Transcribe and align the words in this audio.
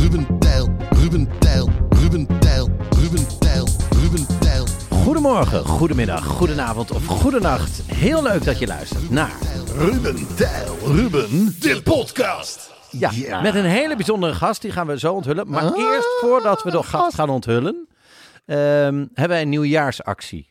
Ruben 0.00 0.38
Tijl, 0.38 0.76
Ruben 0.90 1.28
Tijl, 1.38 1.70
Ruben 1.88 2.26
Tijl, 2.40 2.70
Ruben 2.90 3.38
Tijl, 3.38 3.66
Ruben 4.02 4.38
Tijl. 4.40 4.66
Goedemorgen, 4.90 5.64
goedemiddag, 5.64 6.24
goedenavond 6.24 6.90
of 6.90 7.06
goedenacht. 7.06 7.82
Heel 7.92 8.22
leuk 8.22 8.44
dat 8.44 8.58
je 8.58 8.66
luistert 8.66 9.10
naar 9.10 9.32
Ruben 9.76 10.36
Tijl, 10.36 10.76
Ruben, 10.84 11.54
de 11.60 11.80
podcast. 11.84 12.74
Ja, 12.90 13.40
met 13.40 13.54
een 13.54 13.64
hele 13.64 13.96
bijzondere 13.96 14.34
gast. 14.34 14.62
Die 14.62 14.70
gaan 14.70 14.86
we 14.86 14.98
zo 14.98 15.14
onthullen. 15.14 15.50
Maar 15.50 15.74
eerst, 15.74 16.08
voordat 16.20 16.62
we 16.62 16.70
de 16.70 16.82
gast 16.82 17.14
gaan 17.14 17.28
onthullen, 17.30 17.88
ehm, 18.44 18.58
hebben 18.96 19.28
wij 19.28 19.42
een 19.42 19.48
nieuwjaarsactie. 19.48 20.48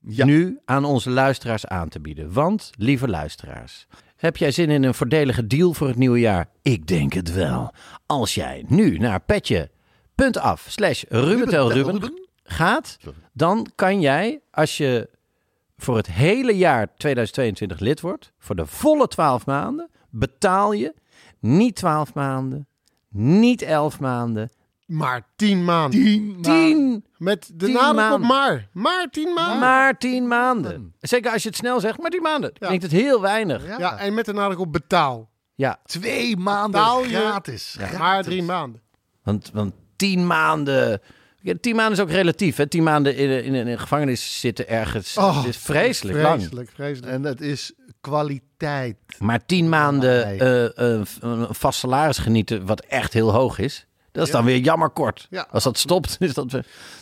Nu 0.00 0.58
aan 0.64 0.84
onze 0.84 1.10
luisteraars 1.10 1.66
aan 1.66 1.88
te 1.88 2.00
bieden. 2.00 2.32
Want, 2.32 2.70
lieve 2.78 3.08
luisteraars, 3.08 3.86
heb 4.16 4.36
jij 4.36 4.50
zin 4.50 4.70
in 4.70 4.82
een 4.82 4.94
voordelige 4.94 5.46
deal 5.46 5.72
voor 5.72 5.88
het 5.88 5.96
nieuwe 5.96 6.18
jaar? 6.18 6.48
Ik 6.62 6.86
denk 6.86 7.12
het 7.12 7.34
wel. 7.34 7.72
Als 8.06 8.34
jij 8.34 8.64
nu 8.68 8.98
naar 8.98 9.20
petje.af 9.20 10.66
slash 10.68 11.04
Ruben 11.08 12.12
gaat, 12.44 12.98
dan 13.32 13.66
kan 13.74 14.00
jij, 14.00 14.40
als 14.50 14.76
je 14.76 15.08
voor 15.76 15.96
het 15.96 16.06
hele 16.06 16.56
jaar 16.56 16.94
2022 16.96 17.78
lid 17.80 18.00
wordt, 18.00 18.32
voor 18.38 18.56
de 18.56 18.66
volle 18.66 19.08
12 19.08 19.46
maanden, 19.46 19.90
betaal 20.10 20.72
je 20.72 20.94
niet 21.38 21.76
12 21.76 22.14
maanden, 22.14 22.66
niet 23.08 23.62
11 23.62 24.00
maanden, 24.00 24.50
Maar 24.86 25.26
tien 25.36 25.64
maanden. 25.64 26.36
10, 26.42 27.04
Met 27.18 27.50
de 27.54 27.64
tien 27.66 27.74
nadruk 27.74 27.90
op 27.90 27.96
maanden. 27.96 28.26
maar. 28.28 28.68
Maar 28.72 29.06
tien 29.10 29.32
maanden. 29.34 29.58
maar 29.58 29.98
10 29.98 30.28
maanden. 30.28 30.94
Zeker 31.00 31.32
als 31.32 31.42
je 31.42 31.48
het 31.48 31.58
snel 31.58 31.80
zegt, 31.80 31.98
maar 31.98 32.10
10 32.10 32.22
maanden. 32.22 32.50
Ja. 32.54 32.66
Klinkt 32.66 32.82
het 32.84 32.92
heel 32.92 33.20
weinig. 33.20 33.66
Ja, 33.66 33.78
Ja, 33.78 33.98
en 33.98 34.14
met 34.14 34.24
de 34.24 34.32
nadruk 34.32 34.58
op 34.58 34.72
betaal. 34.72 35.30
Twee 35.84 36.36
maanden 36.36 36.70
Betaal 36.80 37.02
je- 37.04 37.08
gratis. 37.16 37.76
Maar 37.98 38.22
drie 38.22 38.42
maanden. 38.42 38.80
want, 39.22 39.50
want 39.52 39.72
10 39.96 40.26
maanden. 40.26 41.00
Ja, 41.40 41.54
10 41.60 41.76
maanden 41.76 41.94
is 41.94 42.00
ook 42.00 42.10
relatief. 42.10 42.56
Hè? 42.56 42.66
10 42.66 42.82
maanden 42.82 43.16
in, 43.16 43.44
in, 43.44 43.54
in 43.54 43.66
een 43.66 43.78
gevangenis 43.78 44.40
zitten 44.40 44.68
ergens. 44.68 45.16
Oh, 45.16 45.36
het 45.36 45.46
is 45.46 45.56
vreselijk, 45.56 46.18
lang. 46.22 46.38
Vreselijk, 46.40 46.70
vreselijk. 46.74 47.12
En 47.12 47.22
het 47.22 47.40
is 47.40 47.72
kwaliteit. 48.00 48.96
Maar 49.18 49.46
10 49.46 49.68
maanden 49.68 50.26
Nee. 50.26 50.38
eh, 50.38 50.94
eh, 50.98 51.06
een 51.20 51.46
vast 51.54 51.78
salaris 51.78 52.18
genieten, 52.18 52.66
wat 52.66 52.80
echt 52.80 53.12
heel 53.12 53.32
hoog 53.32 53.58
is. 53.58 53.86
Dat 54.16 54.26
is 54.26 54.32
dan 54.32 54.44
weer 54.44 54.58
jammer 54.58 54.90
kort. 54.90 55.28
Als 55.50 55.64
dat 55.64 55.78
stopt, 55.78 56.16
is 56.20 56.34
dat. 56.34 56.52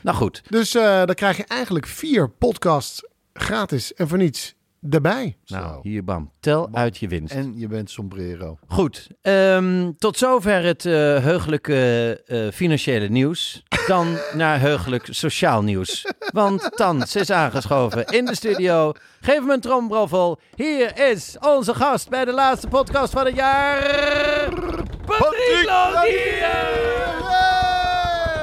Nou 0.02 0.16
goed. 0.16 0.42
Dus 0.48 0.74
eh, 0.74 1.04
dan 1.04 1.14
krijg 1.14 1.36
je 1.36 1.44
eigenlijk 1.44 1.86
vier 1.86 2.30
podcasts 2.30 3.02
gratis 3.32 3.94
en 3.94 4.08
voor 4.08 4.18
niets 4.18 4.54
erbij. 4.90 5.36
Nou, 5.46 5.78
hier 5.82 6.04
bam. 6.04 6.30
Tel 6.40 6.68
uit 6.72 6.96
je 6.96 7.08
winst. 7.08 7.34
En 7.34 7.58
je 7.58 7.68
bent 7.68 7.90
sombrero. 7.90 8.58
Goed, 8.66 9.08
ehm, 9.22 9.92
tot 9.98 10.18
zover 10.18 10.62
het 10.62 10.86
eh, 10.86 10.92
heugelijke 11.22 12.22
eh, 12.26 12.48
financiële 12.52 13.08
nieuws. 13.08 13.62
Dan 13.86 14.18
naar 14.34 14.60
heugelijk 14.60 15.08
sociaal 15.10 15.62
nieuws. 15.62 16.12
Want 16.32 16.70
Tans 16.76 17.16
is 17.16 17.30
aangeschoven 17.30 18.04
in 18.04 18.24
de 18.24 18.34
studio. 18.34 18.92
Geef 19.20 19.38
hem 19.38 19.50
een 19.50 19.60
trombroffel. 19.60 20.40
Hier 20.54 20.98
is 21.10 21.36
onze 21.40 21.74
gast 21.74 22.08
bij 22.08 22.24
de 22.24 22.32
laatste 22.32 22.68
podcast 22.68 23.12
van 23.12 23.24
het 23.24 23.34
jaar. 23.34 23.82
Patrick 25.06 25.64
Lodier! 25.66 26.82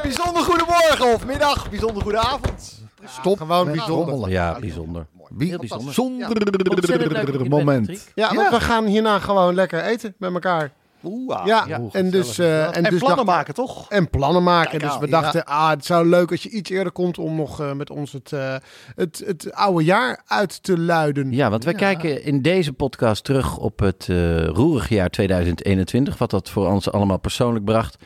Bijzonder 0.02 0.44
goedemorgen 0.44 1.13
of 1.13 1.25
middag, 1.25 1.69
bijzonder 1.69 2.03
goede 2.03 2.19
avond. 2.19 2.80
Stop. 3.06 3.38
Gewoon 3.38 3.72
bijzonder. 3.72 4.29
Ja, 4.29 4.59
bijzonder. 4.59 5.06
Heel 5.38 5.57
bijzonder. 5.57 6.31
Er 6.31 7.31
bent, 7.31 7.50
moment. 7.50 8.12
Ja, 8.16 8.34
want 8.35 8.50
we 8.50 8.59
gaan 8.59 8.85
hierna 8.85 9.19
gewoon 9.19 9.53
lekker 9.56 9.84
eten 9.84 10.13
met 10.17 10.34
elkaar. 10.34 10.72
Oeh, 11.03 11.41
Ja, 11.45 11.66
ja. 11.67 11.81
en 11.91 12.09
dus... 12.09 12.38
eh, 12.38 12.63
en, 12.66 12.73
En 12.73 12.84
dus 12.84 13.00
plannen 13.00 13.25
dacht- 13.25 13.38
maken, 13.38 13.53
toch? 13.53 13.90
En 13.90 14.09
plannen 14.09 14.44
maken. 14.44 14.69
Kijk 14.79 14.91
dus 14.91 14.97
we 15.00 15.07
dachten, 15.09 15.45
ah, 15.45 15.69
het 15.69 15.85
zou 15.85 16.07
leuk 16.07 16.31
als 16.31 16.44
je 16.44 16.50
iets 16.50 16.69
eerder 16.69 16.91
komt 16.91 17.17
om 17.17 17.35
nog 17.35 17.59
eh, 17.61 17.72
met 17.73 17.90
ons 17.90 18.11
het, 18.11 18.31
eh, 18.31 18.56
het, 18.95 19.23
het 19.25 19.53
oude 19.53 19.84
jaar 19.84 20.22
uit 20.28 20.63
te 20.63 20.79
luiden. 20.79 21.31
Ja, 21.31 21.50
want 21.50 21.63
wij 21.63 21.73
kijken 21.73 22.23
in 22.23 22.41
deze 22.41 22.73
podcast 22.73 23.23
terug 23.23 23.57
op 23.57 23.79
het 23.79 24.07
eh 24.09 24.45
roerige 24.45 24.94
jaar 24.94 25.09
2021. 25.09 26.17
Wat 26.17 26.29
dat 26.29 26.50
voor 26.50 26.67
ons 26.67 26.91
allemaal 26.91 27.19
persoonlijk 27.19 27.66
bracht. 27.66 27.97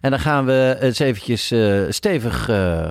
En 0.00 0.10
dan 0.10 0.20
gaan 0.20 0.44
we 0.44 0.76
eens 0.80 0.98
eventjes 0.98 1.50
eh, 1.50 1.80
stevig 1.88 2.48
eh, 2.48 2.90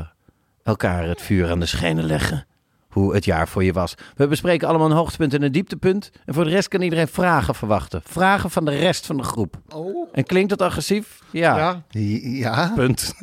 elkaar 0.64 1.08
het 1.08 1.22
vuur 1.22 1.50
aan 1.50 1.60
de 1.60 1.66
schenen 1.66 2.04
leggen. 2.04 2.46
Hoe 2.90 3.14
het 3.14 3.26
jaar 3.26 3.48
voor 3.48 3.64
je 3.64 3.74
was. 3.74 3.96
We 4.16 4.28
bespreken 4.28 4.68
allemaal 4.68 4.90
een 4.90 4.96
hoogtepunt 4.96 5.34
en 5.34 5.42
een 5.42 5.52
dieptepunt. 5.52 6.12
En 6.26 6.34
voor 6.34 6.44
de 6.44 6.50
rest 6.50 6.68
kan 6.68 6.82
iedereen 6.82 7.08
vragen 7.08 7.56
verwachten. 7.56 8.02
Vragen 8.04 8.50
van 8.50 8.66
de 8.66 8.78
rest 8.78 9.06
van 9.06 9.18
de 9.18 9.24
groep. 9.24 9.56
Oh. 9.70 10.10
En 10.12 10.24
klinkt 10.24 10.50
dat 10.50 10.62
agressief? 10.62 11.20
Ja. 11.32 11.58
Ja. 11.58 11.84
Ja, 12.22 12.72
Punt. 12.76 13.14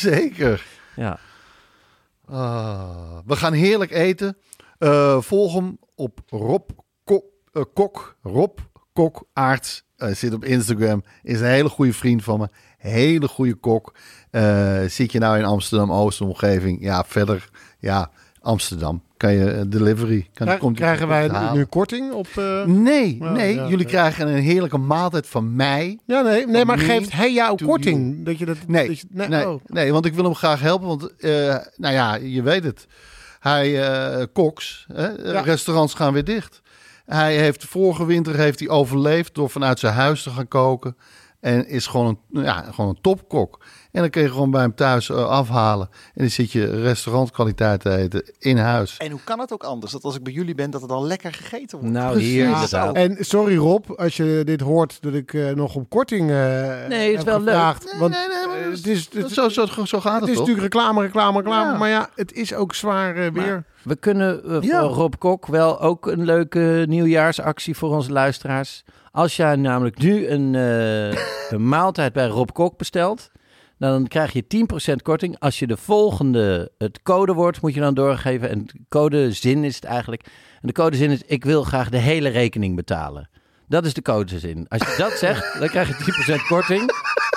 zeker. 0.00 0.64
Ja. 0.96 1.18
Ah, 2.26 3.18
we 3.26 3.36
gaan 3.36 3.52
heerlijk 3.52 3.90
eten. 3.90 4.36
Eh, 4.78 5.20
volg 5.20 5.54
hem 5.54 5.78
op 5.94 6.20
Rob 6.28 6.70
Kok, 7.04 7.24
eh, 7.52 7.62
Kok 7.74 8.16
Rob 8.22 8.58
Kok 8.92 9.24
Aarts. 9.32 9.84
Hij 9.96 10.14
zit 10.14 10.34
op 10.34 10.44
Instagram. 10.44 11.04
Is 11.22 11.40
een 11.40 11.46
hele 11.46 11.68
goede 11.68 11.92
vriend 11.92 12.24
van 12.24 12.38
me. 12.38 12.48
Hele 12.82 13.28
goede 13.28 13.54
kok. 13.54 13.94
Eh, 14.30 14.80
zit 14.88 15.12
je 15.12 15.18
nou 15.18 15.38
in 15.38 15.44
Amsterdam-Oost 15.44 16.20
omgeving? 16.20 16.78
Ja, 16.80 17.04
verder. 17.06 17.48
Ja, 17.78 18.10
Amsterdam. 18.40 19.02
Kan 19.16 19.32
je 19.32 19.50
eh, 19.50 19.62
delivery. 19.66 20.28
Kan, 20.34 20.46
Krijg- 20.46 20.60
komt 20.60 20.76
krijgen 20.76 21.08
wij 21.08 21.30
nu 21.52 21.64
korting 21.64 22.12
op... 22.12 22.26
eh, 22.36 22.64
Nee, 22.64 23.16
nee. 23.20 23.54
ja, 23.54 23.68
jullie 23.68 23.84
ja. 23.84 23.90
krijgen 23.90 24.28
een 24.28 24.42
heerlijke 24.42 24.78
maaltijd 24.78 25.26
van 25.26 25.56
mij. 25.56 25.98
Ja, 26.06 26.20
nee, 26.20 26.46
nee 26.46 26.64
maar 26.64 26.78
geeft 26.78 27.12
hij 27.12 27.32
jou 27.32 27.64
korting? 27.64 28.24
Dat 28.24 28.38
je 28.38 28.44
dat, 28.44 28.56
Nee, 28.66 28.86
dat 28.86 28.98
je- 29.00 29.06
nee, 29.10 29.28
nee, 29.28 29.58
nee, 29.66 29.86
oh. 29.86 29.92
want 29.92 30.06
ik 30.06 30.14
wil 30.14 30.24
hem 30.24 30.34
graag 30.34 30.60
helpen. 30.60 30.88
Want, 30.88 31.12
nou 31.76 31.94
ja, 31.94 32.14
je 32.14 32.42
weet 32.42 32.64
het. 32.64 32.86
Hij, 33.40 33.82
eh 33.90 34.24
koks, 34.32 34.86
hè, 34.92 35.08
Ja. 35.08 35.40
restaurants 35.40 35.94
gaan 35.94 36.12
weer 36.12 36.24
dicht. 36.24 36.60
Hij 37.06 37.36
heeft 37.36 37.64
vorige 37.64 38.04
winter 38.06 38.36
heeft 38.36 38.58
hij 38.58 38.68
overleefd 38.68 39.34
door 39.34 39.50
vanuit 39.50 39.78
zijn 39.78 39.94
huis 39.94 40.22
te 40.22 40.30
gaan 40.30 40.48
koken. 40.48 40.96
En 41.42 41.68
is 41.68 41.86
gewoon 41.86 42.18
een, 42.32 42.42
ja, 42.42 42.62
gewoon 42.72 42.90
een 42.90 43.00
topkok. 43.00 43.64
En 43.92 44.00
dan 44.00 44.10
kun 44.10 44.22
je 44.22 44.30
gewoon 44.30 44.50
bij 44.50 44.60
hem 44.60 44.74
thuis 44.74 45.08
eh, 45.10 45.28
afhalen. 45.28 45.88
En 45.92 46.10
dan 46.14 46.30
zit 46.30 46.52
je 46.52 46.82
restaurantkwaliteit 46.82 47.80
te 47.80 47.96
eten 47.96 48.32
in 48.38 48.56
huis. 48.58 48.96
En 48.96 49.10
hoe 49.10 49.20
kan 49.24 49.38
het 49.40 49.52
ook 49.52 49.64
anders? 49.64 49.92
Dat 49.92 50.04
als 50.04 50.16
ik 50.16 50.22
bij 50.22 50.32
jullie 50.32 50.54
ben, 50.54 50.70
dat 50.70 50.80
het 50.82 50.90
al 50.90 51.04
lekker 51.06 51.32
gegeten 51.32 51.78
wordt. 51.78 51.94
Nou, 51.94 52.18
hier 52.18 52.48
Ja, 52.48 52.54
inderdaad. 52.54 52.94
En 52.94 53.16
sorry 53.20 53.56
Rob, 53.56 53.90
als 53.96 54.16
je 54.16 54.42
dit 54.44 54.60
hoort 54.60 55.02
dat 55.02 55.14
ik 55.14 55.34
eh, 55.34 55.50
nog 55.50 55.74
op 55.74 55.90
korting 55.90 56.30
eh 56.30 56.36
Nee, 56.88 57.10
het 57.10 57.18
is 57.18 57.24
wel 57.24 57.40
leuk. 57.40 57.54
Want 57.98 58.14
nee, 58.14 58.26
nee, 58.28 58.70
het 58.70 58.86
is, 58.86 59.08
het, 59.12 59.30
zo, 59.30 59.48
zo, 59.48 59.66
zo 59.66 60.00
gaat 60.00 60.12
het 60.12 60.20
het 60.20 60.28
is 60.30 60.36
toch? 60.36 60.46
natuurlijk 60.46 60.74
reclame, 60.74 61.00
reclame, 61.02 61.36
reclame. 61.36 61.72
Ja. 61.72 61.78
Maar 61.78 61.88
ja, 61.88 62.10
het 62.14 62.32
is 62.32 62.54
ook 62.54 62.74
zwaar 62.74 63.32
weer. 63.32 63.64
We 63.82 63.96
kunnen 63.96 64.60
Ja. 64.60 64.80
voor 64.80 64.90
Rob 64.96 65.14
Kok 65.18 65.46
wel 65.46 65.80
ook 65.80 66.06
een 66.06 66.24
leuke 66.24 66.84
nieuwjaarsactie 66.88 67.76
voor 67.76 67.90
onze 67.90 68.12
luisteraars. 68.12 68.84
Als 69.12 69.36
jij 69.36 69.56
namelijk 69.56 69.98
nu 69.98 70.28
een, 70.28 70.54
eh, 70.54 71.08
een 71.50 71.68
maaltijd 71.68 72.12
bij 72.12 72.26
Rob 72.26 72.48
Kok 72.52 72.76
bestelt, 72.76 73.30
dan 73.78 74.06
krijg 74.08 74.32
je 74.32 74.46
10% 74.46 75.02
korting. 75.02 75.38
Als 75.38 75.58
je 75.58 75.66
de 75.66 75.76
volgende, 75.76 76.70
het 76.78 77.02
codewoord 77.02 77.60
moet 77.60 77.74
je 77.74 77.80
dan 77.80 77.94
doorgeven. 77.94 78.48
En 78.48 78.66
de 78.66 78.72
codezin 78.88 79.64
is 79.64 79.74
het 79.74 79.84
eigenlijk. 79.84 80.22
En 80.60 80.66
de 80.66 80.72
codezin 80.72 81.10
is, 81.10 81.22
ik 81.26 81.44
wil 81.44 81.62
graag 81.62 81.88
de 81.88 81.98
hele 81.98 82.28
rekening 82.28 82.76
betalen. 82.76 83.28
Dat 83.68 83.84
is 83.84 83.94
de 83.94 84.02
codezin. 84.02 84.66
Als 84.68 84.82
je 84.82 84.94
dat 84.98 85.12
zegt, 85.12 85.58
dan 85.58 85.68
krijg 85.68 85.88
je 85.88 85.94
10% 85.94 86.46
korting. 86.46 86.92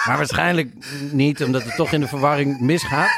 Maar 0.07 0.17
waarschijnlijk 0.17 0.73
niet, 1.11 1.43
omdat 1.43 1.63
het 1.63 1.75
toch 1.75 1.91
in 1.91 1.99
de 1.99 2.07
verwarring 2.07 2.59
misgaat. 2.59 3.09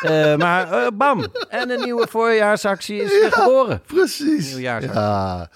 Eh, 0.00 0.36
maar 0.36 0.72
eh, 0.72 0.86
bam, 0.94 1.26
en 1.48 1.70
een 1.70 1.80
nieuwe 1.80 2.06
voorjaarsactie 2.10 3.02
is 3.02 3.10
weer 3.10 3.32
geboren. 3.32 3.80
Precies. 3.86 4.48
Nieuwjaarsactie. 4.48 5.00
Ja. 5.00 5.48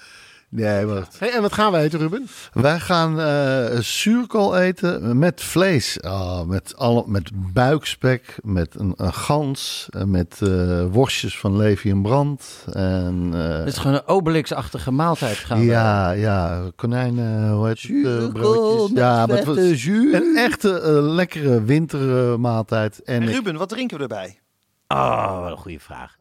Nee, 0.53 0.87
Hey, 1.19 1.33
en 1.33 1.43
wat 1.43 1.53
gaan 1.53 1.73
we 1.73 1.79
eten, 1.79 1.99
Ruben? 1.99 2.27
wij 2.53 2.81
gaan 2.81 3.21
eh 3.21 3.79
zuurkool 3.79 4.59
eten 4.59 5.19
met 5.19 5.43
vlees. 5.43 5.99
Oh, 6.01 6.43
met, 6.43 6.77
alle, 6.77 7.05
met 7.07 7.31
buikspek, 7.53 8.39
met 8.43 8.75
een, 8.79 8.93
een 8.97 9.13
gans, 9.13 9.87
eh, 9.91 10.03
met 10.05 10.39
eh, 10.43 10.85
worstjes 10.91 11.39
van 11.39 11.57
Levi 11.57 11.91
en 11.91 12.03
Brand. 12.03 12.65
En, 12.73 13.31
eh, 13.35 13.59
Het 13.59 13.67
is 13.67 13.79
gewoon 13.79 13.97
een 13.97 14.07
Obelix-achtige 14.07 14.91
maaltijd 14.91 15.37
gaan 15.37 15.59
we- 15.59 15.65
ja, 15.65 16.11
ja, 16.11 16.63
konijn, 16.77 17.19
eh, 17.19 17.53
hoe 17.53 17.67
heet 17.67 17.83
het? 17.83 17.91
eh, 18.07 18.33
broodjes. 18.33 18.89
met 18.91 18.99
Ja, 18.99 19.27
jus. 19.75 20.15
een 20.15 20.37
echte 20.37 20.69
lekkere 21.03 21.63
wintermaaltijd. 21.65 23.03
en 23.03 23.15
En 23.23 23.29
ik- 23.29 23.35
Ruben, 23.35 23.57
wat 23.57 23.69
drinken 23.69 23.97
we 23.97 24.03
erbij? 24.03 24.39
Oh, 24.89 25.41
wat 25.41 25.51
een 25.51 25.57
goede 25.57 25.81
vraag. 25.81 26.17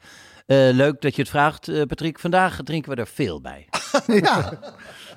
Eh, 0.49 0.69
leuk 0.71 1.01
dat 1.01 1.15
je 1.15 1.21
het 1.21 1.31
vraagt, 1.31 1.67
eh, 1.67 1.81
Patrick. 1.81 2.19
Vandaag 2.19 2.59
drinken 2.63 2.91
we 2.91 2.97
er 2.97 3.07
veel 3.07 3.41
bij. 3.41 3.67
ja, 4.21 4.59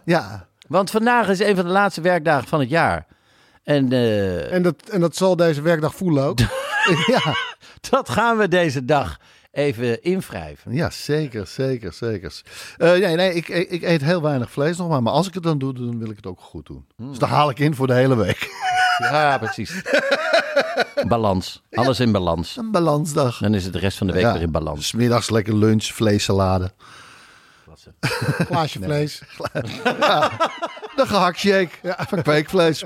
ja, 0.04 0.46
Want 0.68 0.90
vandaag 0.90 1.28
is 1.28 1.40
een 1.40 1.56
van 1.56 1.64
de 1.64 1.70
laatste 1.70 2.00
werkdagen 2.00 2.48
van 2.48 2.60
het 2.60 2.68
jaar. 2.68 3.06
En 3.64 3.92
eh, 3.92 4.52
En 4.52 4.62
dat, 4.62 4.88
en 4.90 5.00
dat 5.00 5.16
zal 5.16 5.36
deze 5.36 5.62
werkdag 5.62 5.94
voelen 5.94 6.24
ook. 6.24 6.38
ja, 7.14 7.34
dat 7.90 8.08
gaan 8.08 8.36
we 8.36 8.48
deze 8.48 8.84
dag 8.84 9.18
even 9.52 10.02
invrijven. 10.02 10.72
ja, 10.72 10.90
zeker, 10.90 11.46
zeker, 11.46 11.92
zeker. 11.92 12.42
Eh, 12.76 12.90
nee, 12.90 13.16
nee, 13.16 13.34
ik, 13.34 13.48
ik, 13.48 13.70
ik 13.70 13.82
eet 13.82 14.02
heel 14.02 14.22
weinig 14.22 14.50
vlees 14.50 14.76
nog 14.76 14.88
maar. 14.88 15.02
Maar 15.02 15.12
als 15.12 15.26
ik 15.28 15.34
het 15.34 15.42
dan 15.42 15.58
doe, 15.58 15.72
dan 15.72 15.98
wil 15.98 16.10
ik 16.10 16.16
het 16.16 16.26
ook 16.26 16.40
goed 16.40 16.66
doen. 16.66 16.86
Dus 16.96 17.18
dan 17.18 17.28
haal 17.28 17.50
ik 17.50 17.58
in 17.58 17.74
voor 17.74 17.86
de 17.86 17.94
hele 17.94 18.16
week. 18.16 18.50
Ja, 18.98 19.38
precies. 19.38 19.82
balans. 21.08 21.62
Alles 21.72 22.00
in 22.00 22.12
balans. 22.12 22.56
Een 22.56 22.70
balansdag. 22.70 23.38
Dan 23.38 23.54
is 23.54 23.64
het 23.64 23.72
de 23.72 23.78
rest 23.78 23.98
van 23.98 24.06
de 24.06 24.12
week 24.12 24.22
Ja. 24.22 24.32
weer 24.32 24.42
in 24.42 24.50
balans. 24.50 24.86
Smiddags 24.86 25.30
lekker 25.30 25.54
lunch, 25.56 25.84
vleessalade. 25.84 26.72
Glaasje 28.46 28.78
vlees. 28.82 29.22
De 30.96 31.06
gehaktshake 31.06 31.70
van 32.08 32.22
kweekvlees. 32.22 32.84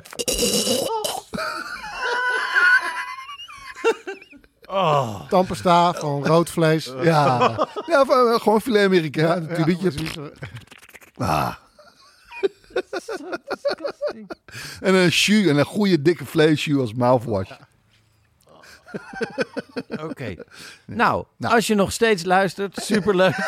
Tandpasta 5.29 5.93
van 5.93 6.27
rood 6.27 6.51
vlees. 6.51 6.93
Ja, 7.03 7.55
ja 7.87 8.05
van, 8.05 8.29
eh, 8.33 8.41
gewoon 8.41 8.61
filet 8.61 8.85
Amerikaan, 8.85 9.49
een 9.49 9.55
tubietje. 9.55 9.93
Ah. 11.17 11.55
En 14.81 14.95
een 14.95 15.09
jus, 15.09 15.47
en 15.47 15.57
een 15.59 15.65
goede 15.65 16.03
dikke 16.03 16.25
vleesjus 16.25 16.77
als 16.79 16.95
mouthwash. 16.95 17.51
Oké. 20.09 20.35
Nou, 20.85 21.25
Nou. 21.37 21.55
als 21.55 21.67
je 21.67 21.75
nog 21.75 21.93
steeds 21.93 22.25
luistert, 22.25 22.77
superleuk. 22.83 23.35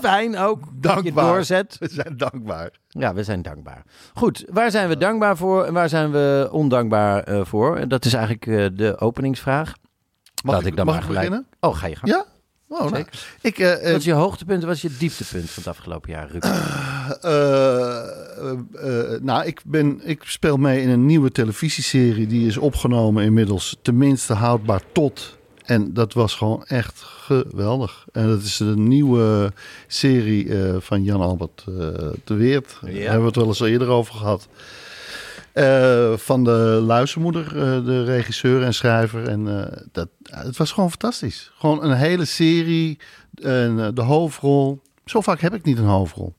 Fijn 0.00 0.36
ook 0.36 0.60
dat 0.60 0.94
je 0.94 1.02
Dankbaar. 1.02 1.24
doorzet. 1.24 1.76
We 1.78 1.88
zijn 1.90 2.16
dankbaar. 2.16 2.70
Ja, 2.88 3.14
we 3.14 3.22
zijn 3.24 3.42
dankbaar. 3.42 3.82
Goed, 4.14 4.44
waar 4.48 4.70
zijn 4.70 4.88
we 4.88 4.96
dankbaar 4.96 5.36
voor 5.36 5.64
en 5.64 5.72
waar 5.72 5.88
zijn 5.88 6.10
we 6.12 6.48
ondankbaar 6.52 7.22
eh, 7.22 7.44
voor? 7.44 7.76
En 7.76 7.88
Dat 7.88 8.04
is 8.04 8.12
eigenlijk 8.12 8.46
eh, 8.46 8.66
de 8.72 8.98
openingsvraag. 8.98 9.72
Mag 10.44 10.54
Laat 10.54 10.64
ik, 10.64 10.70
ik 10.70 10.76
dan 10.76 10.86
mag 10.86 10.94
maar 10.94 11.04
gelijk- 11.04 11.24
beginnen? 11.28 11.50
Oh, 11.60 11.76
ga 11.76 11.86
je 11.86 11.96
gang. 11.96 12.12
Ja? 12.12 12.24
Nou. 12.68 13.04
Ik, 13.40 13.58
eh, 13.58 13.72
eh, 13.72 13.90
Wat 13.90 13.98
is 13.98 14.04
je 14.04 14.12
hoogtepunt 14.12 14.60
en 14.60 14.66
wat 14.66 14.76
is 14.76 14.82
je 14.82 14.96
dieptepunt 14.98 15.50
van 15.50 15.62
het 15.62 15.72
afgelopen 15.72 16.10
jaar, 16.10 16.30
Ruud? 16.30 16.44
Eh, 17.20 19.20
nou, 19.20 19.44
ik, 19.44 19.60
ben, 19.64 20.00
ik 20.04 20.22
speel 20.24 20.56
mee 20.56 20.82
in 20.82 20.88
een 20.88 21.06
nieuwe 21.06 21.30
televisieserie. 21.30 22.26
Die 22.26 22.46
is 22.46 22.56
opgenomen 22.56 23.24
inmiddels 23.24 23.76
tenminste 23.82 24.32
houdbaar 24.32 24.82
tot. 24.92 25.36
En 25.64 25.92
dat 25.92 26.12
was 26.12 26.34
gewoon 26.34 26.64
echt 26.64 27.02
geweldig. 27.02 28.04
En 28.12 28.26
dat 28.26 28.42
is 28.42 28.58
een 28.58 28.88
nieuwe 28.88 29.52
serie 29.86 30.52
van 30.78 31.02
Jan 31.02 31.20
Albert 31.20 31.64
eh 31.68 31.74
de 32.24 32.34
Weert. 32.34 32.78
Daar 32.80 32.92
hebben 32.92 33.20
we 33.20 33.26
het 33.26 33.36
wel 33.36 33.46
eens 33.46 33.60
eerder 33.60 33.88
over 33.88 34.14
gehad. 34.14 34.48
Eh, 35.56 36.16
van 36.16 36.44
de 36.44 36.82
luistermoeder, 36.86 37.46
eh, 37.46 37.84
de 37.84 38.04
regisseur 38.04 38.62
en 38.62 38.74
schrijver. 38.74 39.28
En 39.28 39.64
eh, 39.64 39.82
dat, 39.92 40.08
het 40.22 40.56
was 40.56 40.72
gewoon 40.72 40.90
fantastisch. 40.90 41.52
Gewoon 41.58 41.82
een 41.82 41.96
hele 41.96 42.24
serie. 42.24 42.98
En, 43.34 43.94
de 43.94 44.02
hoofdrol. 44.02 44.80
Zo 45.04 45.20
vaak 45.20 45.40
heb 45.40 45.54
ik 45.54 45.64
niet 45.64 45.78
een 45.78 45.84
hoofdrol. 45.84 46.34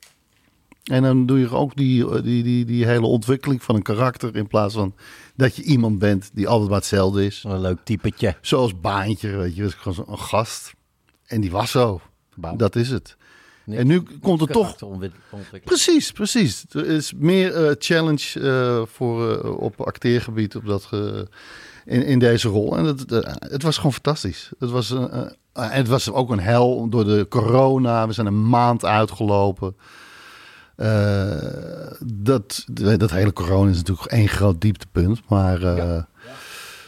En 0.84 1.04
dan 1.04 1.26
doe 1.26 1.40
je 1.40 1.50
ook 1.50 1.76
die, 1.76 2.22
die, 2.22 2.44
die, 2.44 2.66
die 2.66 2.86
hele 2.86 3.06
ontwikkeling 3.06 3.64
van 3.64 3.76
een 3.76 3.82
karakter. 3.82 4.36
In 4.36 4.48
plaats 4.48 4.74
van 4.74 4.96
dat 5.36 5.56
je 5.56 5.64
iemand 5.64 6.00
bent 6.00 6.30
die 6.34 6.48
altijd 6.48 6.70
maar 6.70 6.80
hetzelfde 6.80 7.26
is. 7.26 7.44
Een 7.48 7.62
leuk 7.62 7.80
typetje. 7.84 8.36
Zoals 8.42 8.80
Baantje, 8.80 9.36
weet 9.36 9.56
je. 9.56 9.62
Dat 9.62 9.72
is 9.72 9.78
gewoon 9.78 10.06
zo'n 10.06 10.20
gast. 10.20 10.74
En 11.26 11.42
die 11.42 11.52
was 11.52 11.72
zo. 11.72 12.02
Bam. 12.36 12.58
Dat 12.58 12.76
is 12.76 12.90
het. 12.90 13.18
En 13.76 13.88
nu 13.88 14.02
komt 14.22 14.42
er 14.42 14.48
toch... 14.48 14.76
Precies, 15.66 16.12
precies. 16.12 16.66
Er 16.72 16.86
is 16.88 17.14
meer 17.16 17.54
eh, 17.66 17.76
challenge 17.80 18.40
eh, 18.40 18.82
voor, 18.94 19.40
eh, 19.44 19.58
op 19.58 19.82
acteergebied 19.82 20.56
op 20.56 20.66
dat, 20.66 20.84
ge- 20.84 21.28
in, 21.86 22.04
in 22.06 22.20
deze 22.20 22.48
rol. 22.48 22.78
En 22.78 22.86
het, 22.86 23.12
eh, 23.12 23.34
het 23.40 23.64
was 23.64 23.76
gewoon 23.78 23.94
fantastisch. 23.94 24.52
Het 24.60 24.70
was, 24.70 24.94
het 25.54 25.88
was 25.88 26.12
ook 26.12 26.30
een 26.32 26.40
hel 26.40 26.90
door 26.90 27.04
de 27.04 27.26
corona. 27.30 28.08
We 28.08 28.14
zijn 28.14 28.28
een 28.28 28.50
maand 28.50 28.86
uitgelopen. 28.86 29.76
Dat, 32.06 32.66
dat 32.98 33.12
hele 33.12 33.34
corona 33.34 33.70
is 33.70 33.78
natuurlijk 33.78 34.12
één 34.12 34.28
groot 34.28 34.62
dieptepunt. 34.62 35.22
Maar 35.30 35.60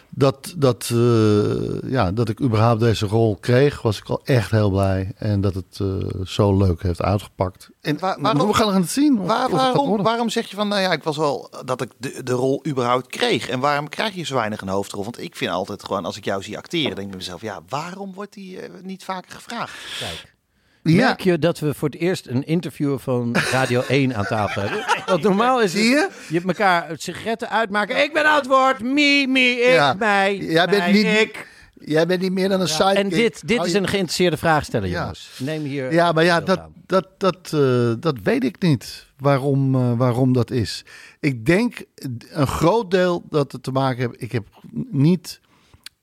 dat, 0.09 0.53
dat, 0.57 0.89
eh, 0.93 1.91
ja, 1.91 2.11
dat 2.11 2.29
ik 2.29 2.41
überhaupt 2.41 2.79
deze 2.79 3.05
rol 3.05 3.37
kreeg, 3.39 3.81
was 3.81 3.97
ik 3.97 4.05
al 4.09 4.21
echt 4.23 4.51
heel 4.51 4.69
blij. 4.69 5.11
En 5.17 5.41
dat 5.41 5.53
het 5.53 5.79
eh, 5.81 5.87
zo 6.25 6.57
leuk 6.57 6.83
heeft 6.83 7.01
uitgepakt. 7.01 7.69
En 7.81 7.99
Waar- 7.99 8.21
waarom- 8.21 8.47
we 8.47 8.53
gaan 8.53 8.75
het 8.75 8.89
zien. 8.89 9.19
of- 9.19 9.27
Waar, 9.27 9.45
of 9.45 9.51
het 9.51 9.61
gaat 9.61 9.75
waarom, 9.75 10.03
waarom 10.03 10.29
zeg 10.29 10.47
je 10.49 10.55
van, 10.55 10.67
nou 10.67 10.81
ja, 10.81 10.91
ik 10.91 11.03
was 11.03 11.17
wel 11.17 11.49
dat 11.65 11.81
ik 11.81 11.91
de, 11.97 12.21
de 12.23 12.31
rol 12.33 12.61
überhaupt 12.67 13.07
kreeg? 13.07 13.49
En 13.49 13.59
waarom 13.59 13.89
krijg 13.89 14.15
je 14.15 14.23
zo 14.23 14.35
weinig 14.35 14.61
een 14.61 14.67
hoofdrol? 14.67 15.03
Want 15.03 15.19
ik 15.21 15.35
vind 15.35 15.51
altijd 15.51 15.83
gewoon, 15.83 16.05
als 16.05 16.17
ik 16.17 16.25
jou 16.25 16.43
zie 16.43 16.57
acteren, 16.57 16.89
denk 16.95 17.01
ik 17.01 17.07
bij 17.07 17.17
mezelf, 17.17 17.41
ja, 17.41 17.61
waarom 17.69 18.13
wordt 18.13 18.33
die 18.33 18.59
eh, 18.59 18.69
niet 18.83 19.03
vaker 19.03 19.31
gevraagd? 19.31 19.73
Kijk. 19.99 20.37
Ja, 20.83 20.95
Merk 21.05 21.19
je 21.21 21.39
dat 21.39 21.59
we 21.59 21.73
voor 21.73 21.89
het 21.89 21.99
eerst 21.99 22.27
een 22.27 22.43
interviewer 22.45 22.99
van 22.99 23.35
Radio 23.51 23.81
1 23.87 24.15
aan 24.15 24.25
tafel 24.25 24.61
hebben? 24.61 24.85
Want 25.05 25.21
normaal 25.23 25.61
is 25.61 25.73
het, 25.73 25.81
Zie 25.81 25.89
je? 25.89 26.09
je 26.27 26.33
hebt 26.33 26.47
elkaar 26.47 26.89
sigaretten 26.97 27.49
uitmaken. 27.49 28.03
Ik 28.03 28.13
ben 28.13 28.25
aan 28.25 28.35
het 28.37 28.47
woord. 28.47 28.79
Me, 28.81 29.25
me, 29.29 29.39
ik, 29.39 29.73
Ja. 29.73 29.93
mij. 29.93 30.37
Jij 30.37 30.65
bent 30.65 30.77
mij, 30.77 30.91
niet- 30.91 31.05
ik. 31.05 31.47
jij 31.73 32.05
bent 32.07 32.21
niet 32.21 32.31
meer 32.31 32.49
dan 32.49 32.61
een 32.61 32.67
sidekick. 32.67 32.97
En 32.97 33.09
dit, 33.09 33.47
dit 33.47 33.65
is 33.65 33.73
een 33.73 33.87
geïnteresseerde 33.87 34.37
vraagsteller, 34.37 34.89
Ja. 34.89 34.99
jongens. 35.01 35.29
Neem 35.37 35.63
hier. 35.63 35.93
Ja, 35.93 36.11
maar 36.11 36.23
ja, 36.23 36.41
dat, 36.41 36.61
dat, 36.85 37.07
dat, 37.17 37.53
eh, 37.53 37.93
dat 37.99 38.15
weet 38.23 38.43
ik 38.43 38.61
niet. 38.61 39.05
Waarom, 39.17 39.75
eh, 39.75 39.93
waarom 39.97 40.33
dat 40.33 40.51
is. 40.51 40.85
Ik 41.19 41.45
denk 41.45 41.83
een 42.29 42.47
groot 42.47 42.91
deel 42.91 43.23
dat 43.29 43.51
het 43.51 43.63
te 43.63 43.71
maken 43.71 43.97
heeft. 44.07 44.21
Ik 44.21 44.31
heb 44.31 44.45
niet 44.91 45.39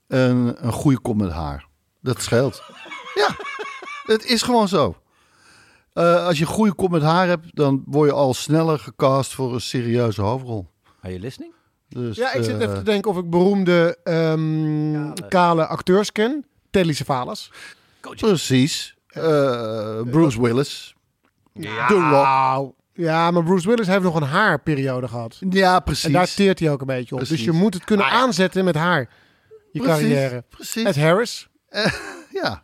een, 0.07 0.55
een 0.65 0.71
goede 0.71 0.99
kop 0.99 1.17
met 1.17 1.31
haar. 1.31 1.65
Dat 2.01 2.21
scheelt. 2.21 2.63
ja, 3.15 3.35
het 4.07 4.25
is 4.25 4.41
gewoon 4.41 4.67
zo. 4.67 4.95
Eh, 5.93 6.25
als 6.25 6.37
je 6.37 6.43
een 6.45 6.51
goede 6.51 6.73
kop 6.73 6.91
met 6.91 7.01
haar 7.01 7.27
hebt, 7.27 7.55
dan 7.55 7.83
word 7.85 8.09
je 8.09 8.15
al 8.15 8.33
sneller 8.33 8.79
gecast 8.79 9.33
voor 9.33 9.53
een 9.53 9.61
serieuze 9.61 10.21
hoofdrol. 10.21 10.67
Are 11.01 11.09
you 11.09 11.19
listening? 11.19 11.53
Dus, 11.89 12.17
Ja, 12.17 12.33
ik 12.33 12.43
zit 12.43 12.55
eh, 12.55 12.61
even 12.61 12.75
te 12.77 12.83
denken 12.83 13.11
of 13.11 13.17
ik 13.17 13.29
beroemde 13.29 13.97
ehm, 14.03 15.13
kale 15.29 15.65
acteurs 15.65 16.11
ken. 16.11 16.45
Telly 16.71 16.93
Savalas. 16.93 17.51
Precies. 18.01 18.95
Eh, 19.07 20.01
Bruce 20.11 20.41
Willis. 20.41 20.95
Nou, 21.53 22.71
ja, 22.93 23.31
maar 23.31 23.43
Bruce 23.43 23.67
Willis 23.67 23.87
heeft 23.87 24.03
nog 24.03 24.15
een 24.15 24.27
haarperiode 24.27 25.07
gehad. 25.07 25.37
Ja, 25.49 25.79
precies. 25.79 26.03
En 26.03 26.11
daar 26.11 26.33
teert 26.33 26.59
hij 26.59 26.71
ook 26.71 26.81
een 26.81 26.87
beetje 26.87 27.11
op. 27.15 27.17
Precies. 27.21 27.37
Dus 27.37 27.45
je 27.45 27.51
moet 27.51 27.73
het 27.73 27.83
kunnen 27.83 28.05
Ah, 28.05 28.11
ja. 28.11 28.17
aanzetten 28.17 28.65
met 28.65 28.75
haar. 28.75 28.99
Je 29.71 29.81
Precies, 29.81 29.99
carrière. 29.99 30.43
Precies. 30.49 30.83
Ed 30.83 30.95
Harris. 30.95 31.47
ja. 32.41 32.63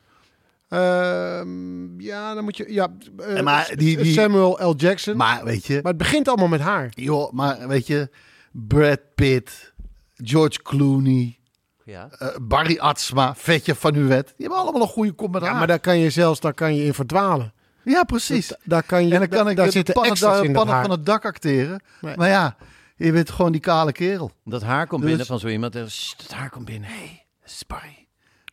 Ehm, 0.74 2.00
ja, 2.02 2.34
dan 2.34 2.44
moet 2.44 2.58
je... 2.58 2.74
Ja, 2.74 2.88
eh, 3.18 3.38
En 3.38 3.44
maar 3.44 3.72
die- 3.76 3.98
die- 3.98 4.14
Samuel 4.14 4.70
L. 4.70 4.74
Jackson. 4.78 5.18
Maar, 5.18 5.36
Maar 5.36 5.46
weet 5.46 5.66
je, 5.66 5.80
het 5.84 5.98
begint 5.98 6.28
allemaal 6.28 6.48
met 6.48 6.60
haar. 6.62 6.88
joh, 6.90 7.32
maar 7.32 7.68
weet 7.68 7.88
je, 7.88 8.10
Brad 8.52 9.00
Pitt, 9.16 9.74
George 10.16 10.62
Clooney, 10.62 11.40
Ja. 11.86 12.10
eh, 12.20 12.28
Barry 12.42 12.78
Atsma, 12.80 13.36
Vetje 13.36 13.76
van 13.76 13.96
Uwet, 13.96 14.26
die 14.28 14.34
hebben 14.38 14.58
allemaal 14.58 14.82
een 14.82 14.88
goede 14.88 15.12
kop 15.12 15.32
met 15.32 15.42
Ja, 15.42 15.48
haar. 15.48 15.58
maar 15.58 15.68
daar 15.68 15.80
kan 15.80 15.98
je 16.00 16.10
zelfs 16.10 16.40
daar 16.40 16.54
kan 16.54 16.76
je 16.76 16.84
in 16.86 16.94
verdwalen. 16.94 17.54
Ja, 17.84 18.04
precies. 18.04 18.48
Dat- 18.48 18.60
daar 18.64 18.84
kan 18.84 19.08
je, 19.08 19.14
en 19.14 19.20
dan 19.20 19.30
kan 19.30 19.50
ik 19.50 19.56
daar 19.56 19.66
de 19.66 19.72
zitten 19.72 19.94
pannen, 19.94 20.12
extra's 20.12 20.38
in 20.40 20.44
dat 20.46 20.54
pannen 20.56 20.74
haar. 20.76 20.84
van 20.84 20.92
het 20.92 21.06
dak 21.06 21.26
acteren. 21.26 21.84
Nee. 22.02 22.18
Maar 22.18 22.30
ja, 22.30 22.56
je 22.96 23.12
bent 23.12 23.30
gewoon 23.30 23.52
die 23.52 23.62
kale 23.62 23.92
kerel. 23.92 24.32
Dat 24.46 24.62
haar 24.64 24.88
komt 24.88 25.02
Dus- 25.02 25.10
binnen 25.10 25.28
van 25.28 25.40
zo 25.40 25.48
iemand. 25.48 25.74
Het 25.74 26.16
haar 26.34 26.50
komt 26.50 26.66
binnen. 26.66 26.90
Hé, 26.90 26.96
hey, 26.96 27.26
dat 27.42 27.50
is 27.50 27.64
Barry. 27.68 28.03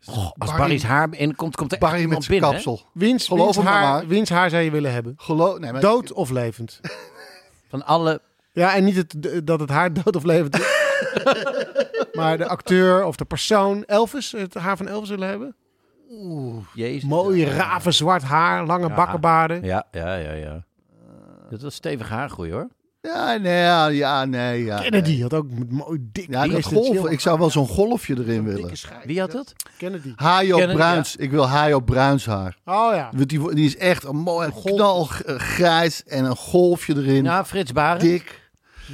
Oh, 0.08 0.16
als 0.16 0.32
Barry- 0.36 0.56
Barry's 0.56 0.82
haar 0.82 1.08
in 1.10 1.36
komt, 1.36 1.56
komt 1.56 1.72
er 1.72 1.78
Barry 1.78 2.04
met 2.04 2.24
zijn 2.24 2.40
binnen. 2.40 2.50
kapsel. 2.50 2.80
Wiens, 2.92 3.26
Geloof 3.26 3.42
wiens, 3.44 3.56
hem 3.56 3.64
maar 3.64 3.74
haar, 3.74 3.92
maar. 3.92 4.06
wiens 4.06 4.28
haar 4.28 4.50
zou 4.50 4.62
je 4.62 4.70
willen 4.70 4.92
hebben? 4.92 5.14
Geloof, 5.16 5.58
nee, 5.58 5.72
maar, 5.72 5.80
Dood 5.80 6.12
of 6.12 6.30
levend? 6.30 6.80
Van 7.70 7.86
alle... 7.86 8.20
Ja, 8.52 8.74
en 8.74 8.84
niet 8.84 8.96
het, 8.96 9.46
dat 9.46 9.60
het 9.60 9.68
haar 9.70 9.92
dood 9.92 10.16
of 10.16 10.22
levend 10.24 10.58
is. 10.58 10.66
maar 12.12 12.38
de 12.38 12.48
acteur 12.48 13.04
of 13.04 13.16
de 13.16 13.24
persoon 13.24 13.84
Elvis, 13.84 14.32
het 14.32 14.54
haar 14.54 14.76
van 14.76 14.88
Elvis 14.88 15.08
willen 15.08 15.28
hebben? 15.28 15.54
Jezus. 16.74 17.08
Mooi 17.08 17.44
ravenzwart 17.44 18.22
haar, 18.22 18.66
lange 18.66 18.88
Ja. 18.88 18.94
bakkenbaarden. 18.94 19.62
Ja, 19.64 19.86
ja, 19.92 20.14
ja, 20.14 20.32
ja. 20.32 20.64
Dat 21.50 21.62
was 21.62 21.74
stevig 21.74 22.08
haargroei 22.08 22.52
hoor. 22.52 22.68
Ja, 23.02 23.36
nee, 23.36 23.60
ja, 23.62 23.86
ja, 23.86 24.24
nee, 24.24 24.64
ja. 24.64 24.78
Kennedy 24.80 25.22
had 25.22 25.34
ook 25.34 25.46
met 25.50 25.70
mooi 25.70 25.98
dik. 26.12 26.26
Ja, 26.30 26.46
dat 26.46 26.64
golf. 26.64 27.08
Ik 27.08 27.20
zou 27.20 27.38
wel 27.38 27.50
zo'n 27.50 27.68
golfje 27.68 28.18
erin 28.18 28.44
willen. 28.44 28.72
Wie 29.04 29.20
had 29.20 29.32
dat? 29.32 29.52
Kennedy. 29.76 30.12
Hajo 30.16 30.56
Kennedy, 30.56 30.78
Bruins. 30.78 31.16
Ik 31.16 31.30
wil 31.30 31.48
Hajo 31.48 31.80
Bruins 31.80 32.26
haar. 32.26 32.56
Oh 32.64 32.94
ja. 32.94 33.10
Want 33.16 33.28
Die, 33.28 33.54
die 33.54 33.66
is 33.66 33.76
echt 33.76 34.04
een 34.04 34.16
mooi 34.16 34.50
knalgrijs 34.64 36.04
en 36.04 36.24
een 36.24 36.36
golfje 36.36 36.96
erin. 36.96 37.22
Nou, 37.22 37.44
Frits 37.44 37.72
Barend. 37.72 38.00
Dik. 38.00 38.39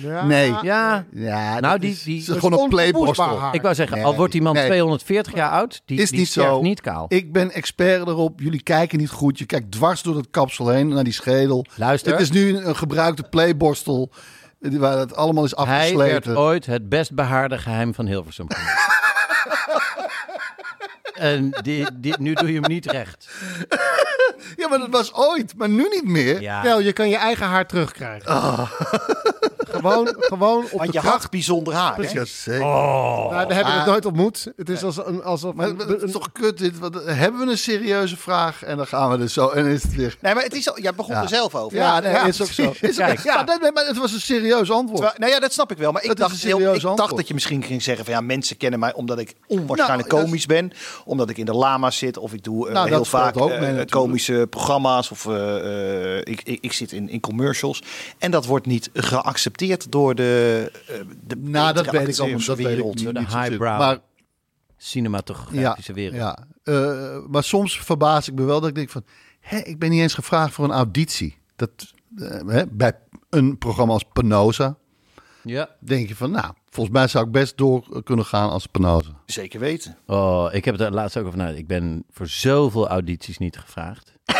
Ja. 0.00 0.24
Nee. 0.26 0.54
Ja, 0.62 1.04
Ja, 1.12 1.50
Nou, 1.50 1.60
dat 1.60 1.80
die- 1.80 1.90
is, 1.90 2.02
die- 2.02 2.18
is 2.18 2.24
Dat 2.24 2.36
is 2.36 2.42
gewoon 2.42 2.62
een 2.62 2.68
playborstel. 2.68 3.48
ik 3.52 3.62
wou 3.62 3.74
zeggen, 3.74 3.96
Nee, 3.96 4.06
al 4.06 4.14
wordt 4.14 4.32
die 4.32 4.42
man 4.42 4.54
nee. 4.54 4.66
240 4.66 5.34
jaar 5.34 5.50
oud, 5.50 5.82
die, 5.84 6.00
Is 6.00 6.10
die 6.10 6.18
niet 6.18 6.28
zo. 6.28 6.60
niet 6.62 6.80
kaal. 6.80 7.06
Ik 7.08 7.32
ben 7.32 7.50
expert 7.52 8.06
erop. 8.08 8.40
Jullie 8.40 8.62
kijken 8.62 8.98
niet 8.98 9.10
goed. 9.10 9.38
Je 9.38 9.44
kijkt 9.46 9.70
dwars 9.72 10.02
door 10.02 10.16
het 10.16 10.26
kapsel 10.30 10.68
heen 10.68 10.88
naar 10.88 11.04
die 11.04 11.12
schedel. 11.12 11.66
Luister. 11.74 12.12
Het 12.12 12.20
is 12.20 12.30
nu 12.30 12.56
een, 12.56 12.68
een 12.68 12.76
gebruikte 12.76 13.22
playborstel 13.22 14.10
eh, 14.60 14.76
waar 14.76 14.98
het 14.98 15.16
allemaal 15.16 15.44
is 15.44 15.52
Hij 15.56 15.66
werd 15.96 16.14
afgesleten. 16.14 16.38
ooit 16.38 16.66
het 16.66 16.88
best 16.88 17.14
behaarde 17.14 17.58
geheim 17.58 17.94
van 17.94 18.06
Hilversum. 18.06 18.46
en 21.14 21.50
die, 21.62 21.86
die, 21.94 22.14
nu 22.18 22.34
doe 22.34 22.52
je 22.52 22.60
hem 22.60 22.70
niet 22.70 22.90
recht. 22.90 23.28
Ja, 24.56 24.68
maar 24.68 24.78
dat 24.78 24.90
was 24.90 25.14
ooit, 25.14 25.52
maar 25.56 25.68
nu 25.68 25.88
niet 25.90 26.04
meer. 26.06 26.40
Ja. 26.40 26.60
Stel, 26.60 26.80
je 26.80 26.92
kan 26.92 27.08
je 27.08 27.16
eigen 27.16 27.46
haar 27.46 27.66
terugkrijgen. 27.66 28.32
Gewoon, 29.76 30.14
gewoon 30.18 30.64
op 30.64 30.70
Want 30.70 30.86
de 30.86 30.92
je 30.92 30.98
kracht. 31.04 31.22
had 31.22 31.30
bijzonder 31.30 31.74
haar. 31.74 31.96
hè? 31.96 32.02
Ja, 32.12 32.24
zeker. 32.24 32.60
Nou, 32.60 33.30
daar 33.30 33.38
hebben 33.38 33.56
we 33.56 33.70
het 33.70 33.78
Ah. 33.80 33.86
nooit 33.86 34.06
ontmoet. 34.06 34.52
Het 34.56 34.68
is 34.68 34.82
als 34.82 34.96
een, 35.06 35.22
alsof 35.22 35.54
Maar 35.54 35.68
een, 35.68 35.78
het 35.78 36.02
is 36.02 36.12
toch 36.12 36.32
kut 36.32 36.58
dit? 36.58 36.78
Want, 36.78 37.02
eh, 37.02 37.18
hebben 37.18 37.40
we 37.44 37.50
een 37.50 37.58
serieuze 37.58 38.16
vraag 38.16 38.62
en 38.64 38.76
dan 38.76 38.86
gaan 38.86 39.10
we 39.10 39.18
er 39.22 39.28
zo 39.28 39.48
en 39.48 39.66
is 39.66 39.82
het 39.82 39.94
weer. 39.94 40.16
Nee, 40.20 40.34
maar 40.34 40.42
het 40.42 40.54
is 40.54 40.68
al, 40.70 40.80
jij 40.80 40.94
begon 40.94 41.14
Ja. 41.14 41.22
er 41.22 41.28
zelf 41.28 41.54
over. 41.54 41.76
Ja, 41.78 42.00
nee, 42.00 42.12
is 42.28 42.42
ook 42.42 42.48
zo. 42.48 42.62
precies. 42.70 42.88
Is, 42.90 42.96
Kijk. 42.96 43.24
maar, 43.24 43.46
dat- 43.46 43.74
maar 43.74 43.86
het 43.86 43.98
was 43.98 44.12
een 44.12 44.20
serieus 44.20 44.70
antwoord. 44.70 44.86
Terwijl- 45.00 45.14
nou 45.18 45.32
ja, 45.32 45.40
dat 45.40 45.52
snap 45.52 45.70
ik 45.70 45.78
wel. 45.78 45.92
Maar 45.92 46.04
ik, 46.04 46.16
dacht, 46.16 46.42
heel, 46.42 46.74
ik 46.74 46.80
dacht 46.96 47.16
dat 47.16 47.28
je 47.28 47.34
misschien 47.34 47.62
ging 47.62 47.82
zeggen 47.82 48.04
van 48.04 48.14
ja, 48.14 48.20
mensen 48.20 48.56
kennen 48.56 48.78
mij 48.80 48.94
omdat 48.94 49.18
ik 49.18 49.34
onwaarschijnlijk 49.46 50.08
Nou, 50.08 50.20
dat- 50.20 50.30
komisch 50.30 50.46
ben. 50.46 50.72
Omdat 51.04 51.30
ik 51.30 51.36
in 51.38 51.44
de 51.44 51.54
lama's 51.54 51.98
zit. 51.98 52.18
Of 52.18 52.32
ik 52.32 52.44
doe 52.44 52.68
eh, 52.68 52.74
Nou, 52.74 52.88
heel 52.88 52.96
dat 52.98 53.08
vaak 53.08 53.36
ook 53.40 53.50
eh, 53.50 53.84
komische 53.88 54.46
programma's. 54.50 55.10
Of 55.10 55.26
eh, 55.26 56.14
eh, 56.16 56.18
ik, 56.18 56.40
ik, 56.44 56.58
ik 56.60 56.72
zit 56.72 56.92
in, 56.92 57.08
in 57.08 57.20
commercials. 57.20 57.82
En 58.18 58.30
dat 58.30 58.46
wordt 58.46 58.66
niet 58.66 58.90
geaccepteerd 58.94 59.75
door 59.82 60.14
de, 60.14 60.72
eh, 60.88 61.00
de 61.26 61.36
Nou, 61.36 61.74
dat 61.74 61.90
weet 61.90 62.08
ik 62.08 62.18
allemaal. 62.18 62.38
Dat 62.38 62.56
weet 62.56 62.66
ik 62.66 62.74
wereld. 62.74 62.94
niet, 62.94 63.14
de 63.14 63.20
highbrow. 63.20 63.78
Maar 63.78 63.98
Cinematografische 64.76 65.92
wereld. 65.92 66.16
Ja, 66.16 66.46
eh, 66.62 67.18
maar 67.28 67.44
soms 67.44 67.80
verbaas 67.80 68.28
ik 68.28 68.34
me 68.34 68.44
wel 68.44 68.60
dat 68.60 68.68
ik 68.68 68.74
denk 68.74 68.90
van... 68.90 69.04
Hé, 69.40 69.58
ik 69.58 69.78
ben 69.78 69.90
niet 69.90 70.00
eens 70.00 70.14
gevraagd 70.14 70.54
voor 70.54 70.64
een 70.64 70.70
auditie. 70.70 71.38
Dat, 71.56 71.92
eh, 72.16 72.40
hè, 72.46 72.66
bij 72.66 72.92
een 73.30 73.58
programma 73.58 73.92
als 73.92 74.04
Penosa 74.12 74.76
Ja. 75.42 75.68
denk 75.78 76.08
je 76.08 76.16
van... 76.16 76.30
Nou, 76.30 76.54
volgens 76.70 76.96
mij 76.96 77.08
zou 77.08 77.26
ik 77.26 77.32
best 77.32 77.56
door 77.56 78.02
kunnen 78.02 78.24
gaan 78.24 78.50
als 78.50 78.66
Penosa. 78.66 79.10
Zeker 79.26 79.60
weten. 79.60 79.98
Oh, 80.06 80.48
ik 80.52 80.64
heb 80.64 80.78
het 80.78 80.92
laatst 80.92 81.16
ook 81.16 81.26
over 81.26 81.38
nagedacht. 81.38 81.62
Ik 81.62 81.68
ben 81.68 82.04
voor 82.10 82.26
zoveel 82.26 82.88
audities 82.88 83.38
niet 83.38 83.58
gevraagd. 83.58 84.12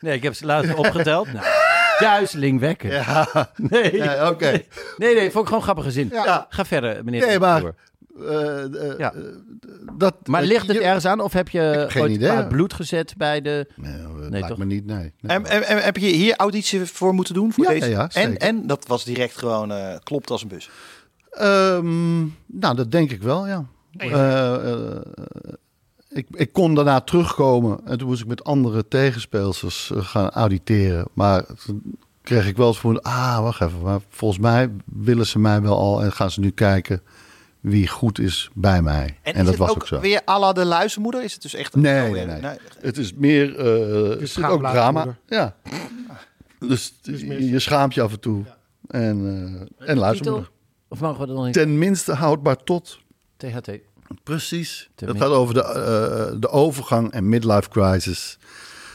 nee, 0.00 0.14
ik 0.14 0.22
heb 0.22 0.34
ze 0.34 0.46
laatst 0.46 0.74
opgeteld. 0.74 1.32
Nou, 1.32 1.59
duizelingwekkend. 2.00 2.92
Ja, 2.92 3.28
Nee. 3.70 3.96
ja 3.96 4.30
oké. 4.30 4.50
nee, 4.96 5.14
nee, 5.14 5.30
vond 5.30 5.42
ik 5.42 5.46
gewoon 5.48 5.62
grappige 5.62 5.90
zin. 5.90 6.08
Ja. 6.12 6.46
Ga 6.48 6.64
verder, 6.64 7.04
meneer. 7.04 7.26
Nee, 7.26 7.38
maar... 7.38 7.62
Eh, 8.20 8.64
eh, 8.64 8.98
Ja. 8.98 9.12
eh, 9.12 9.20
dat, 9.96 10.14
Maar 10.24 10.42
ligt 10.42 10.66
het 10.66 10.76
je- 10.76 10.82
ergens 10.82 11.04
aan? 11.06 11.20
Of 11.20 11.32
heb 11.32 11.48
je 11.48 11.84
geen 11.88 12.02
ooit 12.02 12.12
idee. 12.12 12.46
bloed 12.46 12.74
gezet 12.74 13.14
bij 13.16 13.40
de... 13.40 13.66
Nee, 13.76 13.92
dat 14.20 14.30
Nee, 14.30 14.42
toch? 14.44 14.58
me 14.58 14.64
niet, 14.64 14.86
nee. 14.86 14.96
nee. 15.20 15.36
En, 15.36 15.44
en, 15.46 15.62
en 15.62 15.82
heb 15.82 15.96
je 15.96 16.06
hier 16.06 16.36
auditie 16.36 16.84
voor 16.84 17.14
moeten 17.14 17.34
doen? 17.34 17.52
Voor 17.52 17.64
Ja, 17.64 17.70
deze? 17.70 17.90
ja, 17.90 18.08
ja, 18.12 18.20
en, 18.20 18.36
en 18.36 18.66
dat 18.66 18.86
was 18.86 19.04
direct 19.04 19.38
gewoon 19.38 19.72
eh, 19.72 19.94
klopt 20.02 20.30
als 20.30 20.42
een 20.42 20.48
bus. 20.48 20.70
Ehm, 21.30 22.20
nou, 22.46 22.74
dat 22.76 22.90
denk 22.90 23.10
ik 23.10 23.22
wel, 23.22 23.46
ja. 23.46 23.64
Eh, 23.96 24.54
eh, 24.54 24.96
ik, 26.10 26.26
ik 26.30 26.52
kon 26.52 26.74
daarna 26.74 27.00
terugkomen 27.00 27.80
en 27.84 27.98
toen 27.98 28.08
moest 28.08 28.20
ik 28.22 28.26
met 28.26 28.44
andere 28.44 28.88
tegenspeelsters 28.88 29.90
eh, 29.90 30.04
gaan 30.04 30.30
auditeren. 30.30 31.06
Maar 31.14 31.44
toen 31.64 31.98
kreeg 32.22 32.46
ik 32.48 32.56
wel 32.56 32.66
eens 32.68 32.78
voor, 32.78 33.00
ah, 33.00 33.40
wacht 33.40 33.60
even. 33.60 33.80
Maar 33.82 34.00
volgens 34.08 34.40
mij 34.40 34.70
willen 34.84 35.26
ze 35.26 35.38
mij 35.38 35.62
wel 35.62 35.76
al 35.78 36.02
en 36.02 36.12
gaan 36.12 36.30
ze 36.30 36.40
nu 36.40 36.50
kijken 36.50 37.02
wie 37.60 37.88
goed 37.88 38.18
is 38.18 38.50
bij 38.54 38.82
mij. 38.82 39.18
En, 39.22 39.34
En, 39.34 39.34
is 39.34 39.36
dat 39.36 39.46
het 39.46 39.56
was 39.56 39.70
ook, 39.70 39.76
ook 39.76 39.86
zo. 39.86 40.00
weer 40.00 40.20
à 40.28 40.38
la 40.38 40.52
de 40.52 40.64
luizenmoeder? 40.64 41.22
Is 41.24 41.32
het 41.32 41.42
dus 41.42 41.54
echt... 41.54 41.74
een- 41.74 41.80
Nee, 41.80 42.04
oh, 42.06 42.10
nee, 42.10 42.26
ja, 42.26 42.38
nee. 42.40 42.58
Het 42.80 42.98
is 42.98 43.14
meer, 43.14 43.56
eh, 43.58 44.10
het 44.10 44.20
is 44.20 44.42
ook 44.44 44.60
drama. 44.60 45.16
Ja. 45.26 45.54
Dus 46.58 46.94
je, 47.02 47.58
schaamt 47.58 47.94
je 47.94 48.02
af 48.02 48.12
en 48.12 48.20
toe. 48.20 48.44
En, 48.88 49.68
eh 49.78 49.88
en 49.88 50.12
Titel? 50.12 50.46
Of 50.88 51.00
mogen 51.00 51.20
we 51.20 51.26
dat 51.26 51.36
nog 51.36 51.44
niet? 51.44 51.54
Tenminste 51.54 52.12
houdbaar 52.12 52.56
tot. 52.56 52.98
THT. 53.36 53.70
Precies. 54.22 54.88
Dat 54.94 55.16
gaat 55.16 55.28
over 55.28 55.54
de, 55.54 55.62
eh, 55.62 56.40
de 56.40 56.48
overgang 56.48 57.12
en 57.12 57.28
midlife 57.28 57.68
crisis. 57.68 58.38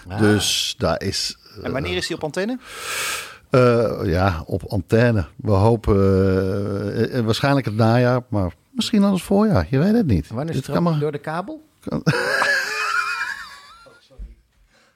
Ah. 0.10 0.19
Dus 0.19 0.75
daar 0.77 1.01
is... 1.03 1.38
En 1.63 1.72
wanneer 1.72 1.95
is 1.98 2.07
die 2.07 2.15
op 2.15 2.24
antenne? 2.24 2.57
eh, 3.50 4.00
ja, 4.03 4.43
op 4.45 4.63
antenne. 4.67 5.25
We 5.36 5.51
hopen 5.51 5.95
eh, 5.95 7.17
eh, 7.17 7.25
waarschijnlijk 7.25 7.65
het 7.65 7.75
najaar, 7.75 8.22
maar 8.29 8.53
misschien 8.72 9.03
al 9.03 9.12
het 9.13 9.22
voorjaar. 9.22 9.67
Je 9.69 9.77
weet 9.79 9.93
het 9.93 10.05
niet. 10.07 10.27
Wanneer 10.27 10.55
is 10.55 10.67
het 10.67 10.79
maar- 10.79 11.00
door 11.00 11.12
de 11.12 11.17
kabel? 11.17 11.63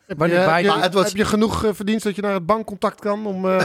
Heb 0.05 0.17
Wanneer 0.17 0.59
je, 0.59 0.71
het? 0.71 0.93
was- 0.93 1.05
heb 1.07 1.15
je 1.15 1.25
genoeg 1.25 1.63
eh, 1.63 1.69
verdiend 1.73 2.03
dat 2.03 2.15
je 2.15 2.21
naar 2.21 2.33
het 2.33 2.45
bankcontact 2.45 2.99
kan 2.99 3.25
om... 3.25 3.45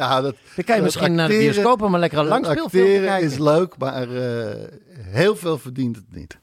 Ja, 0.00 0.20
dat, 0.20 0.34
Dan 0.56 0.64
kan 0.64 0.74
je 0.76 0.82
dat 0.82 0.82
misschien 0.82 1.14
naar 1.14 1.28
de 1.28 1.34
acteren- 1.34 1.54
bioscoop 1.54 1.82
om 1.82 1.94
een 1.94 2.00
lekkere 2.00 2.20
dat 2.22 2.30
langspeelfilm 2.30 2.70
te 2.70 2.78
acteren 2.78 3.06
kijken. 3.08 3.26
is 3.30 3.38
leuk, 3.38 3.76
maar 3.78 4.10
eh, 4.10 4.68
heel 4.98 5.36
veel 5.36 5.58
verdient 5.58 5.96
het 5.96 6.14
niet. 6.14 6.38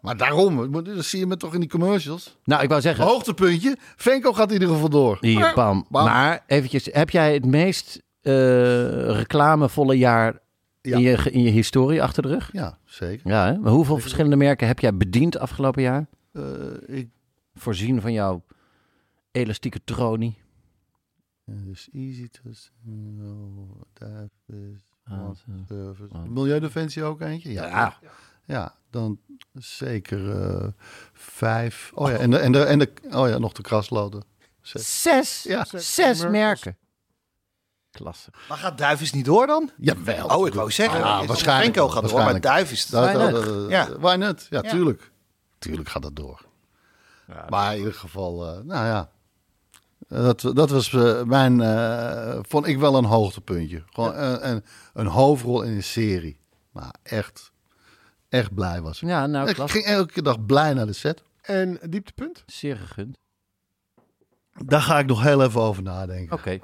Maar 0.00 0.16
daarom, 0.16 0.72
dat 0.84 1.04
zie 1.04 1.18
je 1.18 1.26
me 1.26 1.36
toch 1.36 1.54
in 1.54 1.60
die 1.60 1.68
commercials. 1.68 2.36
Nou, 2.44 2.62
ik 2.62 2.68
wou 2.68 2.80
zeggen... 2.80 3.04
Hoogtepuntje, 3.04 3.76
Venko 3.96 4.32
gaat 4.32 4.46
in 4.48 4.52
ieder 4.52 4.68
geval 4.68 4.88
door. 4.88 5.16
Hier, 5.20 5.52
bam. 5.54 5.86
Bam. 5.88 6.04
Maar 6.04 6.42
eventjes, 6.46 6.88
heb 6.92 7.10
jij 7.10 7.34
het 7.34 7.44
meest 7.46 8.02
eh, 8.20 8.32
reclamevolle 9.16 9.98
jaar 9.98 10.38
Ja. 10.80 10.96
in, 10.96 11.02
je, 11.02 11.18
in 11.30 11.42
je 11.42 11.50
historie 11.50 12.02
achter 12.02 12.22
de 12.22 12.28
rug? 12.28 12.50
Ja, 12.52 12.78
zeker. 12.84 13.28
Ja, 13.30 13.46
hè? 13.46 13.58
Maar 13.58 13.72
hoeveel 13.72 13.98
verschillende 13.98 14.36
merken 14.36 14.66
heb 14.66 14.78
jij 14.78 14.96
bediend 14.96 15.38
afgelopen 15.38 15.82
jaar? 15.82 16.06
Eh, 16.32 16.42
ik 16.86 17.08
Voorzien 17.54 18.00
van 18.00 18.12
jouw 18.12 18.42
elastieke 19.30 19.80
tronie. 19.84 20.38
Dus 21.54 21.88
easy 21.92 22.28
to 22.28 22.40
know, 22.84 23.80
Davis, 23.92 24.80
Ah, 25.04 25.30
service. 25.68 26.14
ah. 26.14 26.22
Milieudefensie 26.22 27.02
ook 27.04 27.20
eentje? 27.20 27.52
Ja. 27.52 27.66
Ja, 27.66 27.98
Ja. 28.44 28.74
dan 28.90 29.18
zeker 29.54 30.30
eh, 30.42 30.68
vijf. 31.12 31.90
Oh 31.94 32.10
ja, 32.10 32.16
en, 32.16 32.30
de, 32.30 32.38
en, 32.38 32.52
de, 32.52 32.64
en 32.64 32.78
de, 32.78 32.92
oh 33.10 33.28
ja, 33.28 33.38
nog 33.38 33.52
de 33.52 33.62
krasloden. 33.62 34.24
Zes. 34.60 35.02
Zes, 35.02 35.42
Ja. 35.42 35.64
zes 35.74 36.22
merken. 36.26 36.76
Klasse. 37.90 38.30
Maar 38.48 38.58
gaat 38.58 38.78
Duivis 38.78 39.12
niet 39.12 39.24
door 39.24 39.46
dan? 39.46 39.70
Jawel. 39.76 40.26
Oh, 40.26 40.46
ik 40.46 40.54
wou 40.54 40.70
zeggen. 40.70 40.98
Ja, 40.98 41.20
Ja, 41.20 41.26
waarschijnlijk 41.26 41.74
Frenko 41.74 41.92
wel, 41.92 42.02
gaat 42.02 42.10
door, 42.10 42.18
maar. 42.24 42.40
Duivis... 42.40 42.86
Dat, 42.86 43.04
Why 43.12 43.30
dat, 43.30 43.70
Ja. 43.70 43.98
Why 43.98 44.14
not? 44.16 44.46
Ja, 44.50 44.60
Ja. 44.62 44.70
tuurlijk. 44.70 45.10
Tuurlijk 45.58 45.88
gaat 45.88 46.02
dat 46.02 46.16
door. 46.16 46.44
maar 47.48 47.72
in 47.72 47.78
ieder 47.78 47.94
geval, 47.94 48.46
eh, 48.46 48.62
nou 48.64 48.86
ja. 48.86 49.10
Dat, 50.12 50.40
dat 50.54 50.70
was 50.70 50.92
eh, 50.92 51.22
mijn, 51.22 51.60
eh, 51.60 52.38
vond 52.42 52.66
ik 52.66 52.78
wel 52.78 52.96
een 52.96 53.04
hoogtepuntje. 53.04 53.82
Gewoon 53.92 54.14
een, 54.16 54.48
een, 54.48 54.64
een 54.94 55.06
hoofdrol 55.06 55.62
in 55.62 55.72
een 55.72 55.82
serie. 55.82 56.38
Maar 56.70 56.94
echt, 57.02 57.52
echt 58.28 58.54
blij 58.54 58.80
was 58.82 59.02
ik. 59.02 59.08
Ja, 59.08 59.26
nou, 59.26 59.48
ik 59.48 59.56
ging 59.56 59.84
elke 59.84 60.22
dag 60.22 60.46
blij 60.46 60.74
naar 60.74 60.86
de 60.86 60.92
set. 60.92 61.22
en 61.42 61.78
dieptepunt? 61.88 62.42
Zeer 62.46 62.76
gegund. 62.76 63.16
Daar 64.64 64.80
ga 64.82 64.98
ik 64.98 65.06
nog 65.06 65.22
heel 65.22 65.42
even 65.42 65.60
over 65.60 65.82
nadenken. 65.82 66.36
Oké. 66.38 66.58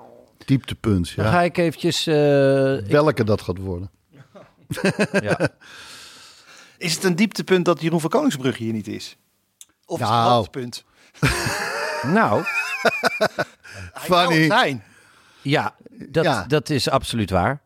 Dieptepunt, 0.45 1.17
Dan 1.17 1.25
ja. 1.25 1.31
ga 1.31 1.43
ik 1.43 1.57
eventjes... 1.57 2.07
eh, 2.07 2.77
ik- 2.77 2.87
Welke 2.87 3.25
dat 3.25 3.41
gaat 3.43 3.59
worden. 3.59 3.91
ja. 5.21 5.49
Is 6.79 6.95
het 6.95 7.05
een 7.05 7.17
dieptepunt 7.17 7.65
dat 7.65 7.81
Jeroen 7.81 8.01
van 8.01 8.11
Koningsbrug 8.11 8.57
hier 8.57 8.73
niet 8.73 8.87
is? 8.89 9.17
Of 9.87 10.01
is 10.01 10.07
het 10.07 10.15
Nou. 10.15 10.27
een 10.29 10.35
hoogtepunt? 10.35 10.85
Nou, 12.03 12.45
Funny. 13.95 14.37
het 14.43 14.53
zijn. 14.53 14.83
ja 15.43 15.75
dat, 16.09 16.25
Ja. 16.25 16.45
dat 16.47 16.71
is 16.71 16.89
absoluut 16.91 17.31
waar. 17.31 17.61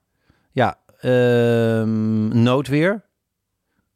Ja, 0.52 0.78
ehm, 1.00 2.42
noodweer, 2.42 3.04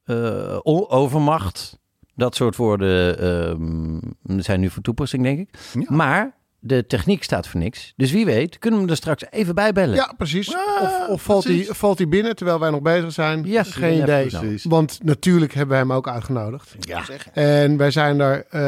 eh, 0.04 0.58
overmacht, 0.88 1.78
dat 2.14 2.35
soort 2.35 2.56
woorden 2.56 3.18
ehm, 3.18 3.99
zijn 4.42 4.61
nu 4.61 4.70
van 4.70 4.82
toepassing, 4.82 5.23
denk 5.23 5.38
ik. 5.38 5.58
Ja. 5.73 5.85
Maar 5.88 6.35
de 6.66 6.87
techniek 6.87 7.23
staat 7.23 7.49
voor 7.49 7.61
niks. 7.61 7.92
Dus 7.96 8.12
wie 8.12 8.25
weet, 8.25 8.58
kunnen 8.58 8.78
we 8.80 8.85
hem 8.85 8.94
er 8.94 9.00
straks 9.00 9.25
even 9.30 9.54
bij 9.54 9.73
bellen. 9.73 9.94
Ja, 9.94 10.12
precies. 10.16 10.49
of 10.80 11.08
of 11.08 11.23
valt, 11.23 11.44
hij, 11.44 11.54
precies. 11.54 11.76
valt 11.76 11.99
hij 11.99 12.08
binnen 12.08 12.37
terwijl 12.37 12.61
wij 12.61 12.70
nog 12.70 12.80
bezig 12.82 13.12
zijn? 13.12 13.44
Ja, 13.44 13.62
geen 13.62 13.96
ja, 13.96 14.02
idee. 14.02 14.26
precies. 14.26 14.64
Want 14.64 14.99
natuurlijk 15.02 15.52
hebben 15.52 15.70
wij 15.70 15.78
hem 15.78 15.92
ook 15.92 16.08
uitgenodigd. 16.08 16.75
Ja. 16.80 17.02
En 17.32 17.76
wij 17.76 17.90
zijn 17.90 18.18
daar, 18.18 18.44
eh, 18.50 18.61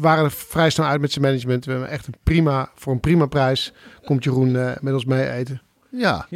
waren 0.00 0.24
er 0.24 0.30
vrij 0.30 0.70
snel 0.70 0.86
uit 0.86 1.00
met 1.00 1.12
zijn 1.12 1.24
management. 1.24 1.64
We 1.64 1.70
hebben 1.70 1.90
echt 1.90 2.06
een 2.06 2.14
prima, 2.22 2.70
voor 2.74 2.92
een 2.92 3.00
prima 3.00 3.26
prijs 3.26 3.72
komt 4.04 4.24
Jeroen 4.24 4.56
eh, 4.56 4.70
met 4.80 4.94
ons 4.94 5.04
mee 5.04 5.30
eten. 5.30 5.62
Ja, 5.90 6.26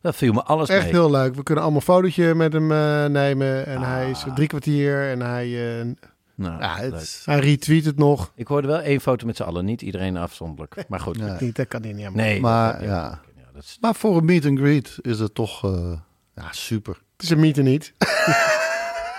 Dat 0.00 0.16
viel 0.16 0.32
me 0.32 0.42
alles 0.42 0.68
Echt 0.68 0.82
mee. 0.82 0.92
heel 0.92 1.10
leuk. 1.10 1.34
We 1.34 1.42
kunnen 1.42 1.64
allemaal 1.64 1.80
een 1.86 1.94
fotootje 1.94 2.34
met 2.34 2.52
hem 2.52 2.72
eh, 2.72 3.04
nemen. 3.04 3.66
En 3.66 3.82
hij 3.82 4.04
Ah. 4.04 4.10
is 4.10 4.24
drie 4.34 4.48
kwartier 4.48 5.10
en 5.10 5.20
hij, 5.20 5.78
eh, 5.80 5.86
Nou, 6.38 6.60
ja 6.62 6.76
het, 6.76 7.22
hij 7.24 7.38
retweet 7.38 7.84
het 7.84 7.96
nog. 7.98 8.32
Ik 8.34 8.46
hoorde 8.46 8.68
wel 8.68 8.78
één 8.80 9.00
foto 9.00 9.26
met 9.26 9.36
z'n 9.36 9.42
allen, 9.42 9.64
niet 9.64 9.82
iedereen 9.82 10.16
afzonderlijk. 10.16 10.84
Maar 10.88 11.00
goed. 11.00 11.18
nee. 11.18 11.36
Niet, 11.40 11.56
dat 11.56 11.68
kan 11.68 11.80
hij 11.82 11.92
niet 11.92 12.00
helemaal. 12.02 12.24
Nee, 12.24 12.40
Maar, 12.40 12.82
ja. 12.84 13.20
ja, 13.36 13.42
dat 13.52 13.62
is- 13.62 13.78
maar 13.80 13.94
voor 13.94 14.16
een 14.16 14.24
meet 14.24 14.46
and 14.46 14.58
greet 14.58 14.98
is 15.00 15.18
het 15.18 15.34
toch 15.34 15.64
eh, 15.64 15.92
ja, 16.34 16.46
super. 16.50 16.94
Het 17.12 17.22
is 17.22 17.30
een 17.30 17.40
meter 17.40 17.62
niet. 17.62 17.92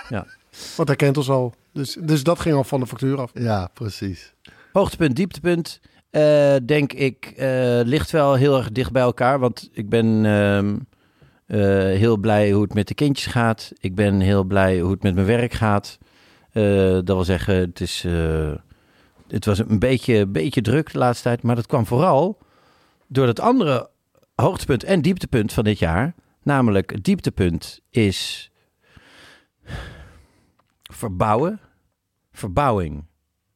Ja. 0.08 0.26
Want 0.76 0.88
hij 0.88 0.96
kent 0.96 1.16
ons 1.16 1.28
al. 1.30 1.54
Dus, 1.72 1.96
dus 2.00 2.22
dat 2.22 2.40
ging 2.40 2.54
al 2.56 2.64
van 2.64 2.80
de 2.80 2.86
factuur 2.86 3.20
af. 3.20 3.30
Ja, 3.34 3.70
precies. 3.74 4.34
Hoogtepunt, 4.72 5.16
dieptepunt, 5.16 5.80
eh, 6.10 6.54
denk 6.66 6.92
ik, 6.92 7.32
eh, 7.36 7.80
ligt 7.84 8.10
wel 8.10 8.34
heel 8.34 8.56
erg 8.58 8.72
dicht 8.72 8.92
bij 8.92 9.02
elkaar. 9.02 9.38
Want 9.38 9.68
ik 9.72 9.88
ben 9.88 10.24
ehm, 10.26 10.76
eh, 11.46 11.58
heel 11.98 12.16
blij 12.16 12.50
hoe 12.50 12.62
het 12.62 12.74
met 12.74 12.88
de 12.88 12.94
kindjes 12.94 13.32
gaat. 13.32 13.72
Ik 13.80 13.94
ben 13.94 14.20
heel 14.20 14.44
blij 14.44 14.80
hoe 14.80 14.90
het 14.90 15.02
met 15.02 15.14
mijn 15.14 15.26
werk 15.26 15.52
gaat. 15.52 15.98
Eh, 16.52 16.92
dat 16.92 17.06
wil 17.06 17.24
zeggen, 17.24 17.54
het, 17.54 17.80
is, 17.80 18.04
eh, 18.04 18.52
het 19.28 19.44
was 19.44 19.58
een 19.58 19.78
beetje, 19.78 20.26
beetje 20.26 20.60
druk 20.60 20.92
de 20.92 20.98
laatste 20.98 21.22
tijd. 21.22 21.42
Maar 21.42 21.54
dat 21.54 21.66
kwam 21.66 21.86
vooral 21.86 22.38
door 23.06 23.26
het 23.26 23.40
andere 23.40 23.90
hoogtepunt 24.34 24.84
en 24.84 25.02
dieptepunt 25.02 25.52
van 25.52 25.64
dit 25.64 25.78
jaar. 25.78 26.14
Namelijk, 26.42 26.90
het 26.90 27.04
dieptepunt 27.04 27.80
is 27.90 28.50
verbouwen. 30.82 31.60
Verbouwing. 32.32 33.04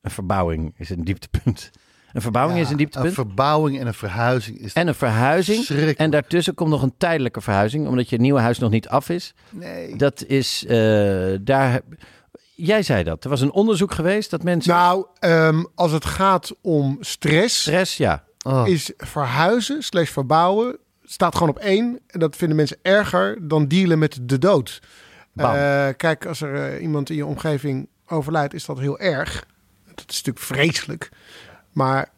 Een 0.01 0.11
verbouwing 0.11 0.75
is 0.77 0.91
een 0.91 1.05
dieptepunt. 1.05 1.71
Een 2.13 2.21
verbouwing 2.23 2.59
Ja, 2.59 2.65
is 2.65 2.71
een 2.71 2.77
dieptepunt. 2.77 3.09
Een 3.09 3.15
verbouwing 3.15 3.81
en 3.81 3.87
een 3.87 3.95
verhuizing 3.95 4.59
is 4.59 4.73
en 4.73 4.89
een 4.89 4.95
verhuizing. 4.95 5.67
En 5.97 6.11
daartussen 6.11 6.55
komt 6.55 6.71
nog 6.71 6.83
een 6.83 6.95
tijdelijke 6.99 7.41
verhuizing, 7.41 7.89
omdat 7.89 8.09
je 8.09 8.19
nieuwe 8.21 8.41
huis 8.41 8.59
nog 8.59 8.71
niet 8.71 8.89
af 8.89 9.09
is. 9.09 9.35
Nee. 9.51 9.97
Dat 9.97 10.25
is 10.25 10.65
eh, 10.67 11.35
daar. 11.41 11.81
Jij 12.55 12.83
zei 12.83 13.03
dat. 13.03 13.25
Er 13.25 13.31
was 13.31 13.41
een 13.41 13.53
onderzoek 13.53 13.93
geweest 13.93 14.31
dat 14.31 14.43
mensen. 14.43 14.73
Nou, 14.75 15.07
ehm, 15.19 15.65
als 15.75 15.93
het 15.93 16.05
gaat 16.05 16.53
om 16.61 16.97
stress, 17.01 17.61
stress, 17.61 17.97
ja. 17.97 18.25
Oh. 18.47 18.69
is 18.69 18.93
verhuizen 18.97 19.83
slash 19.83 20.11
verbouwen 20.11 20.79
staat 21.05 21.35
gewoon 21.35 21.49
op 21.49 21.59
één. 21.59 22.01
En 22.07 22.21
dat 22.21 22.37
vinden 22.37 22.57
mensen 22.57 22.79
erger 22.83 23.49
dan 23.49 23.69
dealen 23.69 23.99
met 23.99 24.19
de 24.23 24.39
dood. 24.39 24.83
Eh, 25.35 25.89
kijk, 25.97 26.27
als 26.27 26.41
er 26.41 26.73
eh, 26.73 26.83
iemand 26.83 27.11
in 27.11 27.17
je 27.17 27.27
omgeving 27.27 27.89
overlijdt, 28.07 28.55
is 28.55 28.65
dat 28.65 28.79
heel 28.79 28.99
erg. 28.99 29.47
Dat 29.95 30.05
is 30.11 30.23
natuurlijk 30.23 30.45
vreselijk. 30.45 31.09
Maar 31.73 32.09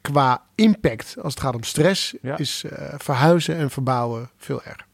qua 0.00 0.42
impact, 0.54 1.14
als 1.22 1.34
het 1.34 1.42
gaat 1.42 1.54
om 1.54 1.62
stress, 1.62 2.14
Ja. 2.22 2.38
is 2.38 2.64
eh, 2.64 2.94
verhuizen 2.98 3.56
en 3.56 3.70
verbouwen 3.70 4.30
veel 4.36 4.62
erger. 4.62 4.86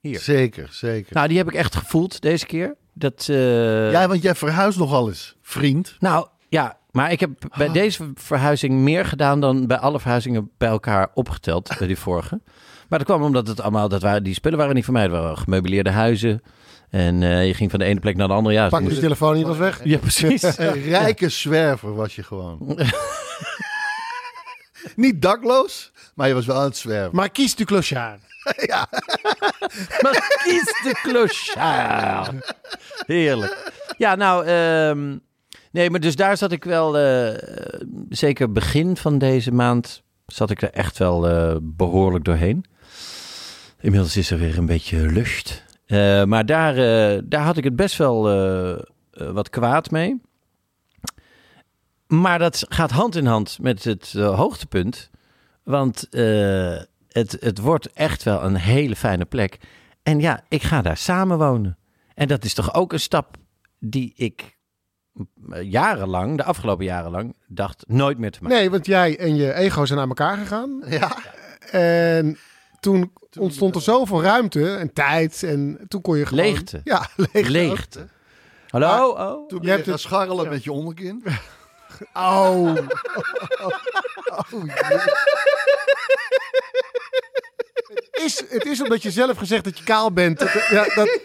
Hier. 0.00 0.20
Zeker, 0.20 0.68
zeker. 0.70 1.14
Nou, 1.14 1.28
die 1.28 1.36
heb 1.36 1.48
ik 1.48 1.54
echt 1.54 1.76
gevoeld 1.76 2.20
deze 2.20 2.46
keer. 2.46 2.74
Dat. 2.94 3.26
eh, 3.30 3.90
ja, 3.92 4.08
want 4.08 4.22
jij 4.22 4.34
verhuist 4.34 4.78
nogal 4.78 5.08
eens, 5.08 5.36
vriend. 5.42 5.96
Nou 5.98 6.26
ja, 6.48 6.76
maar 6.90 7.12
ik 7.12 7.20
heb 7.20 7.30
bij 7.56 7.72
deze 7.72 8.12
verhuizing 8.14 8.74
meer 8.74 9.04
gedaan 9.04 9.40
dan 9.40 9.66
bij 9.66 9.78
alle 9.78 10.00
verhuizingen 10.00 10.50
bij 10.58 10.68
elkaar 10.68 11.08
opgeteld, 11.14 11.74
bij 11.78 11.86
die 11.86 11.98
vorige. 11.98 12.40
Maar 12.88 12.98
dat 12.98 13.08
kwam 13.08 13.22
omdat 13.22 13.46
het 13.48 13.60
allemaal, 13.60 13.88
dat 13.88 14.02
waren, 14.02 14.22
die 14.22 14.34
spullen 14.34 14.58
waren 14.58 14.74
niet 14.74 14.84
van 14.84 14.92
mij, 14.94 15.02
het 15.02 15.12
waren 15.12 15.38
gemeubileerde 15.38 15.90
huizen. 15.90 16.42
En 16.90 17.22
eh, 17.22 17.46
je 17.46 17.54
ging 17.54 17.70
van 17.70 17.78
de 17.78 17.84
ene 17.84 18.00
plek 18.00 18.16
naar 18.16 18.28
de 18.28 18.34
andere. 18.34 18.54
Ja, 18.54 18.68
Pak 18.68 18.80
je 18.80 18.86
moest- 18.88 19.00
telefoon 19.00 19.34
niet 19.36 19.46
was 19.46 19.56
weg. 19.56 19.80
ja 19.84 19.98
precies. 19.98 20.42
Een 20.58 20.82
rijke 20.82 21.28
zwerver 21.28 21.94
was 21.94 22.14
je 22.16 22.22
gewoon. 22.22 22.58
Niet 24.96 25.22
dakloos, 25.22 25.92
maar 26.14 26.28
je 26.28 26.34
was 26.34 26.46
wel 26.46 26.56
aan 26.56 26.64
het 26.64 26.76
zwerven. 26.76 27.16
Maar 27.16 27.28
kies 27.30 27.54
de 27.54 27.64
clochard. 27.64 28.20
Maar 30.02 30.40
kies 30.44 30.80
de 30.82 31.00
clochard. 31.02 32.56
Heerlijk. 33.06 33.72
Ja, 33.96 34.14
nou, 34.14 34.46
ehm, 34.46 35.16
nee, 35.70 35.90
maar 35.90 36.00
dus 36.00 36.16
daar 36.16 36.36
zat 36.36 36.52
ik 36.52 36.64
wel, 36.64 36.98
eh, 36.98 37.38
zeker 38.08 38.52
begin 38.52 38.96
van 38.96 39.18
deze 39.18 39.52
maand, 39.52 40.02
zat 40.26 40.50
ik 40.50 40.62
er 40.62 40.70
echt 40.70 40.98
wel 40.98 41.28
eh, 41.28 41.56
behoorlijk 41.62 42.24
doorheen. 42.24 42.64
Inmiddels 43.80 44.16
is 44.16 44.30
er 44.30 44.38
weer 44.38 44.58
een 44.58 44.66
beetje 44.66 44.98
lucht. 44.98 45.64
Eh, 45.86 46.24
maar 46.24 46.46
daar, 46.46 46.74
daar 47.28 47.42
had 47.42 47.56
ik 47.56 47.64
het 47.64 47.76
best 47.76 47.96
wel 47.96 48.22
wat 49.10 49.50
kwaad 49.50 49.90
mee. 49.90 50.20
Maar 52.06 52.38
dat 52.38 52.66
gaat 52.68 52.90
hand 52.90 53.16
in 53.16 53.26
hand 53.26 53.58
met 53.60 53.84
het 53.84 54.12
hoogtepunt. 54.12 55.10
Want 55.62 56.08
het, 57.14 57.36
het 57.40 57.58
wordt 57.58 57.92
echt 57.92 58.22
wel 58.22 58.42
een 58.42 58.56
hele 58.56 58.96
fijne 58.96 59.24
plek. 59.24 59.58
En 60.02 60.20
ja, 60.20 60.40
ik 60.48 60.62
ga 60.62 60.82
daar 60.82 60.96
samen 60.96 61.38
wonen. 61.38 61.78
En 62.14 62.28
dat 62.28 62.44
is 62.44 62.54
toch 62.54 62.74
ook 62.74 62.92
een 62.92 63.00
stap 63.00 63.36
die 63.78 64.12
ik 64.16 64.56
eh, 65.50 65.70
jarenlang, 65.70 66.36
de 66.36 66.44
afgelopen 66.44 66.84
jaren 66.84 67.10
lang, 67.10 67.34
dacht 67.46 67.84
nooit 67.86 68.18
meer 68.18 68.30
te 68.30 68.38
maken. 68.42 68.58
Nee, 68.58 68.70
want 68.70 68.86
jij 68.86 69.18
en 69.18 69.34
je 69.36 69.52
ego 69.54 69.84
zijn 69.84 69.98
aan 70.00 70.08
elkaar 70.08 70.36
gegaan. 70.36 70.82
Ja. 70.88 71.16
En 71.70 72.38
toen 72.80 73.12
ontstond 73.38 73.74
er 73.74 73.82
zoveel 73.82 74.22
ruimte 74.22 74.74
en 74.76 74.92
tijd. 74.92 75.42
En 75.42 75.78
toen 75.88 76.00
kon 76.00 76.18
je 76.18 76.26
gewoon... 76.26 76.44
Leegte. 76.44 76.80
Ja, 76.84 77.08
leegte. 77.32 77.50
Leegte. 77.50 78.08
Hallo? 78.68 79.08
Oh. 79.08 79.48
Toen 79.48 79.58
Je 79.60 79.66
ben 79.66 79.66
je 79.66 79.70
hebt 79.70 79.82
gaan 79.84 79.92
het- 79.92 80.00
scharrelen 80.02 80.48
met 80.48 80.64
je 80.64 80.72
onderkin. 80.72 81.22
Oh. 82.12 82.74
het, 84.34 85.12
is, 88.34 88.44
het 88.48 88.64
is 88.66 88.82
omdat 88.82 89.02
je 89.02 89.10
zelf 89.10 89.38
gezegd 89.38 89.64
dat 89.64 89.78
je 89.78 89.84
kaal 89.84 90.12
bent. 90.12 90.38
Dat, 90.38 90.52
ja, 90.70 90.84
dat, 90.94 91.18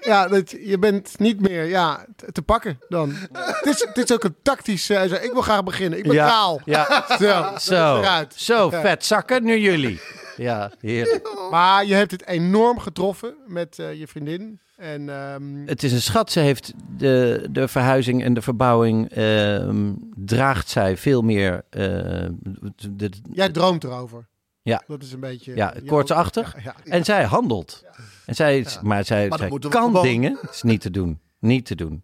ja, 0.00 0.28
dat, 0.28 0.50
je 0.50 0.78
bent 0.78 1.18
niet 1.18 1.40
meer 1.40 1.64
ja, 1.64 2.06
te, 2.32 2.42
pakken 2.42 2.78
dan. 2.88 3.12
Het 3.32 3.66
is, 3.66 3.80
het 3.94 3.98
is 3.98 4.12
ook 4.12 4.24
een 4.24 4.36
tactisch... 4.42 4.90
eh, 4.90 5.22
ik 5.22 5.32
wil 5.32 5.42
graag 5.42 5.64
beginnen. 5.64 5.98
Ik 5.98 6.04
ben 6.04 6.14
Ja, 6.14 6.28
kaal. 6.28 6.60
Ja, 6.64 7.04
Zo, 7.18 7.44
zo. 7.58 7.98
eruit. 7.98 8.34
Zo, 8.36 8.70
vet 8.70 9.04
zakken, 9.04 9.44
nu 9.44 9.58
jullie. 9.58 10.00
Ja, 10.36 10.72
heerlijk. 10.80 11.28
Maar 11.50 11.86
je 11.86 11.94
hebt 11.94 12.10
het 12.10 12.26
enorm 12.26 12.78
getroffen 12.78 13.34
met 13.46 13.78
eh, 13.78 13.94
je 13.94 14.06
vriendin. 14.06 14.60
En 14.76 15.08
ehm, 15.08 15.66
Het 15.66 15.82
is 15.82 15.92
een 15.92 16.02
schat. 16.02 16.32
Ze 16.32 16.40
heeft 16.40 16.72
de, 16.96 17.46
de 17.50 17.68
verhuizing 17.68 18.24
en 18.24 18.34
de 18.34 18.42
verbouwing. 18.42 19.10
ehm, 19.10 19.92
draagt 20.14 20.68
zij 20.68 20.96
veel 20.96 21.22
meer. 21.22 21.64
eh, 21.70 21.80
de- 22.90 23.10
jij 23.32 23.48
droomt 23.48 23.84
erover. 23.84 24.28
Ja. 24.62 24.82
Dat 24.86 25.02
is 25.02 25.12
een 25.12 25.20
beetje... 25.20 25.54
ja, 25.56 25.74
koortsachtig. 25.86 26.54
Ja, 26.64 26.74
ja. 26.84 26.90
En 26.92 27.04
zij 27.04 27.24
handelt. 27.24 27.84
En 28.26 28.34
zij, 28.34 28.66
Maar 28.82 29.04
zij, 29.04 29.28
kan 29.28 29.70
gewoon- 29.70 30.02
dingen. 30.02 30.38
Het 30.40 30.50
is 30.54 30.62
niet 30.62 30.80
te 30.80 30.90
doen. 30.90 31.20
Niet 31.38 31.66
te 31.66 31.74
doen. 31.74 32.02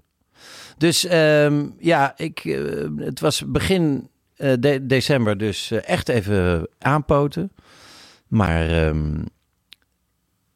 Dus 0.79 1.05
ehm, 1.05 1.67
ja, 1.79 2.15
ik, 2.17 2.45
eh, 2.45 2.85
het 2.97 3.21
was 3.21 3.43
begin 3.47 4.09
eh, 4.37 4.53
de- 4.61 4.87
december. 4.87 5.39
Dus 5.39 5.71
eh, 5.71 5.89
echt 5.89 6.09
even 6.09 6.69
aanpoten. 6.79 7.53
Maar 8.27 8.69
ehm, 8.69 9.25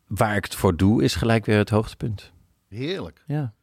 waar 0.06 0.36
ik 0.36 0.44
het 0.44 0.54
voor 0.54 0.76
doe, 0.76 1.02
is 1.04 1.14
gelijk 1.14 1.44
weer 1.46 1.58
het 1.58 1.70
hoogtepunt. 1.70 2.32
Heerlijk. 2.68 3.22
Ja, 3.26 3.54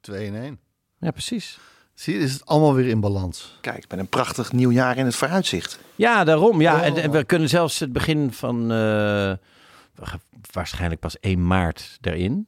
2 0.00 0.26
in 0.26 0.34
1. 0.34 0.58
ja 0.98 1.10
precies. 1.10 1.58
Zie 2.00 2.14
je, 2.14 2.20
is 2.20 2.32
het 2.32 2.46
allemaal 2.46 2.74
weer 2.74 2.86
in 2.88 3.00
balans. 3.00 3.58
Kijk, 3.60 3.84
met 3.88 3.98
een 3.98 4.08
prachtig 4.08 4.52
nieuw 4.52 4.70
jaar 4.70 4.96
in 4.96 5.04
het 5.04 5.16
vooruitzicht. 5.16 5.78
Ja, 5.94 6.24
daarom. 6.24 6.60
Ja, 6.60 6.82
en, 6.82 6.92
Oh. 6.92 6.98
en 7.04 7.10
we 7.10 7.24
kunnen 7.24 7.48
zelfs 7.48 7.78
het 7.78 7.92
begin 7.92 8.32
van 8.32 8.62
eh, 8.62 8.68
wa- 9.94 10.18
waarschijnlijk 10.52 11.00
pas 11.00 11.18
1 11.20 11.46
maart 11.46 11.98
erin. 12.00 12.46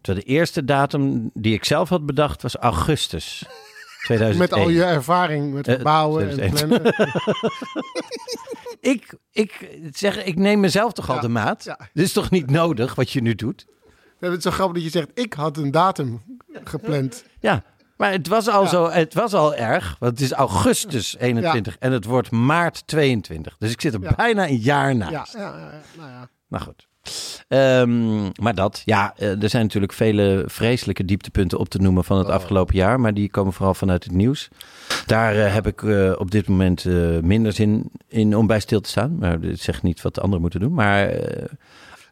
Terwijl 0.00 0.24
de 0.26 0.32
eerste 0.32 0.64
datum 0.64 1.30
die 1.34 1.54
ik 1.54 1.64
zelf 1.64 1.88
had 1.88 2.06
bedacht 2.06 2.42
was 2.42 2.56
augustus 2.56 3.44
2001. 4.04 4.38
Met 4.38 4.52
al 4.52 4.68
je 4.68 4.84
ervaring 4.84 5.52
met 5.52 5.68
Eh, 5.68 5.82
bouwen 5.82 6.28
en 6.28 6.36
2001. 6.36 6.82
plannen. 6.82 7.20
ik, 8.94 9.14
ik 9.32 9.78
zeg, 9.92 10.24
ik 10.24 10.36
neem 10.36 10.60
mezelf 10.60 10.92
toch 10.92 11.08
al 11.08 11.14
Ja, 11.14 11.20
de 11.20 11.28
maat. 11.28 11.64
ja. 11.64 11.78
Dit 11.92 12.04
is 12.04 12.12
toch 12.12 12.30
niet 12.30 12.50
nodig 12.50 12.94
wat 12.94 13.10
je 13.10 13.20
nu 13.20 13.34
doet? 13.34 13.66
Het 14.20 14.36
is 14.36 14.42
zo 14.42 14.50
grappig 14.50 14.74
dat 14.74 14.84
je 14.92 14.98
zegt, 14.98 15.10
ik 15.14 15.32
had 15.32 15.56
een 15.56 15.70
datum 15.70 16.22
gepland. 16.64 17.24
Ja, 17.40 17.64
maar 17.98 18.12
het 18.12 18.28
was 18.28 18.48
al 18.48 18.62
Ja. 18.62 18.68
zo, 18.68 18.90
het 18.90 19.14
was 19.14 19.34
al 19.34 19.54
erg, 19.54 19.96
want 19.98 20.12
het 20.12 20.20
is 20.20 20.32
augustus 20.32 21.16
21 21.18 21.76
en 21.78 21.92
het 21.92 22.04
wordt 22.04 22.30
maart 22.30 22.86
22. 22.86 23.56
Dus 23.58 23.72
ik 23.72 23.80
zit 23.80 23.94
er 23.94 24.02
Ja. 24.02 24.12
bijna 24.16 24.48
een 24.48 24.56
jaar 24.56 24.96
naast. 24.96 25.32
Ja, 25.32 25.40
ja, 25.40 25.56
ja, 25.58 25.70
nou 25.96 26.10
ja. 26.10 26.28
Maar 26.46 26.60
goed. 26.60 26.86
Ehm, 27.48 28.24
maar 28.42 28.54
dat, 28.54 28.82
ja, 28.84 29.14
eh, 29.16 29.42
er 29.42 29.48
zijn 29.48 29.62
natuurlijk 29.62 29.92
vele 29.92 30.42
vreselijke 30.46 31.04
dieptepunten 31.04 31.58
op 31.58 31.68
te 31.68 31.78
noemen 31.78 32.04
van 32.04 32.18
het 32.18 32.28
afgelopen 32.28 32.74
jaar. 32.76 33.00
Maar 33.00 33.14
die 33.14 33.30
komen 33.30 33.52
vooral 33.52 33.74
vanuit 33.74 34.04
het 34.04 34.12
nieuws. 34.12 34.48
Daar 35.06 35.36
eh, 35.36 35.54
heb 35.54 35.66
ik 35.66 35.82
eh, 35.82 36.12
op 36.18 36.30
dit 36.30 36.48
moment 36.48 36.84
minder 37.22 37.52
zin 37.52 37.90
in 38.08 38.36
om 38.36 38.46
bij 38.46 38.60
stil 38.60 38.80
te 38.80 38.88
staan. 38.88 39.16
Maar 39.18 39.40
dit 39.40 39.60
zegt 39.60 39.82
niet 39.82 40.02
wat 40.02 40.14
de 40.14 40.20
anderen 40.20 40.42
moeten 40.42 40.60
doen. 40.60 40.72
Maar 40.74 41.10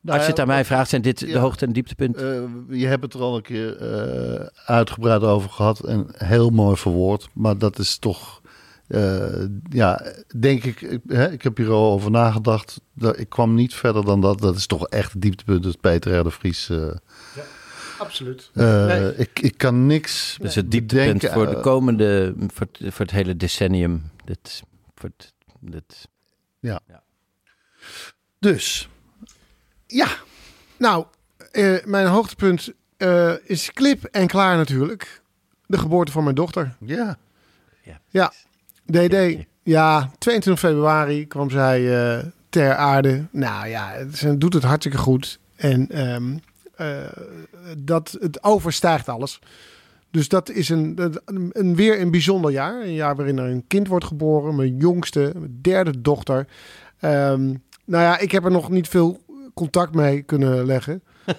als 0.07 0.23
je 0.23 0.31
het 0.31 0.41
aan 0.41 0.47
mij 0.47 0.65
vraagt, 0.65 0.91
zijn 0.91 1.03
dit 1.03 1.19
de 1.19 1.27
ja. 1.27 1.41
hoogte- 1.41 1.67
en 1.67 1.73
dieptepunten? 1.73 2.51
Eh, 2.71 2.79
je 2.79 2.87
hebt 2.87 3.03
het 3.03 3.15
er 3.15 3.21
al 3.21 3.37
een 3.37 3.43
keer 3.43 3.77
eh, 3.77 4.47
uitgebreid 4.65 5.23
over 5.23 5.51
gehad 5.51 5.81
en 5.85 6.07
heel 6.13 6.51
mooi 6.51 6.77
verwoord. 6.77 7.29
Maar 7.35 7.59
dat 7.59 7.79
is 7.79 7.99
toch, 7.99 8.41
eh, 8.89 9.45
ja, 9.69 10.13
denk 10.37 10.65
ik, 10.65 10.81
ik, 10.81 11.01
hè, 11.07 11.31
ik 11.33 11.43
heb 11.43 11.57
hier 11.57 11.71
al 11.71 11.93
over 11.93 12.11
nagedacht. 12.11 12.81
Dat, 12.95 13.19
ik 13.19 13.29
kwam 13.29 13.55
niet 13.55 13.75
verder 13.75 14.05
dan 14.05 14.21
dat. 14.21 14.41
Dat 14.41 14.57
is 14.57 14.67
toch 14.67 14.89
echt 14.89 15.13
het 15.13 15.23
dieptepunt, 15.23 15.63
dat 15.63 15.81
Peter 15.81 16.19
R. 16.19 16.23
de 16.23 16.31
Vries. 16.31 16.69
eh, 16.69 16.89
Absoluut. 17.99 18.51
eh, 18.55 18.87
Nee. 18.87 19.17
ik, 19.17 19.39
ik 19.41 19.59
kan 19.59 19.87
niks 19.87 20.37
dus 20.41 20.55
het 20.55 20.71
dieptepunt 20.71 21.13
bedenken, 21.13 21.33
voor 21.33 21.55
de 21.55 21.61
komende, 21.61 22.35
voor 22.39 22.67
het, 22.73 22.95
voor 22.95 23.05
het 23.05 23.15
hele 23.15 23.37
decennium. 23.37 24.11
Dit, 24.25 24.63
voor 24.95 25.11
het, 25.17 25.33
dit. 25.61 26.09
Dus, 28.39 28.89
ja. 29.87 30.09
Nou, 30.79 31.05
eh, 31.53 31.85
mijn 31.85 32.07
hoogtepunt 32.07 32.73
eh, 32.97 33.33
is 33.45 33.73
klip 33.73 34.05
en 34.05 34.27
klaar 34.27 34.57
natuurlijk. 34.57 35.23
De 35.67 35.79
geboorte 35.79 36.13
van 36.13 36.23
mijn 36.23 36.35
dochter. 36.35 36.77
Ja, 36.81 37.19
Ja, 38.09 38.33
DD. 38.87 39.45
Ja, 39.63 40.11
22 40.19 40.59
februari 40.69 41.27
kwam 41.27 41.51
zij 41.51 42.15
eh, 42.17 42.25
ter 42.49 42.75
aarde. 42.75 43.25
Nou 43.31 43.69
ja, 43.69 43.93
ze 44.15 44.39
doet 44.39 44.55
het 44.55 44.63
hartstikke 44.63 44.99
goed. 44.99 45.39
En 45.57 45.89
ehm, 45.91 46.37
eh, 46.77 47.13
dat, 47.79 48.17
het 48.21 48.43
overstijgt 48.45 49.09
alles. 49.09 49.41
Dus 50.11 50.29
dat 50.29 50.51
is 50.51 50.69
een, 50.69 50.99
een- 51.53 51.77
weer 51.77 52.01
een 52.01 52.11
bijzonder 52.11 52.51
jaar. 52.51 52.83
Een 52.83 52.95
jaar 52.95 53.17
waarin 53.17 53.39
er 53.39 53.51
een 53.51 53.65
kind 53.67 53.89
wordt 53.89 54.05
geboren. 54.05 54.55
Mijn 54.57 54.77
jongste, 54.77 55.33
mijn 55.39 55.59
derde 55.61 56.01
dochter. 56.01 56.47
Ehm, 57.01 57.45
nou 57.85 58.03
ja, 58.03 58.19
ik 58.19 58.33
heb 58.33 58.45
er 58.45 58.51
nog 58.51 58.71
niet 58.71 58.89
veel 58.89 59.21
contact 59.57 59.95
mee 59.95 60.23
kunnen 60.23 60.67
leggen. 60.67 61.03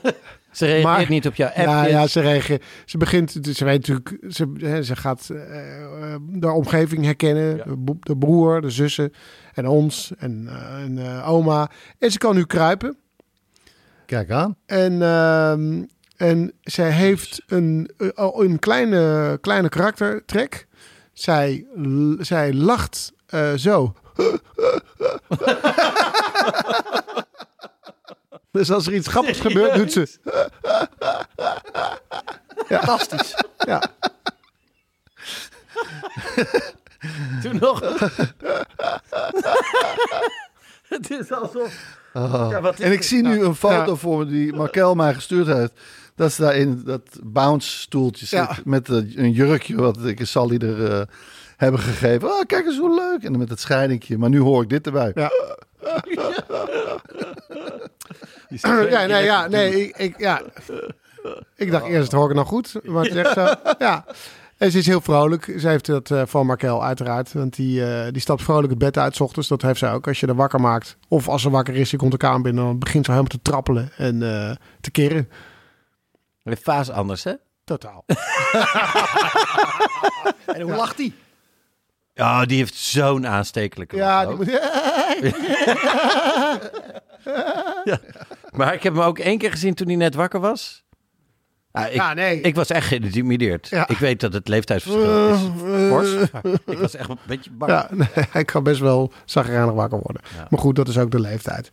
Ze 0.52 0.66
reageert 0.66 0.84
Maar- 0.86 1.10
niet 1.10 1.28
op 1.28 1.36
jouw 1.36 1.48
app. 1.48 1.58
Ja, 1.58 1.86
ja 1.86 2.08
ze, 2.08 2.20
reageert, 2.20 2.64
ze 2.86 2.98
begint, 2.98 3.32
ze 3.54 3.66
weet 3.66 3.88
natuurlijk, 3.88 4.34
ze, 4.34 4.52
hè, 4.58 4.84
ze 4.84 4.96
gaat 4.96 5.30
eh, 5.30 6.16
de 6.30 6.52
omgeving 6.52 7.04
herkennen, 7.06 7.58
de, 8.00 8.18
broer, 8.18 8.62
de 8.62 8.70
zussen 8.70 9.14
en 9.54 9.68
ons 9.68 10.12
en, 10.18 10.48
eh, 10.48 10.84
en 10.84 10.98
eh, 10.98 11.30
oma. 11.30 11.70
En 12.00 12.12
ze 12.12 12.18
kan 12.18 12.36
nu 12.36 12.46
kruipen. 12.46 12.98
kijk 14.06 14.32
aan. 14.32 14.56
En, 14.66 15.02
ehm, 15.02 15.84
en 16.16 16.54
zij 16.62 16.92
heeft 16.92 17.44
een, 17.48 17.90
een 18.16 18.60
kleine, 18.60 19.38
kleine 19.42 19.70
karaktertrek. 19.70 20.68
Zij, 21.14 21.66
zij 22.20 22.54
lacht 22.54 23.14
eh, 23.26 23.54
zo. 23.54 23.94
dus 28.58 28.72
als 28.72 28.88
er 28.88 28.94
iets 28.94 29.08
grappigs 29.08 29.40
gebeurt, 29.40 29.76
doet 29.76 29.92
ze. 29.92 30.08
Fantastisch. 32.68 33.36
Ja. 33.58 33.82
Toen 37.42 37.58
nog. 37.60 37.80
het 40.90 41.12
is 41.12 41.32
alsof... 41.32 41.96
Ja, 42.14 42.72
is 42.74 42.80
En 42.80 42.92
ik 42.92 43.04
zie 43.04 43.22
nu 43.22 43.30
nou? 43.36 43.46
een 43.46 43.56
foto 43.56 43.92
Ja. 43.92 43.96
voor 43.96 44.18
me 44.20 44.26
die 44.26 44.54
Markel 44.54 44.96
mij 44.96 45.14
gestuurd 45.14 45.48
heeft. 45.48 45.72
Dat 46.16 46.32
ze 46.34 46.42
daar 46.42 46.56
in 46.56 46.82
dat 46.86 47.20
bounce 47.24 47.78
stoeltje 47.78 48.26
zit. 48.26 48.40
Ja. 48.40 48.58
Met 48.64 48.90
eh, 48.90 48.96
een 48.96 49.32
jurkje 49.32 49.76
wat 49.76 50.06
ik 50.06 50.20
en 50.20 50.28
Sally 50.28 50.58
er 50.58 50.92
eh, 50.92 51.02
hebben 51.58 51.80
gegeven. 51.80 52.28
Oh, 52.30 52.42
kijk 52.46 52.66
eens 52.66 52.78
hoe 52.78 52.96
leuk. 52.96 53.24
En 53.24 53.30
dan 53.30 53.38
met 53.38 53.50
het 53.50 53.60
scheidingje. 53.60 54.18
Maar 54.18 54.30
nu 54.30 54.40
hoor 54.40 54.64
ik 54.64 54.70
dit 54.70 54.86
erbij. 54.86 55.12
Ja. 55.16 55.32
ja, 58.90 59.06
nee, 59.06 59.24
ja, 59.24 59.48
nee, 59.48 59.88
ik, 59.88 59.98
ik, 59.98 60.20
ja. 60.20 60.42
ik 61.56 61.72
dacht 61.72 61.86
eerst, 61.86 62.12
hoor 62.12 62.22
ik 62.22 62.36
het 62.36 62.38
nou 62.38 62.48
goed? 62.48 62.80
Maar 62.84 63.04
het 63.04 63.14
is 63.14 63.24
echt 63.24 63.34
zo, 63.34 63.54
ja. 63.86 64.06
En 64.58 64.72
ze 64.72 64.78
is 64.78 64.86
heel 64.86 65.02
vrolijk. 65.02 65.54
Ze 65.58 65.68
heeft 65.68 65.86
dat 65.86 66.12
eh, 66.12 66.22
van 66.26 66.46
Markel 66.46 66.84
uiteraard. 66.84 67.34
Want 67.34 67.56
die, 67.56 67.86
eh, 67.86 68.12
die 68.12 68.22
stapt 68.22 68.44
vrolijk 68.44 68.70
het 68.70 68.78
bed 68.78 68.98
uit 68.98 69.16
's 69.16 69.20
ochtends. 69.20 69.48
Dat 69.48 69.62
heeft 69.62 69.80
ze 69.80 69.88
ook. 69.88 70.08
Als 70.08 70.20
je 70.20 70.28
er 70.28 70.36
wakker 70.36 70.62
maakt. 70.62 70.98
Of 71.08 71.28
als 71.28 71.42
ze 71.42 71.50
wakker 71.50 71.76
is, 71.76 71.92
je 71.92 71.98
komt 71.98 72.12
de 72.12 72.18
kamer 72.18 72.42
binnen. 72.42 72.64
Dan 72.64 72.80
begint 72.80 73.06
ze 73.06 73.12
helemaal 73.12 73.32
te 73.32 73.42
trappelen 73.42 73.92
en 73.98 74.24
eh, 74.24 74.56
te 74.82 74.92
keren. 74.92 75.30
De 76.44 76.58
fase 76.58 76.94
anders, 76.94 77.24
hè? 77.24 77.34
Totaal. 77.64 78.06
En 80.46 80.62
hoe 80.62 80.76
lacht 80.76 80.98
hij? 80.98 81.14
Ja, 82.14 82.46
die 82.46 82.58
heeft 82.58 82.76
zo'n 82.76 83.28
aanstekelijke 83.28 83.96
Ja, 83.96 84.26
die 84.26 84.36
moet... 84.36 84.50
Maar 88.58 88.74
ik 88.74 88.84
heb 88.84 88.94
hem 88.94 89.04
ook 89.04 89.20
één 89.20 89.38
keer 89.38 89.52
gezien 89.52 89.74
toen 89.74 89.88
hij 89.88 89.96
net 89.96 90.16
wakker 90.16 90.40
was. 90.40 90.86
Ja, 91.72 91.86
ik, 91.88 91.94
Ja, 91.94 92.14
nee. 92.14 92.42
ik 92.42 92.56
was 92.56 92.70
echt 92.70 92.88
geïntimideerd. 92.88 93.68
Ja. 93.68 93.88
Ik 93.88 93.98
weet 93.98 94.20
dat 94.20 94.34
het 94.34 94.48
leeftijdsverschil 94.48 95.30
is 95.34 95.40
fors. 95.90 96.32
maar 96.32 96.42
ik 96.66 96.78
was 96.78 96.96
echt 96.96 97.10
een 97.10 97.18
beetje 97.28 97.52
bang. 97.52 97.72
Ja, 97.72 97.88
nee, 97.92 98.08
hij 98.30 98.46
kan 98.46 98.64
best 98.64 98.80
wel 98.80 99.12
zagrijnig 99.26 99.74
wakker 99.74 100.00
worden. 100.04 100.22
Ja. 100.38 100.48
Maar 100.50 100.60
goed, 100.60 100.76
dat 100.76 100.88
is 100.88 100.98
ook 100.98 101.12
de 101.12 101.20
leeftijd. 101.20 101.72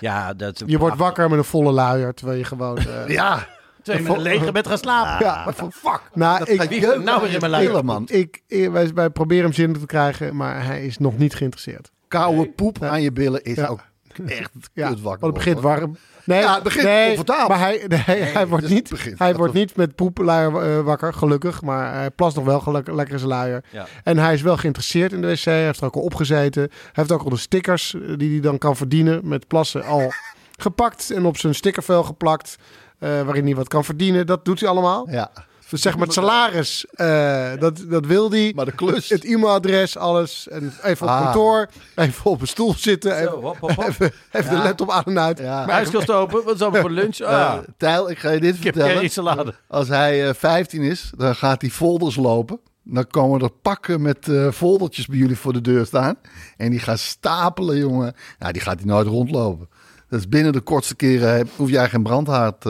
Ja, 0.00 0.34
dat, 0.34 0.62
Je 0.66 0.78
wordt 0.78 0.96
wakker 0.96 1.28
met 1.28 1.38
een 1.38 1.44
volle 1.44 1.72
luier, 1.72 2.14
terwijl 2.14 2.38
je 2.38 2.44
gewoon... 2.44 2.78
eh, 2.78 3.08
Ja. 3.18 3.46
Twee 3.82 4.00
met 4.02 4.12
een 4.12 4.20
lege 4.22 4.52
bed 4.52 4.66
gaan 4.68 4.78
slapen. 4.78 5.26
Ja. 5.26 5.44
Wat 5.44 5.54
voor 5.54 5.70
fuck? 5.72 6.00
Nou, 6.14 6.44
ik, 6.44 6.62
Wie 6.62 6.80
gaat 6.82 7.02
nou 7.02 7.20
weer 7.22 7.30
in 7.32 7.38
mijn 7.40 7.50
luier? 7.50 7.76
ik, 7.76 7.82
man. 7.82 8.04
ik, 8.10 8.42
ik- 8.46 8.70
wij, 8.70 8.94
wij 8.94 9.10
proberen 9.10 9.44
hem 9.44 9.52
zin 9.52 9.72
te 9.72 9.86
krijgen, 9.86 10.36
maar 10.36 10.64
hij 10.64 10.86
is 10.86 10.98
nog 10.98 11.18
niet 11.18 11.34
geïnteresseerd. 11.34 11.90
Koude 12.08 12.48
poep 12.50 12.82
aan 12.82 13.02
je 13.02 13.12
billen 13.12 13.42
is 13.42 13.56
Ja. 13.56 13.66
ook 13.66 13.80
echt 14.26 14.50
Ja, 14.72 14.88
kut 14.88 15.00
wakker. 15.00 15.20
want 15.20 15.34
het 15.36 15.44
begint 15.44 15.60
warm. 15.60 15.96
Nee, 16.24 16.40
Ja, 16.40 16.54
het 16.54 16.62
begint 16.62 16.84
nee, 16.84 17.06
comfortabel. 17.06 17.48
Maar 17.48 17.58
hij, 17.58 17.84
nee, 17.88 18.20
hij, 18.22 18.46
wordt, 18.46 18.64
dus 18.64 18.72
niet, 18.72 18.88
begint. 18.90 19.18
hij 19.18 19.34
wordt 19.34 19.54
niet 19.54 19.76
met 19.76 19.94
poepluier 19.94 20.56
eh, 20.78 20.80
wakker, 20.84 21.12
gelukkig. 21.14 21.62
Maar 21.62 21.94
hij 21.94 22.10
plast 22.10 22.36
nog 22.36 22.44
wel 22.44 22.60
geluk- 22.60 22.88
lekker 22.92 23.18
zijn 23.18 23.30
luier. 23.30 23.64
Ja. 23.70 23.86
En 24.04 24.18
hij 24.18 24.34
is 24.34 24.42
wel 24.42 24.56
geïnteresseerd 24.56 25.12
in 25.12 25.20
de 25.20 25.26
wc. 25.28 25.44
Hij 25.44 25.64
heeft 25.64 25.80
er 25.80 25.86
ook 25.86 25.94
al 25.94 26.02
opgezeten. 26.02 26.62
Hij 26.70 26.90
heeft 26.92 27.12
ook 27.12 27.22
al 27.22 27.30
de 27.30 27.36
stickers 27.36 27.94
eh, 27.94 28.00
die 28.16 28.30
hij 28.30 28.40
dan 28.40 28.58
kan 28.58 28.76
verdienen 28.76 29.28
met 29.28 29.46
plassen 29.48 29.84
al 29.84 30.12
gepakt. 30.56 31.10
En 31.10 31.24
op 31.26 31.36
zijn 31.38 31.54
stickervel 31.54 32.02
geplakt. 32.02 32.56
eh, 32.98 33.08
waarin 33.22 33.44
hij 33.44 33.54
wat 33.54 33.68
kan 33.68 33.84
verdienen. 33.84 34.26
Dat 34.26 34.44
doet 34.44 34.60
hij 34.60 34.68
allemaal. 34.68 35.10
Ja. 35.10 35.30
Dus 35.74 35.82
zeg 35.82 35.94
maar 35.96 36.04
het 36.04 36.12
salaris, 36.12 36.84
eh, 36.92 37.50
dat, 37.58 37.84
dat 37.88 38.06
wil 38.06 38.30
hij. 38.30 38.52
Maar 38.56 38.64
de 38.64 38.72
klus. 38.72 39.08
Het 39.08 39.24
e-mailadres, 39.24 39.96
alles. 39.96 40.48
En 40.48 40.72
even 40.82 41.06
op 41.06 41.12
Ah. 41.12 41.22
kantoor. 41.22 41.68
Even 41.94 42.30
op 42.30 42.40
een 42.40 42.46
stoel 42.46 42.74
zitten. 42.76 43.16
Even, 43.16 43.30
Zo, 43.30 43.40
hop, 43.40 43.56
hop, 43.60 43.70
hop. 43.74 43.84
even, 43.88 44.12
even 44.32 44.50
de 44.56 44.62
laptop 44.62 44.90
aan 44.90 45.04
en 45.04 45.18
uit. 45.18 45.38
Ja. 45.38 45.56
Mijn 45.66 45.78
ijskast 45.78 46.10
open. 46.10 46.44
Wat 46.44 46.54
is 46.54 46.60
allemaal 46.60 46.80
voor 46.80 46.90
lunch? 46.90 47.20
Ah, 47.20 47.32
Eh, 47.52 47.58
Tijl, 47.76 48.10
ik 48.10 48.18
ga 48.18 48.30
je 48.30 48.40
dit 48.40 48.58
kip 48.58 48.74
vertellen. 48.74 49.10
salade. 49.10 49.54
Als 49.68 49.88
hij 49.88 50.28
eh, 50.28 50.34
15 50.34 50.82
is, 50.82 51.10
dan 51.16 51.34
gaat 51.36 51.60
hij 51.60 51.70
folders 51.70 52.16
lopen. 52.16 52.60
Dan 52.82 53.06
komen 53.06 53.40
er 53.40 53.50
pakken 53.62 54.02
met 54.02 54.28
eh 54.28 54.50
foldertjes 54.50 55.06
bij 55.06 55.18
jullie 55.18 55.38
voor 55.38 55.52
de 55.52 55.60
deur 55.60 55.86
staan. 55.86 56.14
En 56.56 56.70
die 56.70 56.80
gaan 56.80 56.98
stapelen, 56.98 57.78
jongen. 57.78 58.14
Nou, 58.38 58.52
die 58.52 58.62
gaat 58.62 58.76
hij 58.78 58.86
nooit 58.86 59.06
rondlopen. 59.06 59.68
Dat 60.08 60.18
is 60.20 60.28
binnen 60.28 60.52
de 60.52 60.60
kortste 60.60 60.94
keren, 60.94 61.34
heb- 61.36 61.48
hoef 61.56 61.70
jij 61.70 61.88
geen 61.88 62.02
brandhaard 62.02 62.64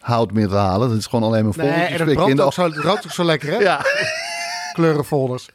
hout 0.00 0.32
meer 0.32 0.48
te 0.48 0.54
halen. 0.54 0.88
Dat 0.88 0.98
is 0.98 1.06
gewoon 1.06 1.24
alleen 1.24 1.44
maar 1.44 1.54
Nee, 1.56 1.66
foldertjes. 1.66 2.00
en 2.00 2.06
het 2.06 2.16
kinderen. 2.16 2.44
ook, 2.44 2.52
zo, 2.52 2.70
het 2.70 2.86
ook 2.86 3.12
zo 3.12 3.24
lekker, 3.24 3.50
hè? 3.50 3.56
Ja. 3.58 3.80
Kleurenfolders. 4.72 5.48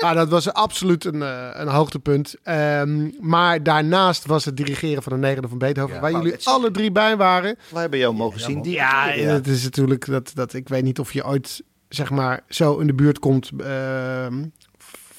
ah, 0.00 0.14
dat 0.20 0.28
was 0.28 0.52
absoluut 0.52 1.04
een, 1.04 1.22
eh, 1.22 1.48
een 1.52 1.68
hoogtepunt. 1.68 2.34
Ehm, 2.42 3.10
maar 3.20 3.62
daarnaast 3.62 4.26
was 4.26 4.44
het 4.44 4.56
dirigeren 4.56 5.02
van 5.02 5.12
de 5.12 5.18
negende 5.18 5.48
van 5.48 5.58
Beethoven. 5.58 6.00
waar 6.00 6.12
jullie 6.12 6.36
alle 6.44 6.70
drie 6.70 6.92
bij 6.92 7.16
waren. 7.16 7.56
Wij 7.70 7.80
hebben 7.80 7.98
jou 7.98 8.14
mogen 8.14 8.40
zien. 8.40 8.62
Die 8.62 8.72
Ja, 8.72 9.14
en 9.14 9.28
het 9.28 9.46
is 9.46 9.64
natuurlijk 9.64 10.06
dat, 10.06 10.30
dat 10.34 10.52
ik 10.52 10.68
weet 10.68 10.82
niet 10.84 10.98
of 10.98 11.12
je 11.12 11.26
ooit 11.26 11.62
zeg 11.88 12.10
maar 12.10 12.40
zo 12.48 12.78
in 12.78 12.86
de 12.86 12.94
buurt 12.94 13.18
komt 13.18 13.50
ehm, 13.58 14.44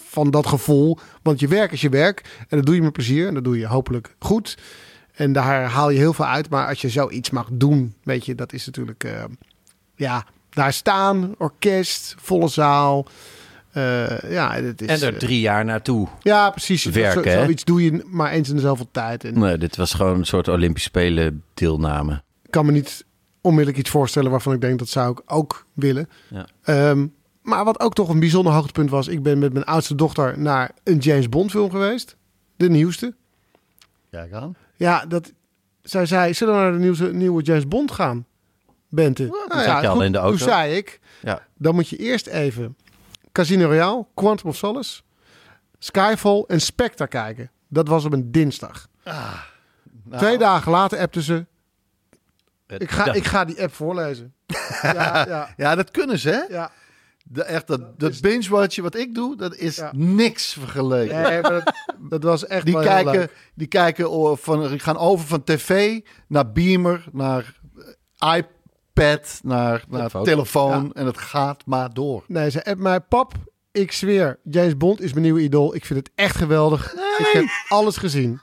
van 0.09 0.31
dat 0.31 0.47
gevoel. 0.47 0.97
Want 1.21 1.39
je 1.39 1.47
werk 1.47 1.71
is 1.71 1.81
je 1.81 1.89
werk 1.89 2.45
en 2.47 2.57
dat 2.57 2.65
doe 2.65 2.75
je 2.75 2.81
met 2.81 2.93
plezier 2.93 3.27
en 3.27 3.33
dat 3.33 3.43
doe 3.43 3.59
je 3.59 3.67
hopelijk 3.67 4.15
goed. 4.19 4.57
En 5.15 5.33
daar 5.33 5.63
haal 5.69 5.89
je 5.89 5.97
heel 5.97 6.13
veel 6.13 6.25
uit. 6.25 6.49
Maar 6.49 6.67
als 6.67 6.81
je 6.81 6.89
zoiets 6.89 7.29
mag 7.29 7.47
doen, 7.51 7.93
weet 8.03 8.25
je, 8.25 8.35
dat 8.35 8.53
is 8.53 8.65
natuurlijk 8.65 9.03
ehm, 9.03 9.29
ja, 9.95 10.25
daar 10.49 10.73
staan, 10.73 11.35
orkest, 11.37 12.15
volle 12.17 12.47
zaal. 12.47 13.07
Eh, 13.71 14.31
ja, 14.31 14.53
het 14.53 14.81
is, 14.81 14.87
En 15.01 15.07
er 15.07 15.13
eh, 15.13 15.19
drie 15.19 15.39
jaar 15.39 15.65
naartoe. 15.65 16.07
ja, 16.21 16.49
precies. 16.49 16.85
werken, 16.85 17.23
Zo- 17.23 17.29
hè? 17.37 17.43
zoiets 17.43 17.63
doe 17.63 17.83
je 17.83 18.03
maar 18.05 18.31
eens 18.31 18.49
in 18.49 18.55
de 18.55 18.61
zoveel 18.61 18.87
tijd. 18.91 19.23
En 19.23 19.39
Nee, 19.39 19.57
dit 19.57 19.75
was 19.75 19.93
gewoon 19.93 20.17
een 20.17 20.25
soort 20.25 20.47
Olympische 20.47 20.89
Spelen 20.89 21.43
deelname. 21.53 22.23
ik 22.43 22.51
kan 22.51 22.65
me 22.65 22.71
niet 22.71 23.05
onmiddellijk 23.41 23.77
iets 23.79 23.89
voorstellen 23.89 24.31
waarvan 24.31 24.53
ik 24.53 24.61
denk 24.61 24.79
dat 24.79 24.87
zou 24.89 25.11
ik 25.11 25.21
ook 25.25 25.65
willen. 25.73 26.09
Ja. 26.29 26.47
Ehm, 26.63 27.07
maar 27.41 27.63
wat 27.65 27.79
ook 27.79 27.93
toch 27.93 28.09
een 28.09 28.19
bijzonder 28.19 28.53
hoogtepunt 28.53 28.89
was, 28.89 29.07
ik 29.07 29.23
ben 29.23 29.39
met 29.39 29.53
mijn 29.53 29.65
oudste 29.65 29.95
dochter 29.95 30.39
naar 30.39 30.71
een 30.83 30.97
James 30.97 31.29
Bond 31.29 31.51
film 31.51 31.69
geweest. 31.69 32.15
De 32.55 32.69
nieuwste. 32.69 33.13
Kijk 34.11 34.33
aan. 34.33 34.55
Ja, 34.75 35.05
dat, 35.05 35.31
zij 35.81 36.05
zei, 36.05 36.33
zullen 36.33 36.53
we 36.55 36.59
naar 36.61 36.71
de 36.71 36.77
nieuwe, 36.77 37.13
nieuwe 37.13 37.41
James 37.43 37.67
Bond 37.67 37.91
gaan, 37.91 38.25
Bente? 38.89 39.25
Nou 39.47 39.63
zat 39.63 39.81
je 39.81 39.87
al 39.87 40.03
in 40.03 40.11
de 40.11 40.17
auto. 40.17 40.37
Toen 40.37 40.47
zei 40.47 40.75
ik, 40.75 40.99
Ja. 41.21 41.41
dan 41.57 41.75
moet 41.75 41.89
je 41.89 41.97
eerst 41.97 42.27
even 42.27 42.77
Casino 43.31 43.65
Royale, 43.65 44.05
Quantum 44.13 44.49
of 44.49 44.55
Solace, 44.55 45.01
Skyfall 45.79 46.43
en 46.47 46.61
Spectre 46.61 47.07
kijken. 47.07 47.51
Dat 47.67 47.87
was 47.87 48.05
op 48.05 48.13
een 48.13 48.31
dinsdag. 48.31 48.87
Nou, 49.03 50.17
Twee 50.17 50.37
dagen 50.37 50.71
later 50.71 50.99
appte 50.99 51.21
ze, 51.23 51.45
ik 52.67 52.91
ga, 52.91 53.13
ik 53.13 53.25
ga 53.25 53.45
die 53.45 53.61
app 53.61 53.73
voorlezen. 53.73 54.33
ja, 54.81 55.25
ja, 55.27 55.53
Ja, 55.57 55.75
dat 55.75 55.91
kunnen 55.91 56.19
ze, 56.19 56.29
hè? 56.29 56.53
ja. 56.55 56.71
De, 57.27 57.43
echt, 57.43 57.67
dat, 57.67 57.99
dat 57.99 58.21
binge-watchen 58.21 58.83
wat 58.83 58.95
ik 58.95 59.13
doe, 59.15 59.35
dat 59.37 59.55
is 59.55 59.75
Ja. 59.75 59.91
niks 59.95 60.53
vergeleken. 60.53 61.21
Nee, 61.21 61.41
maar 61.41 61.51
dat, 61.51 61.73
dat 62.09 62.23
was 62.23 62.45
echt 62.47 62.65
Die 62.65 62.73
wel 62.73 62.83
heel 62.83 62.91
kijken, 62.91 63.11
leuk. 63.19 63.51
die 63.55 63.67
kijken 63.67 64.37
van, 64.37 64.67
die 64.67 64.79
gaan 64.79 64.97
over 64.97 65.25
van 65.27 65.43
tv 65.43 65.99
naar 66.27 66.51
beamer, 66.51 67.05
naar 67.11 67.59
eh, 68.19 68.35
iPad, 68.37 69.39
naar, 69.43 69.83
naar 69.89 70.11
Telefoon. 70.11 70.93
En 70.93 71.05
het 71.05 71.17
gaat 71.17 71.65
maar 71.65 71.93
door. 71.93 72.23
Nee, 72.27 72.49
ze 72.49 72.65
appt 72.65 72.79
mij, 72.81 72.99
pap, 72.99 73.33
ik 73.71 73.91
zweer, 73.91 74.39
James 74.43 74.77
Bond 74.77 75.01
is 75.01 75.11
mijn 75.11 75.23
nieuwe 75.23 75.41
idool. 75.41 75.75
Ik 75.75 75.85
vind 75.85 75.99
het 75.99 76.11
echt 76.15 76.35
geweldig. 76.35 76.93
Ik 77.17 77.29
heb 77.31 77.45
alles 77.67 77.97
gezien. 77.97 78.39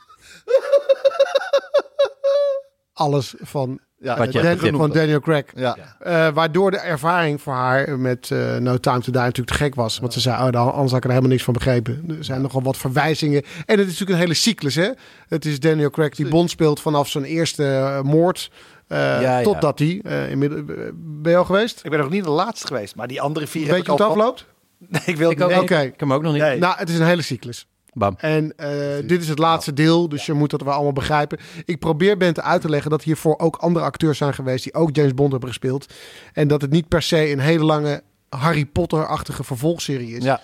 Alles 2.93 3.35
van, 3.41 3.79
Ja, 3.99 4.17
Wat 4.19 4.27
je 4.27 4.39
Dan- 4.39 4.47
hebt 4.49 4.61
genoeg. 4.61 4.81
van 4.81 4.91
Daniel 4.93 5.21
Craig. 5.21 5.45
Ja. 5.55 5.77
Eh, 6.01 6.29
waardoor 6.35 6.71
de 6.71 6.77
ervaring 6.79 7.41
voor 7.43 7.53
haar 7.53 7.99
met 7.99 8.31
eh, 8.31 8.57
No 8.57 8.77
Time 8.79 8.99
to 9.01 9.13
Die 9.13 9.21
natuurlijk 9.21 9.49
te 9.57 9.63
gek 9.65 9.75
was. 9.75 9.99
Want 9.99 10.13
ze 10.13 10.21
zei, 10.21 10.43
oh, 10.47 10.51
dan, 10.53 10.73
anders 10.73 10.89
had 10.91 10.97
ik 10.99 11.05
er 11.05 11.09
helemaal 11.11 11.31
niks 11.31 11.43
van 11.43 11.53
begrepen. 11.55 12.05
Er 12.19 12.25
zijn 12.25 12.43
nogal 12.43 12.63
wat 12.63 12.77
verwijzingen. 12.77 13.43
En 13.43 13.79
het 13.79 13.81
is 13.81 13.85
natuurlijk 13.87 14.11
een 14.11 14.17
hele 14.17 14.35
cyclus, 14.35 14.75
hè. 14.75 14.89
Het 15.29 15.45
is 15.45 15.61
Daniel 15.61 15.91
Craig 15.91 16.15
die 16.15 16.29
Bond 16.29 16.51
speelt 16.51 16.81
vanaf 16.81 17.09
zijn 17.09 17.25
eerste 17.25 17.65
eh, 17.65 18.01
moord. 18.03 18.51
eh, 18.89 18.99
Ja, 18.99 19.21
ja. 19.39 19.43
Totdat 19.43 19.79
hij, 19.79 20.01
eh, 20.05 20.31
inmiddels, 20.31 20.63
ben 20.95 21.33
je 21.33 21.37
al 21.39 21.45
geweest? 21.45 21.81
Ik 21.85 21.91
ben 21.91 21.99
nog 22.01 22.11
niet 22.11 22.25
de 22.25 22.31
laatste 22.31 22.67
geweest, 22.67 22.97
maar 22.97 23.09
die 23.09 23.21
andere 23.21 23.47
vier 23.47 23.61
Weet 23.67 23.69
heb 23.71 23.77
je 23.87 23.93
ik 23.93 23.99
hoe 23.99 24.01
al 24.01 24.09
het 24.11 24.19
afloopt? 24.19 24.47
Nee, 24.89 25.03
ik 25.05 25.17
wil 25.17 25.31
Ik 25.31 25.41
ook 25.41 25.49
nee. 25.51 25.61
niet. 25.61 25.71
Oké. 25.71 25.81
Ik 25.81 25.91
heb 25.91 26.01
hem 26.01 26.13
ook 26.13 26.23
nog 26.23 26.33
niet. 26.33 26.43
Nee. 26.43 26.59
Nou, 26.59 26.75
het 26.79 26.89
is 26.89 26.99
een 26.99 27.07
hele 27.07 27.23
cyclus. 27.23 27.67
Bam. 27.95 28.15
En 28.19 28.53
eh, 28.57 28.69
dit 29.07 29.23
is 29.23 29.29
het 29.29 29.39
laatste 29.39 29.73
deel, 29.73 30.09
dus 30.09 30.27
je 30.27 30.33
moet 30.33 30.51
dat 30.51 30.63
wel 30.63 30.73
allemaal 30.73 30.93
begrijpen. 30.93 31.39
Ik 31.65 31.79
probeer 31.79 32.17
Bente 32.17 32.43
uit 32.43 32.61
te 32.61 32.69
leggen 32.69 32.91
dat 32.91 33.03
hiervoor 33.03 33.39
ook 33.39 33.57
andere 33.57 33.85
acteurs 33.85 34.19
zijn 34.19 34.35
geweest 34.35 34.65
die 34.65 34.75
ook 34.75 34.97
James 34.97 35.15
Bond 35.15 35.31
hebben 35.31 35.49
gespeeld. 35.49 35.93
En 36.33 36.49
dat 36.49 36.61
het 36.63 36.71
niet 36.71 36.89
per 36.89 37.03
se 37.03 37.31
een 37.31 37.39
hele 37.39 37.65
lange 37.65 38.03
Harry 38.29 38.65
Potter-achtige 38.67 39.45
vervolgserie 39.45 40.17
is. 40.17 40.25
Ja. 40.25 40.41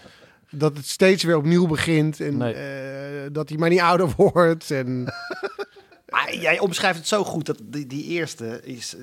Dat 0.51 0.77
het 0.77 0.87
steeds 0.87 1.23
weer 1.23 1.37
opnieuw 1.37 1.67
begint 1.67 2.21
en 2.21 2.37
Nee. 2.37 2.53
eh, 2.55 3.29
dat 3.33 3.49
hij 3.49 3.59
maar 3.59 3.69
niet 3.71 3.81
ouder 3.81 4.09
wordt. 4.17 4.71
En, 4.71 5.05
Maar 6.09 6.35
jij 6.35 6.59
omschrijft 6.59 6.99
het 6.99 7.09
zo 7.09 7.25
goed 7.25 7.47
dat 7.47 7.57
die, 7.63 7.87
die 7.87 8.05
eerste 8.05 8.61
is 8.65 8.97
eh, 8.97 9.03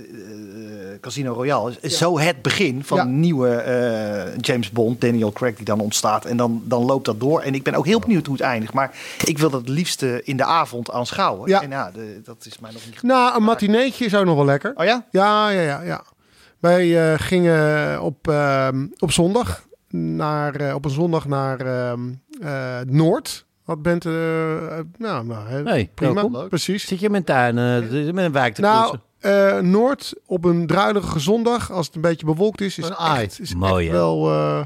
Casino 1.01 1.33
Royale. 1.33 1.69
Is, 1.71 1.77
is 1.79 1.97
zo 1.97 2.19
het 2.19 2.41
begin 2.41 2.83
van 2.83 2.97
Ja. 2.97 3.03
een 3.03 3.19
nieuwe 3.19 3.49
eh, 3.49 4.37
James 4.41 4.71
Bond, 4.71 5.01
Daniel 5.01 5.31
Craig, 5.31 5.55
die 5.55 5.65
dan 5.65 5.79
ontstaat. 5.79 6.25
En 6.25 6.37
dan, 6.37 6.61
dan 6.65 6.83
loopt 6.85 7.05
dat 7.05 7.19
door. 7.19 7.41
En 7.41 7.53
ik 7.53 7.63
ben 7.63 7.73
ook 7.73 7.85
heel 7.85 7.99
benieuwd 7.99 8.25
hoe 8.25 8.35
het 8.35 8.45
eindigt. 8.45 8.73
Maar 8.73 8.97
ik 9.25 9.37
wil 9.37 9.49
dat 9.49 9.59
het 9.59 9.69
liefste 9.69 10.21
in 10.23 10.37
de 10.37 10.43
avond 10.45 10.91
aanschouwen. 10.91 11.49
Ja. 11.49 11.61
En 11.61 11.69
ja, 11.69 11.91
de, 11.91 12.21
dat 12.23 12.45
is 12.45 12.59
mij 12.59 12.71
nog 12.71 12.85
niet 12.85 13.01
nou, 13.01 13.35
een 13.35 13.43
matineetje 13.43 14.05
is 14.05 14.15
ook 14.15 14.25
nog 14.25 14.35
wel 14.35 14.45
lekker. 14.45 14.71
Oh 14.75 14.85
ja? 14.85 15.05
Ja, 15.11 15.49
ja, 15.49 15.61
ja. 15.61 15.81
ja. 15.81 16.03
Wij 16.59 17.11
eh, 17.13 17.19
gingen 17.19 18.01
op, 18.01 18.27
ehm, 18.27 18.87
op 18.99 19.11
zondag 19.11 19.65
naar, 19.89 20.55
eh, 20.55 20.75
op 20.75 20.85
een 20.85 20.91
zondag 20.91 21.27
naar 21.27 21.59
ehm, 21.59 21.99
eh, 22.41 22.79
Noord. 22.85 23.45
Wat 23.65 23.81
bent, 23.81 24.05
eh, 24.05 24.11
nou, 24.97 25.25
nou 25.25 25.47
Hey, 25.65 25.89
prima, 25.93 26.13
welkom. 26.13 26.47
precies. 26.47 26.87
Zit 26.87 26.99
je 26.99 27.09
met 27.09 27.25
tuin, 27.25 27.57
eh, 27.57 28.13
met 28.13 28.25
een 28.25 28.31
wijk 28.31 28.53
te 28.53 28.61
Nou, 28.61 28.97
eh, 29.19 29.57
Noord 29.59 30.13
op 30.25 30.45
een 30.45 30.67
druilige 30.67 31.19
zondag, 31.19 31.71
als 31.71 31.85
het 31.85 31.95
een 31.95 32.01
beetje 32.01 32.25
bewolkt 32.25 32.61
is, 32.61 32.77
is 32.77 32.85
Een 32.89 32.95
echt, 32.95 33.39
is 33.39 33.55
Mooi, 33.55 33.85
echt 33.85 33.95
wel... 33.95 34.31
eh, 34.31 34.61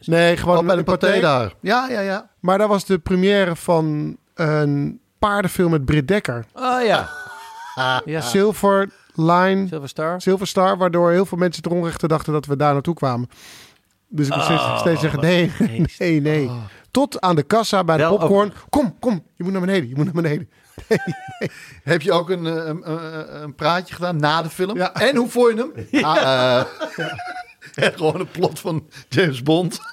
nee, 0.00 0.36
gewoon 0.36 0.66
bij 0.66 0.76
de 0.76 0.82
paté. 0.84 1.20
daar. 1.20 1.52
Ja, 1.60 1.88
ja, 1.88 2.00
ja. 2.00 2.30
Maar 2.40 2.58
daar 2.58 2.68
was 2.68 2.84
de 2.84 2.98
première 2.98 3.56
van 3.56 4.16
een 4.34 5.00
paardenfilm 5.18 5.70
met 5.70 5.84
Britt 5.84 6.08
Dekker. 6.08 6.44
Oh 6.54 6.84
ja. 6.84 7.08
ja. 8.04 8.20
Silver 8.20 8.88
Line, 9.14 9.66
Silver 9.68 9.88
Star. 9.88 10.20
Silver 10.20 10.46
Star, 10.46 10.76
waardoor 10.76 11.10
heel 11.10 11.26
veel 11.26 11.38
mensen 11.38 11.62
ter 11.62 11.72
onrechte 11.72 12.08
dachten 12.08 12.32
dat 12.32 12.46
we 12.46 12.56
daar 12.56 12.72
naartoe 12.72 12.94
kwamen. 12.94 13.28
Dus 14.08 14.26
ik 14.26 14.34
moest 14.34 14.44
steeds, 14.46 14.62
Oh, 14.62 14.78
steeds 14.78 15.00
zeggen, 15.00 15.20
nee, 15.20 15.52
nee, 15.98 16.20
nee. 16.20 16.50
Tot 16.96 17.20
aan 17.20 17.36
de 17.36 17.42
kassa 17.42 17.84
bij 17.84 17.96
de 17.96 18.02
Wel, 18.02 18.18
popcorn. 18.18 18.52
Kom, 18.68 18.96
kom, 19.00 19.22
je 19.36 19.42
moet 19.44 19.52
naar 19.52 19.60
beneden, 19.60 19.88
je 19.88 19.94
moet 19.96 20.04
naar 20.04 20.14
beneden. 20.22 20.50
Heb 21.82 22.02
je 22.02 22.12
ook 22.12 22.30
een, 22.30 22.46
eh, 22.46 22.52
een, 22.54 22.90
een, 22.90 23.42
een 23.42 23.54
praatje 23.54 23.94
gedaan 23.94 24.16
na 24.16 24.42
de 24.42 24.50
film? 24.50 24.76
Ja. 24.76 24.94
En 24.94 25.16
hoe 25.16 25.28
vond 25.28 25.56
je 25.58 25.86
hem? 25.90 26.04
Ah, 26.04 26.60
eh, 27.74 27.86
gewoon 27.94 28.20
een 28.20 28.30
plot 28.30 28.58
van 28.60 28.86
James 29.08 29.42
Bond. 29.42 29.78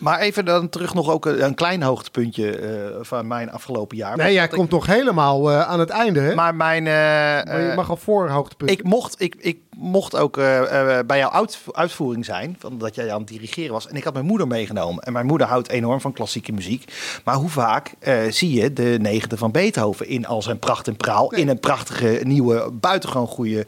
Maar 0.00 0.18
even 0.20 0.44
dan 0.44 0.68
terug 0.68 0.94
nog 0.94 1.10
ook 1.10 1.26
een, 1.26 1.44
een 1.44 1.54
klein 1.54 1.82
hoogtepuntje 1.82 2.56
eh, 2.58 2.96
van 3.00 3.26
mijn 3.26 3.50
afgelopen 3.50 3.96
jaar. 3.96 4.16
Nee, 4.16 4.32
jij 4.32 4.44
ik- 4.44 4.50
komt 4.50 4.70
nog 4.70 4.86
helemaal 4.86 5.50
eh, 5.50 5.60
aan 5.68 5.80
het 5.80 5.90
einde, 5.90 6.20
hè? 6.20 6.34
Maar 6.34 6.54
mijn... 6.54 6.86
eh, 6.86 6.92
Maar 6.92 7.60
je 7.60 7.68
eh, 7.68 7.76
mag 7.76 7.90
al 7.90 7.96
voor 7.96 8.24
een 8.24 8.30
hoogtepunt. 8.32 8.70
Ik 8.70 8.82
mocht, 8.82 9.20
ik, 9.20 9.34
ik 9.38 9.58
mocht 9.78 10.16
ook 10.16 10.36
eh, 10.36 10.98
eh, 10.98 11.06
bij 11.06 11.18
jouw 11.18 11.30
uit, 11.30 11.58
uitvoering 11.72 12.24
zijn, 12.24 12.56
van 12.58 12.78
dat 12.78 12.94
jij 12.94 13.12
aan 13.12 13.18
het 13.18 13.28
dirigeren 13.28 13.72
was. 13.72 13.88
En 13.88 13.96
ik 13.96 14.04
had 14.04 14.12
mijn 14.12 14.26
moeder 14.26 14.46
meegenomen. 14.46 15.02
En 15.02 15.12
mijn 15.12 15.26
moeder 15.26 15.46
houdt 15.46 15.68
enorm 15.68 16.00
van 16.00 16.12
klassieke 16.12 16.52
muziek. 16.52 16.92
Maar 17.24 17.34
hoe 17.34 17.48
vaak 17.48 17.92
eh, 17.98 18.16
zie 18.30 18.52
je 18.52 18.72
de 18.72 18.98
negende 19.00 19.36
van 19.36 19.50
Beethoven 19.50 20.08
in 20.08 20.26
al 20.26 20.42
zijn 20.42 20.58
pracht 20.58 20.88
en 20.88 20.96
praal? 20.96 21.32
In 21.32 21.48
een 21.48 21.60
prachtige, 21.60 22.20
nieuwe, 22.24 22.70
buitengewoon 22.72 23.26
goede 23.26 23.66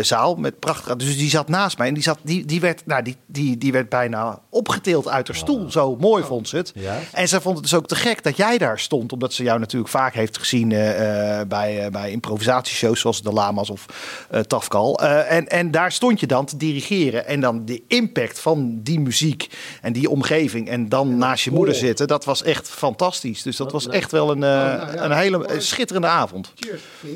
zaal. 0.00 0.34
Met 0.34 0.58
prachtige, 0.58 0.96
dus 0.96 1.16
die 1.16 1.30
zat 1.30 1.48
naast 1.48 1.78
mij 1.78 1.88
en 1.88 1.94
die, 1.94 2.02
zat, 2.02 2.18
die, 2.22 2.44
die, 2.44 2.60
werd, 2.60 2.86
nou, 2.86 3.02
die, 3.02 3.16
die, 3.26 3.58
die 3.58 3.72
werd 3.72 3.88
bijna 3.88 4.38
opgetild 4.48 5.08
uit 5.08 5.26
haar 5.26 5.36
stoel. 5.36 5.70
Zo 5.70 5.96
mooi 5.96 6.24
vond 6.24 6.48
ze 6.48 6.56
het. 6.56 6.72
Ja. 6.74 6.98
En 7.12 7.28
ze 7.28 7.40
vond 7.40 7.54
het 7.54 7.64
dus 7.64 7.74
ook 7.74 7.86
te 7.86 7.96
gek 7.96 8.22
dat 8.22 8.36
jij 8.36 8.58
daar 8.58 8.78
stond. 8.78 9.12
Omdat 9.12 9.32
ze 9.32 9.42
jou 9.42 9.58
natuurlijk 9.58 9.90
vaak 9.90 10.14
heeft 10.14 10.38
gezien 10.38 10.68
bij, 11.48 11.88
bij 11.90 12.10
improvisatieshows 12.10 13.00
zoals 13.00 13.22
De 13.22 13.32
Lama's 13.32 13.70
of 13.70 13.86
Tafkal. 14.46 15.00
En, 15.40 15.48
en 15.48 15.70
daar 15.70 15.92
stond 15.92 16.20
je 16.20 16.26
dan 16.26 16.44
te 16.44 16.56
dirigeren. 16.56 17.26
En 17.26 17.40
dan 17.40 17.64
de 17.64 17.82
impact 17.88 18.40
van 18.40 18.80
die 18.82 19.00
muziek 19.00 19.48
en 19.82 19.92
die 19.92 20.10
omgeving. 20.10 20.68
En 20.68 20.88
dan 20.88 21.18
naast 21.18 21.44
je 21.44 21.50
moeder 21.50 21.74
zitten. 21.74 22.06
Dat 22.06 22.24
was 22.24 22.42
echt 22.42 22.68
fantastisch. 22.68 23.42
Dus 23.42 23.56
dat 23.56 23.72
was 23.72 23.88
echt 23.88 24.10
wel 24.10 24.30
een, 24.30 24.42
eh, 24.42 24.92
een 24.94 25.12
hele 25.12 25.46
schitterende 25.58 26.06
avond. 26.08 26.52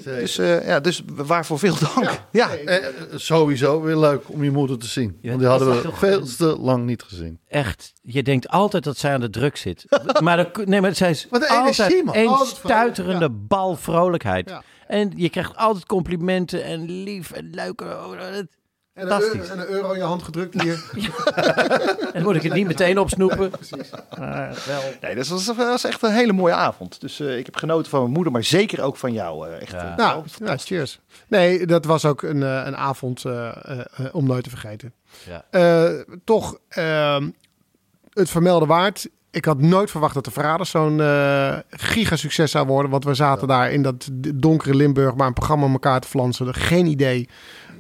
Dus, 0.05 0.39
eh, 0.39 0.67
ja, 0.67 0.81
dus 0.81 1.03
waarvoor 1.07 1.59
veel 1.59 1.77
dank. 1.95 2.21
Ja. 2.31 2.51
Eh, 2.51 2.77
eh, 2.77 2.95
sowieso 3.15 3.81
weer 3.81 3.97
leuk 3.97 4.23
om 4.27 4.45
je 4.45 4.51
moeder 4.51 4.79
te 4.79 4.87
zien. 4.87 5.19
Ja, 5.21 5.29
Want 5.29 5.41
die 5.41 5.49
hadden 5.49 5.83
we 5.83 5.89
veel 5.93 6.23
te 6.37 6.57
lang 6.61 6.85
niet 6.85 7.03
gezien. 7.03 7.39
Echt, 7.49 7.93
je 8.03 8.23
denkt 8.23 8.49
altijd 8.49 8.85
dat 8.85 8.99
zij 8.99 9.13
aan 9.13 9.21
de 9.21 9.31
druk 9.31 9.57
zit. 9.57 9.85
maar, 10.23 10.37
dat, 10.37 10.67
nee, 10.67 10.81
maar 10.81 10.95
zij 10.95 11.11
is 11.11 11.27
Wat 11.31 11.43
een 11.43 11.49
altijd 11.49 11.79
energie, 11.79 12.05
man. 12.05 12.17
een 12.17 12.47
stuiterende 12.47 13.31
bal 13.31 13.77
vrolijkheid. 13.77 14.53
En 14.87 15.13
je 15.17 15.29
krijgt 15.29 15.57
altijd 15.57 15.87
complimenten 15.87 16.65
en 16.65 17.03
lief 17.03 17.31
en 17.33 17.51
leuk. 17.55 17.81
Oh, 17.81 18.11
dat- 18.11 18.19
en, 18.21 18.49
een 19.03 19.09
fantastisch. 19.09 19.33
euro, 19.49 19.53
en 19.53 19.59
een 19.59 19.67
euro 19.69 19.91
in 19.93 19.99
je 19.99 20.05
hand 20.05 20.23
gedrukt 20.23 20.55
hier. 20.63 20.85
En 20.95 22.13
dan 22.13 22.23
moet 22.23 22.35
ik 22.37 22.43
het 22.43 22.53
niet 22.55 22.67
meteen 22.67 22.99
opsnoepen. 22.99 23.51
Maar 24.19 24.63
wel. 24.67 24.81
Nee, 25.01 25.15
dat 25.15 25.27
was, 25.29 25.45
dat 25.45 25.57
was 25.57 25.85
echt 25.85 26.03
een 26.03 26.13
hele 26.13 26.33
mooie 26.33 26.53
avond. 26.55 27.01
Dus 27.01 27.21
eh, 27.21 27.39
ik 27.39 27.45
heb 27.47 27.57
genoten 27.57 27.91
van 27.91 28.01
mijn 28.01 28.13
moeder, 28.13 28.33
maar 28.33 28.45
zeker 28.45 28.83
ook 28.83 28.97
van 28.97 29.13
jou. 29.13 29.49
eh, 29.49 29.61
echt, 29.63 29.73
Ja. 29.73 29.91
eh, 29.91 29.97
nou, 29.97 30.25
ja, 30.45 30.57
cheers. 30.57 31.01
Nee, 31.29 31.67
dat 31.67 31.85
was 31.85 32.05
ook 32.05 32.23
een, 32.23 32.43
eh, 32.43 32.63
een 32.65 32.77
avond 32.77 33.25
eh, 33.25 33.49
eh, 33.49 33.81
eh, 33.81 33.85
om 34.15 34.27
nooit 34.27 34.45
te 34.45 34.51
vergeten. 34.51 34.93
Ja. 35.27 35.45
Eh, 35.51 36.01
toch 36.25 36.59
ehm, 36.69 37.31
het 38.13 38.31
vermelden 38.31 38.69
waard. 38.69 39.09
Ik 39.35 39.45
had 39.45 39.61
nooit 39.61 39.91
verwacht 39.91 40.15
dat 40.15 40.25
de 40.25 40.31
Verraders 40.31 40.71
zo'n 40.71 41.01
eh 41.01 41.59
gigasucces 41.71 42.51
zou 42.51 42.67
worden. 42.67 42.91
Want 42.91 43.05
we 43.05 43.15
zaten 43.15 43.49
daar 43.49 43.73
in 43.73 43.83
dat 43.83 44.09
donkere 44.35 44.75
Limburg 44.75 45.15
maar 45.15 45.27
een 45.27 45.33
programma 45.33 45.67
elkaar 45.67 46.01
te 46.01 46.09
flansen. 46.09 46.55
Geen 46.55 46.87
idee 46.87 47.29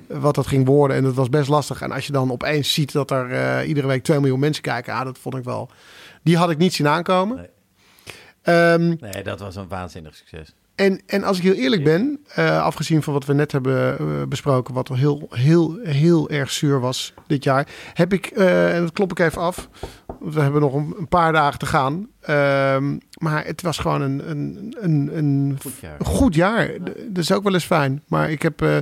wat 0.08 0.34
dat 0.34 0.46
ging 0.46 0.66
worden. 0.66 0.96
En 0.96 1.02
dat 1.02 1.14
was 1.14 1.28
best 1.28 1.48
lastig. 1.48 1.80
En 1.80 1.90
als 1.92 2.06
je 2.06 2.12
dan 2.12 2.32
opeens 2.32 2.72
ziet 2.72 2.92
dat 2.92 3.10
er 3.10 3.30
eh, 3.32 3.68
iedere 3.68 3.86
week 3.86 4.02
2 4.02 4.20
miljoen 4.20 4.38
mensen 4.38 4.62
kijken. 4.62 4.94
Ah, 4.94 5.04
dat 5.04 5.18
vond 5.18 5.34
ik 5.36 5.44
wel... 5.44 5.70
Die 6.22 6.36
had 6.36 6.50
ik 6.50 6.58
niet 6.58 6.74
zien 6.74 6.88
aankomen. 6.88 7.36
Nee. 7.36 7.48
Ehm, 8.42 8.94
Nee, 9.00 9.22
dat 9.22 9.40
was 9.40 9.56
een 9.56 9.68
waanzinnig 9.68 10.14
succes. 10.14 10.54
En, 10.74 11.00
en 11.06 11.24
als 11.24 11.36
ik 11.36 11.42
heel 11.42 11.54
eerlijk 11.54 11.84
ben, 11.84 12.20
eh, 12.34 12.62
afgezien 12.62 13.02
van 13.02 13.12
wat 13.12 13.24
we 13.24 13.32
net 13.32 13.52
hebben 13.52 13.98
eh, 13.98 14.06
besproken, 14.28 14.74
wat 14.74 14.88
heel, 14.88 15.26
heel, 15.30 15.78
heel 15.82 16.30
erg 16.30 16.50
zuur 16.50 16.80
was 16.80 17.14
dit 17.26 17.44
jaar, 17.44 17.68
heb 17.92 18.12
ik, 18.12 18.26
eh, 18.26 18.74
en 18.74 18.80
dat 18.80 18.92
klop 18.92 19.10
ik 19.10 19.18
even 19.18 19.42
af, 19.42 19.68
want 20.20 20.34
we 20.34 20.40
hebben 20.40 20.60
nog 20.60 20.74
een, 20.74 20.94
een 20.98 21.08
paar 21.08 21.32
dagen 21.32 21.58
te 21.58 21.66
gaan, 21.66 22.08
ehm, 22.20 22.98
maar 23.18 23.44
het 23.44 23.62
was 23.62 23.78
gewoon 23.78 24.00
een, 24.00 24.30
een, 24.30 24.76
een, 24.80 25.10
een 25.16 25.58
Goed 26.04 26.34
jaar. 26.34 26.68
goed 26.68 26.86
Dat 27.08 27.22
is 27.22 27.32
ook 27.32 27.42
wel 27.42 27.54
eens 27.54 27.64
fijn. 27.64 28.02
Maar 28.06 28.30
ik 28.30 28.42
heb, 28.42 28.62
eh, 28.62 28.76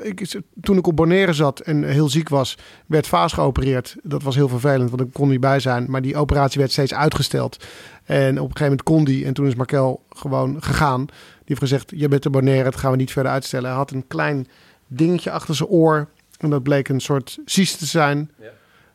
ik, 0.00 0.40
toen 0.60 0.76
ik 0.76 0.86
op 0.86 0.96
Bonaire 0.96 1.32
zat 1.32 1.60
en 1.60 1.84
heel 1.84 2.08
ziek 2.08 2.28
was, 2.28 2.58
werd 2.86 3.06
Vaas 3.06 3.32
geopereerd. 3.32 3.96
Dat 4.02 4.22
was 4.22 4.34
heel 4.34 4.48
vervelend, 4.48 4.90
want 4.90 5.02
ik 5.02 5.12
kon 5.12 5.28
niet 5.28 5.40
bij 5.40 5.60
zijn. 5.60 5.86
Maar 5.88 6.02
die 6.02 6.16
operatie 6.16 6.60
werd 6.60 6.72
steeds 6.72 6.94
uitgesteld. 6.94 7.64
En 8.04 8.28
op 8.28 8.36
een 8.36 8.56
gegeven 8.56 8.62
moment 8.62 8.82
kon 8.82 9.04
die. 9.04 9.24
En 9.24 9.34
toen 9.34 9.46
is 9.46 9.54
Markel 9.54 10.02
gewoon 10.08 10.62
gegaan. 10.62 11.04
Die 11.06 11.14
heeft 11.44 11.60
gezegd, 11.60 11.92
je 11.96 12.08
bent 12.08 12.26
op 12.26 12.32
Bonaire, 12.32 12.64
dat 12.64 12.76
gaan 12.76 12.90
we 12.90 12.96
niet 12.96 13.12
verder 13.12 13.32
uitstellen. 13.32 13.68
Hij 13.68 13.78
had 13.78 13.90
een 13.90 14.06
klein 14.06 14.46
dingetje 14.86 15.30
achter 15.30 15.54
zijn 15.54 15.68
oor. 15.68 16.08
En 16.38 16.50
dat 16.50 16.62
bleek 16.62 16.88
een 16.88 17.00
soort 17.00 17.38
cyst 17.44 17.78
te 17.78 17.86
zijn. 17.86 18.30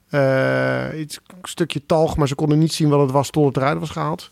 Eh, 0.09 0.99
iets, 0.99 1.19
een 1.27 1.37
stukje 1.41 1.85
talg, 1.85 2.17
maar 2.17 2.27
ze 2.27 2.35
konden 2.35 2.59
niet 2.59 2.73
zien 2.73 2.89
wat 2.89 2.99
het 2.99 3.11
was 3.11 3.29
tot 3.29 3.45
het 3.45 3.57
eruit 3.57 3.79
was 3.79 3.89
gehaald. 3.89 4.31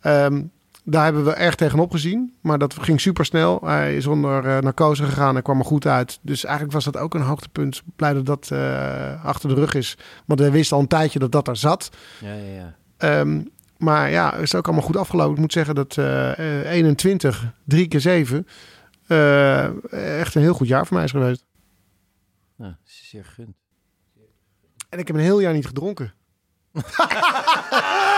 Ehm, 0.00 0.42
daar 0.84 1.04
hebben 1.04 1.24
we 1.24 1.32
erg 1.32 1.54
tegenop 1.54 1.90
gezien. 1.90 2.34
Maar 2.40 2.58
dat 2.58 2.74
ging 2.80 3.00
super 3.00 3.24
snel. 3.24 3.60
Hij 3.64 3.96
is 3.96 4.06
onder 4.06 4.46
eh, 4.46 4.58
narcose 4.62 5.04
gegaan 5.04 5.36
en 5.36 5.42
kwam 5.42 5.58
er 5.58 5.64
goed 5.64 5.86
uit. 5.86 6.18
Dus 6.22 6.44
eigenlijk 6.44 6.74
was 6.74 6.84
dat 6.84 6.96
ook 6.96 7.14
een 7.14 7.20
hoogtepunt. 7.20 7.82
Blij 7.96 8.12
dat 8.12 8.26
dat 8.26 8.50
eh, 8.50 9.24
achter 9.24 9.48
de 9.48 9.54
rug 9.54 9.74
is. 9.74 9.98
Want 10.26 10.40
we 10.40 10.50
wisten 10.50 10.76
al 10.76 10.82
een 10.82 10.88
tijdje 10.88 11.18
dat 11.18 11.32
dat 11.32 11.48
er 11.48 11.56
zat. 11.56 11.90
Ja, 12.20 12.32
ja, 12.32 12.54
ja. 12.54 12.76
Ehm, 12.96 13.42
maar 13.76 14.10
ja, 14.10 14.34
is 14.34 14.54
ook 14.54 14.66
allemaal 14.66 14.84
goed 14.84 14.96
afgelopen. 14.96 15.34
Ik 15.34 15.40
moet 15.40 15.52
zeggen 15.52 15.74
dat 15.74 15.96
eh, 15.96 16.70
21, 16.70 17.52
3 17.64 17.88
keer 17.88 18.00
7... 18.00 18.46
eh, 19.06 19.64
echt 20.20 20.34
een 20.34 20.42
heel 20.42 20.54
goed 20.54 20.68
jaar 20.68 20.86
voor 20.86 20.96
mij 20.96 21.04
is 21.04 21.10
geweest. 21.10 21.44
Nou, 22.56 22.74
zeer 22.84 23.24
gunt. 23.24 23.56
En 24.88 24.98
ik 24.98 25.06
heb 25.06 25.16
een 25.16 25.22
heel 25.22 25.40
jaar 25.40 25.52
niet 25.52 25.66
gedronken. 25.66 26.12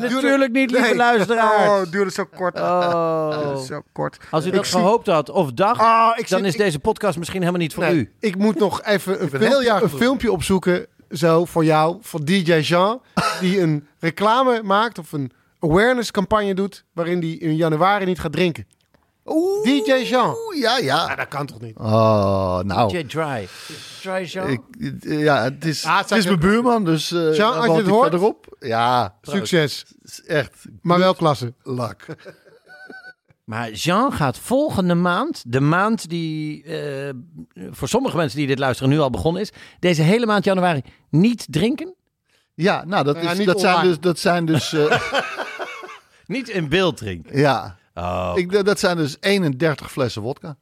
Natuurlijk 0.00 0.52
niet, 0.52 0.70
lieve 0.70 0.86
Nee. 0.86 0.96
luisteraars. 0.96 1.68
Oh, 1.68 1.80
het 1.80 1.92
duurde 1.92 2.10
zo 2.10 2.24
kort. 2.36 2.60
Oh. 2.60 3.56
Zo 3.56 3.80
kort. 3.92 4.18
Als 4.30 4.44
u 4.44 4.48
Ik 4.48 4.54
dat 4.54 4.66
zie- 4.66 4.78
gehoopt 4.78 5.06
had 5.06 5.30
of 5.30 5.52
dacht, 5.52 5.80
Ah, 5.80 6.12
ik 6.18 6.28
dan 6.28 6.44
is 6.44 6.52
ik- 6.52 6.58
deze 6.58 6.78
podcast 6.78 7.18
misschien 7.18 7.40
helemaal 7.40 7.60
niet 7.60 7.74
voor 7.74 7.84
Nee, 7.84 7.94
u. 7.96 8.12
Ik 8.20 8.36
moet 8.36 8.58
nog 8.58 8.82
even 8.82 9.22
een, 9.22 9.28
filmpje, 9.28 9.78
een 9.82 9.88
filmpje 9.88 10.32
opzoeken. 10.32 10.86
Zo 11.10 11.44
voor 11.44 11.64
jou, 11.64 11.96
voor 12.00 12.24
DJ 12.24 12.52
Jean. 12.60 13.00
Die 13.40 13.60
een 13.60 13.86
reclame 13.98 14.62
maakt 14.62 14.98
of 14.98 15.12
een 15.12 15.30
awareness 15.60 16.10
campagne 16.10 16.54
doet. 16.54 16.84
Waarin 16.92 17.18
hij 17.18 17.30
in 17.30 17.56
januari 17.56 18.04
niet 18.04 18.20
gaat 18.20 18.32
drinken. 18.32 18.66
Oeh, 19.32 19.64
DJ 19.64 19.92
Jean. 20.08 20.34
ja, 20.54 20.78
ja. 20.78 21.14
dat 21.14 21.28
kan 21.28 21.46
toch 21.46 21.60
niet? 21.60 21.76
Oh, 21.76 22.58
nou. 22.60 22.96
J 22.98 23.04
Dry. 23.04 23.48
Dry 24.02 24.24
Jean. 24.24 24.48
Ik, 24.48 24.60
ja, 25.00 25.42
het 25.42 25.64
is, 25.64 25.84
Ah, 25.84 25.90
het 25.90 25.98
het 25.98 26.08
zijn 26.08 26.20
is 26.20 26.26
mijn 26.26 26.38
buurman, 26.38 26.84
dus 26.84 27.12
eh 27.12 27.34
Jean, 27.36 27.52
als 27.54 27.62
je 27.64 27.66
woont 27.70 27.80
het 27.80 27.88
hoort- 27.90 28.02
verderop. 28.08 28.56
Ja, 28.60 29.14
Succes. 29.22 29.84
het 30.02 30.10
is 30.10 30.22
echt 30.24 30.64
Maar 30.82 30.98
wel 30.98 31.14
klasse. 31.14 31.54
lak. 31.62 32.06
Maar 33.44 33.70
Jean 33.70 34.12
gaat 34.12 34.38
volgende 34.38 34.94
maand, 34.94 35.42
de 35.46 35.60
maand 35.60 36.08
die 36.08 36.62
eh, 36.64 37.10
voor 37.70 37.88
sommige 37.88 38.16
mensen 38.16 38.38
die 38.38 38.46
dit 38.46 38.58
luisteren 38.58 38.90
nu 38.92 38.98
al 38.98 39.10
begonnen 39.10 39.42
is, 39.42 39.52
deze 39.78 40.02
hele 40.02 40.26
maand 40.26 40.44
januari 40.44 40.82
niet 41.08 41.46
drinken. 41.50 41.94
Ja, 42.54 42.84
nou, 42.84 43.04
dat, 43.04 43.22
Ja, 43.22 43.30
is, 43.30 43.38
niet 43.38 43.46
dat, 43.46 43.60
zijn 43.60 43.74
online. 43.74 43.90
dus, 43.92 44.00
dat 44.00 44.18
zijn 44.18 44.44
dus, 44.46 44.72
eh, 44.72 45.00
Niet 46.26 46.48
in 46.48 46.68
beeld 46.68 46.96
drinken. 46.96 47.38
ja, 47.38 47.76
Oh, 48.00 48.32
ik, 48.34 48.64
dat 48.64 48.78
zijn 48.78 48.96
dus 48.96 49.16
31 49.20 49.92
flessen 49.92 50.22
wodka. 50.22 50.56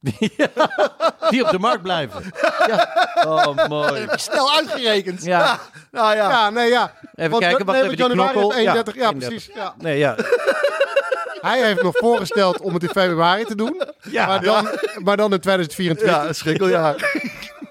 die 1.30 1.44
op 1.44 1.50
de 1.50 1.58
markt 1.58 1.82
blijven. 1.82 2.22
Ja. 2.66 2.88
Oh, 3.26 3.68
mooi. 3.68 4.06
Snel 4.14 4.52
uitgerekend. 4.52 5.24
Ja, 5.24 5.58
Nou 5.90 6.16
ja, 6.16 6.30
Ja, 6.30 6.50
nee, 6.50 6.68
ja. 6.70 6.92
even 7.14 7.30
Want- 7.30 7.42
kijken, 7.42 7.64
wacht 7.66 7.78
nee, 7.78 7.90
even, 7.90 8.04
die 8.06 8.14
knokkel. 8.14 8.40
heeft 8.52 8.56
31. 8.56 8.94
Ja, 8.94 9.00
31. 9.08 9.28
precies. 9.28 9.54
Ja. 9.54 9.74
Nee, 9.78 9.98
ja. 9.98 10.16
Hij 11.48 11.62
heeft 11.66 11.82
nog 11.82 11.96
voorgesteld 11.96 12.60
om 12.60 12.74
het 12.74 12.82
in 12.82 12.88
februari 12.88 13.44
te 13.44 13.54
doen. 13.56 13.82
Ja. 14.02 14.26
maar, 14.26 14.42
dan, 14.42 14.68
maar 15.02 15.16
dan 15.16 15.32
in 15.32 15.40
2024. 15.40 16.08
ja, 16.16 16.26
een 16.28 16.34
schrikkeljaar. 16.34 16.94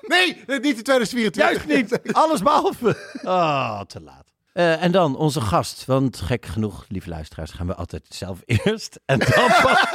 Nee, 0.02 0.44
niet 0.48 0.78
in 0.78 0.84
2024. 0.84 1.66
Juist 1.66 1.66
niet. 1.68 2.14
Alles 2.16 2.42
behalve. 2.42 2.98
Ah, 3.24 3.82
te 3.82 4.02
laat. 4.02 4.31
Eh, 4.54 4.84
en 4.84 4.92
dan 4.92 5.16
onze 5.16 5.42
gast. 5.42 5.86
Want 5.86 6.18
gek 6.18 6.46
genoeg, 6.46 6.86
lieve 6.88 7.10
luisteraars, 7.10 7.52
gaan 7.52 7.68
we 7.68 7.76
altijd 7.76 8.06
zelf 8.10 8.40
eerst. 8.66 9.00
En 9.06 9.20
dan 9.20 9.48
pas, 9.62 9.86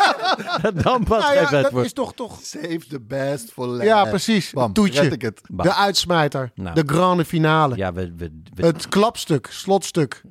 en 0.63 0.75
dan 0.83 1.05
pas 1.05 1.23
Nou 1.23 1.35
ja, 1.35 1.41
het 1.41 1.51
dat 1.51 1.73
woord. 1.73 1.85
is 1.85 1.93
toch, 1.93 2.15
toch 2.15 2.39
Save 2.43 2.81
the 2.89 3.01
best 3.01 3.53
for 3.53 3.67
last. 3.67 3.83
Ja, 3.83 4.05
precies. 4.05 4.51
Bam, 4.51 4.73
Toetje. 4.73 5.01
red 5.01 5.13
ik 5.13 5.23
het. 5.23 5.41
Bam. 5.51 5.67
de 5.67 5.75
uitsmijter. 5.75 6.51
Nou. 6.55 6.75
De 6.75 6.83
grande 6.87 7.25
finale. 7.25 7.77
Ja, 7.77 7.93
we, 7.93 8.13
we, 8.17 8.41
we, 8.55 8.67
Het 8.67 8.89
klapstuk, 8.89 9.47
slotstuk. 9.51 10.23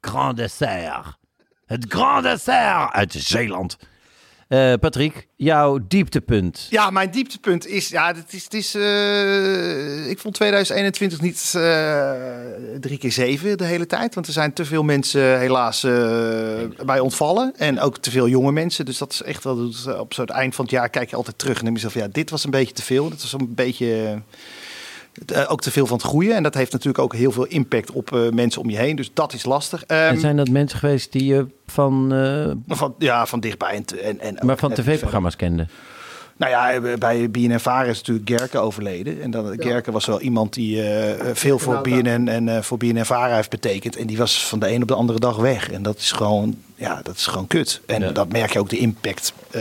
Grand 0.00 0.36
dessert. 0.36 1.18
Het 1.66 1.84
Grand 1.88 2.22
dessert 2.22 2.92
uit 2.92 3.12
Zeeland. 3.12 3.76
Eh, 4.48 4.72
Patrick, 4.80 5.26
jouw 5.36 5.78
dieptepunt. 5.88 6.66
Ja, 6.70 6.90
mijn 6.90 7.10
dieptepunt 7.10 7.66
is, 7.66 7.88
ja, 7.88 8.14
het 8.14 8.32
is, 8.32 8.44
het 8.44 8.54
is 8.54 8.74
eh, 8.74 10.10
ik 10.10 10.18
vond 10.18 10.34
2021 10.34 11.20
niet 11.20 11.52
eh, 11.56 12.12
drie 12.80 12.98
keer 12.98 13.12
zeven 13.12 13.58
de 13.58 13.64
hele 13.64 13.86
tijd. 13.86 14.14
Want 14.14 14.26
er 14.26 14.32
zijn 14.32 14.52
te 14.52 14.64
veel 14.64 14.82
mensen 14.82 15.38
helaas 15.38 15.80
bij 16.84 17.00
ontvallen. 17.00 17.52
En 17.56 17.80
ook 17.80 17.98
te 17.98 18.10
veel 18.10 18.28
jonge 18.28 18.52
mensen. 18.52 18.84
Dus 18.84 18.98
dat 18.98 19.12
is 19.12 19.22
echt 19.22 19.44
wel, 19.44 19.56
dat 19.56 19.98
op 19.98 20.14
zo'n 20.14 20.26
eind 20.26 20.54
van 20.54 20.64
het 20.64 20.74
jaar 20.74 20.88
kijk 20.88 21.10
je 21.10 21.16
altijd 21.16 21.38
terug. 21.38 21.58
En 21.58 21.64
dan 21.64 21.74
denk 21.74 21.84
je 21.84 21.90
zelf, 21.90 22.06
ja, 22.06 22.12
dit 22.12 22.30
was 22.30 22.44
een 22.44 22.50
beetje 22.50 22.74
te 22.74 22.82
veel. 22.82 23.08
Dit 23.08 23.22
was 23.22 23.32
een 23.32 23.54
beetje... 23.54 24.22
eh, 25.26 25.44
ook 25.48 25.60
te 25.60 25.70
veel 25.70 25.86
van 25.86 25.96
het 25.96 26.06
goede. 26.06 26.32
En 26.32 26.42
dat 26.42 26.54
heeft 26.54 26.72
natuurlijk 26.72 26.98
ook 26.98 27.14
heel 27.14 27.32
veel 27.32 27.46
impact 27.46 27.90
op 27.90 28.12
eh, 28.12 28.28
mensen 28.28 28.62
om 28.62 28.70
je 28.70 28.76
heen. 28.76 28.96
Dus 28.96 29.10
dat 29.14 29.32
is 29.32 29.44
lastig. 29.44 29.84
Ehm, 29.84 30.00
En 30.00 30.20
zijn 30.20 30.36
dat 30.36 30.48
mensen 30.48 30.78
geweest 30.78 31.12
die 31.12 31.24
je 31.24 31.46
van, 31.66 32.12
eh, 32.12 32.76
van, 32.76 32.94
ja, 32.98 33.26
van 33.26 33.40
dichtbij. 33.40 33.70
En, 33.70 33.84
en, 34.02 34.20
en 34.20 34.46
maar 34.46 34.58
van 34.58 34.72
tv-programma's 34.72 35.36
kende? 35.36 35.66
nou 36.38 36.50
ja, 36.50 36.96
bij 36.96 37.30
BNN 37.30 37.58
Vara 37.58 37.88
is 37.88 37.98
natuurlijk 37.98 38.28
Gerke 38.28 38.58
overleden. 38.58 39.22
En 39.22 39.30
dan, 39.30 39.54
Gerke 39.56 39.90
was 39.90 40.06
wel 40.06 40.20
iemand 40.20 40.54
die 40.54 40.82
eh, 40.82 41.34
veel 41.34 41.58
voor 41.58 41.80
BNN 41.80 42.28
en 42.28 42.48
eh, 42.48 42.62
voor 42.62 42.78
BNN 42.78 43.04
Vara 43.04 43.34
heeft 43.34 43.50
betekend. 43.50 43.96
En 43.96 44.06
die 44.06 44.18
was 44.18 44.46
van 44.46 44.58
de 44.58 44.70
een 44.70 44.82
op 44.82 44.88
de 44.88 44.94
andere 44.94 45.18
dag 45.18 45.36
weg. 45.36 45.70
En 45.70 45.82
dat 45.82 45.96
is 45.96 46.12
gewoon, 46.12 46.56
ja, 46.78 47.00
dat 47.02 47.16
is 47.16 47.26
gewoon 47.26 47.46
kut. 47.46 47.80
En 47.86 48.00
Ja. 48.00 48.10
dat 48.10 48.32
merk 48.32 48.52
je 48.52 48.58
ook 48.58 48.68
de 48.70 48.78
impact 48.78 49.32
eh, 49.50 49.60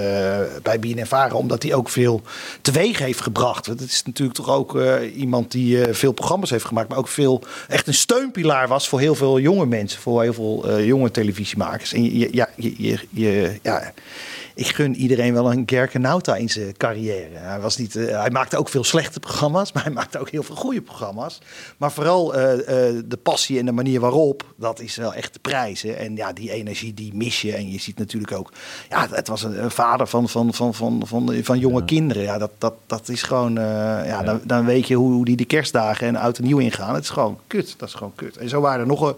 bij 0.63 0.79
BNN 0.79 1.05
Vara. 1.05 1.35
Omdat 1.35 1.63
hij 1.63 1.73
ook 1.73 1.89
veel 1.89 2.21
teweeg 2.61 2.99
heeft 2.99 3.21
gebracht. 3.21 3.67
Want 3.67 3.79
het 3.79 3.89
is 3.91 4.03
natuurlijk 4.05 4.37
toch 4.37 4.49
ook 4.49 4.75
eh, 4.79 5.17
iemand 5.17 5.51
die 5.51 5.81
eh, 5.85 5.93
veel 5.93 6.11
programma's 6.11 6.49
heeft 6.49 6.65
gemaakt. 6.65 6.89
Maar 6.89 6.97
ook 6.97 7.07
veel, 7.07 7.43
echt 7.67 7.87
een 7.87 7.93
steunpilaar 7.93 8.67
was 8.67 8.87
voor 8.87 8.99
heel 8.99 9.15
veel 9.15 9.39
jonge 9.39 9.65
mensen. 9.65 10.01
Voor 10.01 10.21
heel 10.21 10.33
veel 10.33 10.81
jonge 10.81 11.11
televisiemakers. 11.11 11.93
En 11.93 12.03
je- 12.19 12.29
ja, 12.31 12.49
je, 12.55 12.73
je, 12.77 12.97
je- 13.09 13.59
ja, 13.61 13.93
ik 14.57 14.67
gun 14.67 14.95
iedereen 14.95 15.33
wel 15.33 15.51
een 15.51 15.63
Gerke 15.65 15.99
Nauta 15.99 16.35
in 16.35 16.49
zijn 16.49 16.77
carrière. 16.77 17.35
Hij, 17.35 17.59
was 17.59 17.77
niet, 17.77 17.95
eh, 17.95 18.19
hij 18.19 18.29
maakte 18.29 18.57
ook 18.57 18.69
veel 18.69 18.83
slechte 18.83 19.19
programma's, 19.19 19.71
maar 19.73 19.83
hij 19.83 19.91
maakte 19.91 20.19
ook 20.19 20.29
heel 20.29 20.43
veel 20.43 20.55
goede 20.55 20.81
programma's. 20.81 21.39
Maar 21.77 21.91
vooral 21.91 22.35
eh, 22.35 22.53
eh, 22.53 23.03
de 23.05 23.17
passie 23.17 23.59
en 23.59 23.65
de 23.65 23.71
manier 23.71 23.99
waarop, 23.99 24.53
dat 24.55 24.79
is 24.79 24.95
wel 24.95 25.13
echt 25.13 25.33
de 25.33 25.39
prijs. 25.39 25.81
hè. 25.81 25.91
En 25.91 26.15
ja, 26.15 26.33
die 26.33 26.51
energie, 26.51 26.93
die 26.93 27.13
mis 27.13 27.41
je. 27.41 27.53
En 27.53 27.71
je 27.71 27.79
ziet 27.79 27.97
natuurlijk 27.97 28.31
ook, 28.31 28.51
ja, 28.89 29.07
het 29.11 29.27
was 29.27 29.43
een, 29.43 29.63
een 29.63 29.71
vader 29.71 30.07
van, 30.07 30.29
van, 30.29 30.53
van, 30.53 30.73
van, 30.73 31.01
van, 31.05 31.39
van 31.43 31.59
jonge 31.59 31.85
kinderen. 31.85 32.23
Ja, 32.23 32.37
dat, 32.37 32.51
dat, 32.57 32.73
dat 32.85 33.09
is 33.09 33.23
gewoon, 33.23 33.57
eh, 33.57 34.07
ja, 34.07 34.23
Dan, 34.23 34.39
dan 34.43 34.65
weet 34.65 34.87
je 34.87 34.95
hoe, 34.95 35.11
hoe 35.11 35.25
die 35.25 35.37
de 35.37 35.45
kerstdagen 35.45 36.07
en 36.07 36.15
oud 36.15 36.37
en 36.37 36.43
nieuw 36.43 36.57
ingaan. 36.57 36.93
Het 36.93 37.03
is 37.03 37.09
gewoon 37.09 37.39
kut, 37.47 37.75
dat 37.77 37.87
is 37.87 37.93
gewoon 37.93 38.15
kut. 38.15 38.37
En 38.37 38.49
zo 38.49 38.61
waren 38.61 38.79
er 38.79 38.87
nog 38.87 39.01
een, 39.01 39.15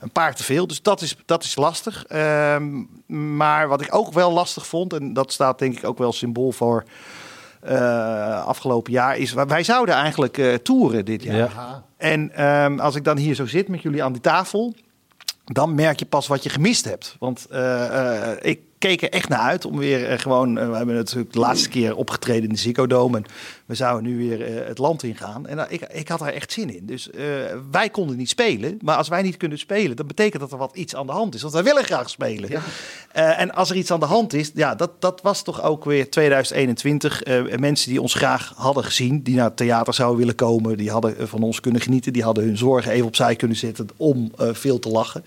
een 0.00 0.10
paar 0.10 0.34
te 0.34 0.44
veel. 0.44 0.66
Dus 0.66 0.82
dat 0.82 1.00
is, 1.00 1.16
dat 1.26 1.44
is 1.44 1.56
lastig. 1.56 2.04
Ehm, 2.06 2.82
maar 3.36 3.68
wat 3.68 3.80
ik 3.80 3.94
ook 3.94 4.12
wel 4.12 4.32
lastig 4.32 4.66
vond, 4.66 4.74
en 4.84 5.12
dat 5.12 5.32
staat 5.32 5.58
denk 5.58 5.76
ik 5.76 5.84
ook 5.84 5.98
wel 5.98 6.12
symbool 6.12 6.52
voor 6.52 6.84
eh, 7.60 8.46
afgelopen 8.46 8.92
jaar, 8.92 9.16
is 9.16 9.32
wij 9.32 9.62
zouden 9.62 9.94
eigenlijk 9.94 10.38
eh 10.38 10.54
toeren 10.54 11.04
dit 11.04 11.22
jaar. 11.22 11.36
Ja. 11.36 11.84
En 11.96 12.34
ehm, 12.34 12.78
als 12.78 12.94
ik 12.94 13.04
dan 13.04 13.16
hier 13.16 13.34
zo 13.34 13.46
zit 13.46 13.68
met 13.68 13.82
jullie 13.82 14.02
aan 14.02 14.12
die 14.12 14.20
tafel, 14.20 14.74
dan 15.44 15.74
merk 15.74 15.98
je 15.98 16.06
pas 16.06 16.26
wat 16.26 16.42
je 16.42 16.48
gemist 16.48 16.84
hebt. 16.84 17.16
Want 17.18 17.46
eh, 17.50 18.30
ik 18.40 18.60
keek 18.78 19.02
er 19.02 19.10
echt 19.10 19.28
naar 19.28 19.38
uit 19.38 19.64
om 19.64 19.78
weer 19.78 20.18
gewoon... 20.18 20.54
we 20.54 20.76
hebben 20.76 20.94
natuurlijk 20.94 21.32
de 21.32 21.38
laatste 21.38 21.68
keer 21.68 21.96
opgetreden 21.96 22.42
in 22.42 22.48
de 22.48 22.58
Ziggo 22.58 22.86
Dome... 22.86 23.16
en 23.16 23.24
we 23.66 23.74
zouden 23.74 24.10
nu 24.10 24.16
weer 24.28 24.42
eh, 24.42 24.66
het 24.66 24.78
land 24.78 25.02
ingaan. 25.02 25.46
En 25.46 25.58
eh, 25.58 25.72
ik, 25.72 25.80
ik 25.80 26.08
had 26.08 26.20
er 26.20 26.32
echt 26.32 26.52
zin 26.52 26.74
in. 26.74 26.86
Dus 26.86 27.10
eh, 27.10 27.24
wij 27.70 27.90
konden 27.90 28.16
niet 28.16 28.28
spelen. 28.28 28.78
Maar 28.80 28.96
als 28.96 29.08
wij 29.08 29.22
niet 29.22 29.36
kunnen 29.36 29.58
spelen, 29.58 29.96
dan 29.96 30.06
betekent 30.06 30.42
dat 30.42 30.52
er 30.52 30.58
wat 30.58 30.76
iets 30.76 30.94
aan 30.94 31.06
de 31.06 31.12
hand 31.12 31.34
is. 31.34 31.42
Want 31.42 31.54
wij 31.54 31.62
willen 31.62 31.84
graag 31.84 32.10
spelen. 32.10 32.62
En 33.12 33.54
als 33.54 33.70
er 33.70 33.76
iets 33.76 33.90
aan 33.90 34.00
de 34.00 34.06
hand 34.06 34.32
is, 34.32 34.50
ja, 34.54 34.74
dat, 34.74 35.00
dat 35.00 35.20
was 35.22 35.42
toch 35.42 35.62
ook 35.62 35.84
weer 35.84 36.10
2021. 36.10 37.22
Eh, 37.22 37.58
mensen 37.58 37.90
die 37.90 38.00
ons 38.00 38.14
graag 38.14 38.52
hadden 38.56 38.84
gezien, 38.84 39.22
die 39.22 39.34
naar 39.34 39.44
het 39.44 39.56
theater 39.56 39.94
zouden 39.94 40.18
willen 40.18 40.34
komen, 40.34 40.76
die 40.76 40.90
hadden 40.90 41.28
van 41.28 41.42
ons 41.42 41.60
kunnen 41.60 41.80
genieten, 41.80 42.12
die 42.12 42.22
hadden 42.22 42.44
hun 42.44 42.56
zorgen 42.56 42.92
even 42.92 43.06
opzij 43.06 43.36
kunnen 43.36 43.56
zetten 43.56 43.88
om 43.96 44.32
veel 44.36 44.78
te 44.78 44.88
lachen. 44.88 45.22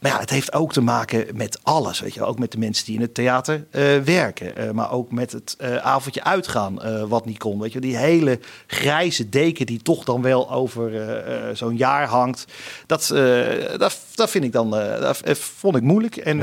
Maar 0.00 0.10
ja, 0.10 0.18
het 0.18 0.30
heeft 0.30 0.52
ook 0.52 0.72
te 0.72 0.80
maken 0.80 1.26
met 1.34 1.58
alles, 1.62 2.00
weet 2.00 2.14
je, 2.14 2.24
ook 2.24 2.38
met 2.38 2.52
de 2.52 2.58
mensen 2.58 2.84
die 2.86 2.94
in 2.94 3.00
het 3.00 3.14
theater 3.14 3.66
werken, 4.04 4.74
maar 4.74 4.92
ook 4.92 5.12
met 5.12 5.32
het 5.32 5.56
avondje 5.82 6.24
uitgaan, 6.24 7.08
wat 7.08 7.26
niet 7.26 7.38
kon, 7.38 7.60
weet 7.60 7.72
je, 7.72 7.73
die 7.80 7.96
hele 7.96 8.38
grijze 8.66 9.28
deken 9.28 9.66
die 9.66 9.82
toch 9.82 10.04
dan 10.04 10.22
wel 10.22 10.50
over 10.50 10.94
eh, 10.94 11.48
eh, 11.48 11.56
zo'n 11.56 11.76
jaar 11.76 12.06
hangt, 12.06 12.44
dat, 12.86 13.10
eh, 13.10 13.78
dat 13.78 13.98
dat 14.14 14.30
vind 14.30 14.44
ik 14.44 14.52
dan, 14.52 14.70
dat 14.70 15.20
vond 15.38 15.76
ik 15.76 15.82
moeilijk. 15.82 16.16
En 16.16 16.42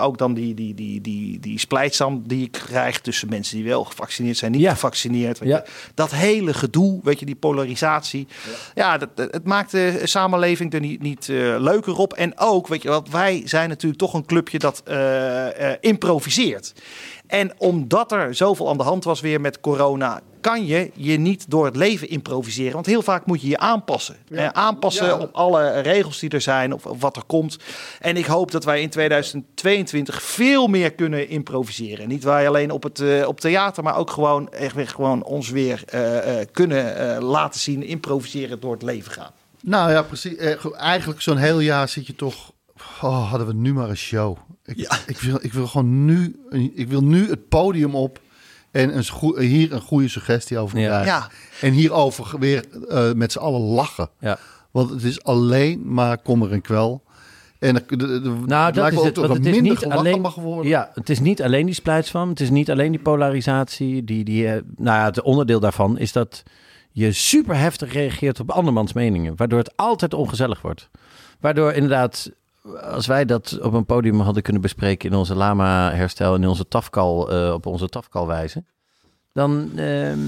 ook 0.00 0.18
dan 0.18 0.34
die, 0.34 0.54
die, 0.54 0.74
die, 0.74 1.00
die, 1.00 1.40
die 1.40 1.58
splijtsam 1.58 2.22
die 2.26 2.44
ik 2.44 2.52
krijg 2.52 3.00
tussen 3.00 3.28
mensen 3.28 3.56
die 3.56 3.64
wel 3.64 3.84
gevaccineerd 3.84 4.36
zijn, 4.36 4.52
niet 4.52 4.60
Ja. 4.60 4.72
gevaccineerd. 4.72 5.38
Weet 5.38 5.48
Ja. 5.48 5.56
je. 5.64 5.70
Dat 5.94 6.10
hele 6.10 6.54
gedoe, 6.54 7.00
weet 7.02 7.18
je, 7.20 7.26
die 7.26 7.34
polarisatie. 7.34 8.26
Ja, 8.74 8.98
dat, 8.98 9.08
het 9.14 9.44
maakt 9.44 9.70
de 9.70 10.00
samenleving 10.04 10.72
er 10.74 10.80
niet, 10.80 11.02
niet 11.02 11.26
leuker 11.58 11.96
op. 11.96 12.12
En 12.12 12.38
ook, 12.38 12.66
weet 12.68 12.82
je 12.82 12.88
wat, 12.88 13.08
wij 13.08 13.42
zijn 13.44 13.68
natuurlijk 13.68 14.00
toch 14.00 14.14
een 14.14 14.26
clubje 14.26 14.58
dat 14.58 14.82
improviseert. 15.80 16.72
En 17.30 17.52
omdat 17.58 18.12
er 18.12 18.34
zoveel 18.34 18.68
aan 18.68 18.76
de 18.76 18.82
hand 18.82 19.04
was 19.04 19.20
weer 19.20 19.40
met 19.40 19.60
corona, 19.60 20.20
kan 20.40 20.66
je 20.66 20.90
je 20.94 21.18
niet 21.18 21.50
door 21.50 21.64
het 21.64 21.76
leven 21.76 22.08
improviseren. 22.08 22.72
Want 22.72 22.86
heel 22.86 23.02
vaak 23.02 23.26
moet 23.26 23.42
je 23.42 23.48
je 23.48 23.58
aanpassen. 23.58 24.16
Eh, 24.30 24.48
aanpassen 24.48 25.20
op 25.20 25.30
alle 25.32 25.80
regels 25.80 26.18
die 26.18 26.30
er 26.30 26.40
zijn, 26.40 26.74
of, 26.74 26.86
of 26.86 27.00
wat 27.00 27.16
er 27.16 27.24
komt. 27.26 27.58
En 28.00 28.16
ik 28.16 28.26
hoop 28.26 28.50
dat 28.50 28.64
wij 28.64 28.80
in 28.80 28.90
2022 28.90 30.22
veel 30.22 30.66
meer 30.66 30.92
kunnen 30.92 31.28
improviseren. 31.28 32.08
Niet 32.08 32.24
wij 32.24 32.48
alleen 32.48 32.70
op 32.70 32.82
het 32.82 33.00
eh, 33.00 33.28
op 33.28 33.40
theater, 33.40 33.82
maar 33.82 33.96
ook 33.96 34.10
gewoon, 34.10 34.52
echt 34.52 34.74
weer 34.74 34.88
gewoon 34.88 35.22
ons 35.22 35.50
weer 35.50 35.82
eh, 35.86 36.46
kunnen 36.52 37.22
laten 37.22 37.60
zien, 37.60 37.82
improviseren 37.82 38.60
door 38.60 38.72
het 38.72 38.82
leven 38.82 39.12
gaan. 39.12 39.30
Nou 39.62 39.90
ja, 39.90 40.02
precies. 40.02 40.36
Eigenlijk 40.76 41.20
zo'n 41.20 41.36
heel 41.36 41.60
jaar 41.60 41.88
zit 41.88 42.06
je 42.06 42.14
toch... 42.14 42.52
Oh, 43.02 43.28
hadden 43.30 43.46
we 43.46 43.54
nu 43.54 43.72
maar 43.74 43.88
een 43.88 43.96
show. 43.96 44.36
Ik, 44.64 44.76
Ja. 44.76 44.90
ik, 45.06 45.18
wil, 45.18 45.38
ik 45.40 45.52
wil 45.52 45.66
gewoon 45.66 46.04
nu... 46.04 46.40
een- 46.48 46.72
Ik 46.74 46.88
wil 46.88 47.02
nu 47.04 47.28
het 47.28 47.48
podium 47.48 47.94
op 47.94 48.20
en 48.70 48.96
een, 48.96 49.04
hier 49.42 49.72
een 49.72 49.80
goede 49.80 50.08
suggestie 50.08 50.58
over 50.58 50.78
Ja. 50.78 50.86
krijgen. 50.86 51.06
Ja. 51.06 51.28
En 51.60 51.72
hierover 51.72 52.38
weer 52.38 52.64
eh, 52.88 53.12
met 53.12 53.32
z'n 53.32 53.38
allen 53.38 53.60
lachen. 53.60 54.08
Ja. 54.20 54.38
Want 54.70 54.90
het 54.90 55.02
is 55.02 55.22
alleen 55.22 55.92
maar 55.94 56.18
kommer 56.22 56.52
en 56.52 56.60
kwel. 56.60 57.02
En 57.58 57.74
de, 57.74 57.84
de, 57.88 57.96
de, 58.20 58.20
Nou, 58.46 58.66
het 58.66 58.74
dat 58.74 58.74
lijkt 58.74 58.96
is 58.98 59.02
het. 59.04 59.16
Want 59.16 59.32
het 59.32 59.46
is 59.46 59.60
niet 59.60 59.86
alleen. 59.86 60.20
mag 60.20 60.34
worden. 60.34 60.70
Ja, 60.70 60.90
het 60.94 61.10
is 61.10 61.20
niet 61.20 61.42
alleen 61.42 61.66
die 61.66 61.74
splijtswam. 61.74 62.28
Het 62.28 62.40
is 62.40 62.50
niet 62.50 62.70
alleen 62.70 62.90
die 62.92 63.00
polarisatie. 63.00 64.04
Die, 64.04 64.24
die, 64.24 64.46
eh, 64.46 64.52
nou 64.76 64.98
ja, 64.98 65.04
het 65.04 65.22
onderdeel 65.22 65.60
daarvan 65.60 65.98
is 65.98 66.12
dat 66.12 66.42
je 66.92 67.12
super 67.12 67.56
heftig 67.56 67.92
reageert 67.92 68.40
op 68.40 68.50
andermans 68.50 68.92
meningen. 68.92 69.36
Waardoor 69.36 69.58
het 69.58 69.76
altijd 69.76 70.14
ongezellig 70.14 70.60
wordt. 70.62 70.90
Waardoor 71.40 71.72
inderdaad, 71.72 72.30
als 72.80 73.06
wij 73.06 73.24
dat 73.24 73.58
op 73.62 73.72
een 73.72 73.84
podium 73.84 74.20
hadden 74.20 74.42
kunnen 74.42 74.62
bespreken 74.62 75.10
in 75.10 75.16
onze 75.16 75.34
lama-herstel 75.34 76.34
en 76.34 76.42
in 76.42 76.48
onze 76.48 76.68
tafkal, 76.68 77.30
eh, 77.30 77.52
op 77.52 77.66
onze 77.66 77.88
tafkalwijze, 77.88 78.64
dan 79.32 79.70
ehm, 79.76 80.18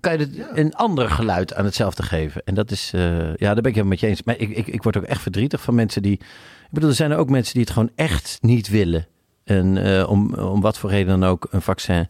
kan 0.00 0.12
je 0.12 0.18
het 0.18 0.58
een 0.58 0.74
ander 0.74 1.10
geluid 1.10 1.54
aan 1.54 1.64
hetzelfde 1.64 2.02
geven. 2.02 2.42
En 2.44 2.54
dat 2.54 2.70
is, 2.70 2.90
eh, 2.94 3.34
ja, 3.34 3.54
daar 3.54 3.54
ben 3.54 3.64
ik 3.64 3.74
helemaal 3.74 3.86
met 3.86 4.00
je 4.00 4.06
eens. 4.06 4.22
Maar 4.22 4.38
ik, 4.38 4.48
ik, 4.50 4.66
ik 4.66 4.82
word 4.82 4.96
ook 4.96 5.02
echt 5.02 5.22
verdrietig 5.22 5.62
van 5.62 5.74
mensen 5.74 6.02
die, 6.02 6.12
ik 6.12 6.70
bedoel, 6.70 6.88
er 6.88 6.94
zijn 6.94 7.10
er 7.10 7.18
ook 7.18 7.30
mensen 7.30 7.54
die 7.54 7.62
het 7.62 7.72
gewoon 7.72 7.90
echt 7.94 8.38
niet 8.40 8.68
willen. 8.68 9.06
En 9.44 9.76
eh, 9.76 10.10
om, 10.10 10.34
om 10.34 10.60
wat 10.60 10.78
voor 10.78 10.90
reden 10.90 11.20
dan 11.20 11.30
ook, 11.30 11.46
een 11.50 11.62
vaccin. 11.62 12.08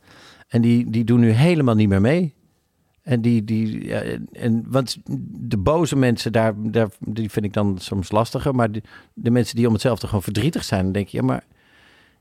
En 0.48 0.60
die, 0.60 0.90
die 0.90 1.04
doen 1.04 1.20
nu 1.20 1.30
helemaal 1.30 1.74
niet 1.74 1.88
meer 1.88 2.00
mee. 2.00 2.34
En 3.10 3.20
die, 3.20 3.44
die 3.44 3.86
ja, 3.86 4.02
en, 4.32 4.64
want 4.68 4.96
de 5.40 5.56
boze 5.56 5.96
mensen, 5.96 6.32
daar, 6.32 6.52
daar, 6.56 6.88
die 6.98 7.30
vind 7.30 7.44
ik 7.44 7.52
dan 7.52 7.78
soms 7.78 8.10
lastiger. 8.10 8.54
Maar 8.54 8.72
de, 8.72 8.82
de 9.14 9.30
mensen 9.30 9.56
die 9.56 9.66
om 9.66 9.72
hetzelfde 9.72 10.06
gewoon 10.06 10.22
verdrietig 10.22 10.64
zijn, 10.64 10.82
dan 10.82 10.92
denk 10.92 11.08
je, 11.08 11.16
ja, 11.16 11.24
maar 11.24 11.44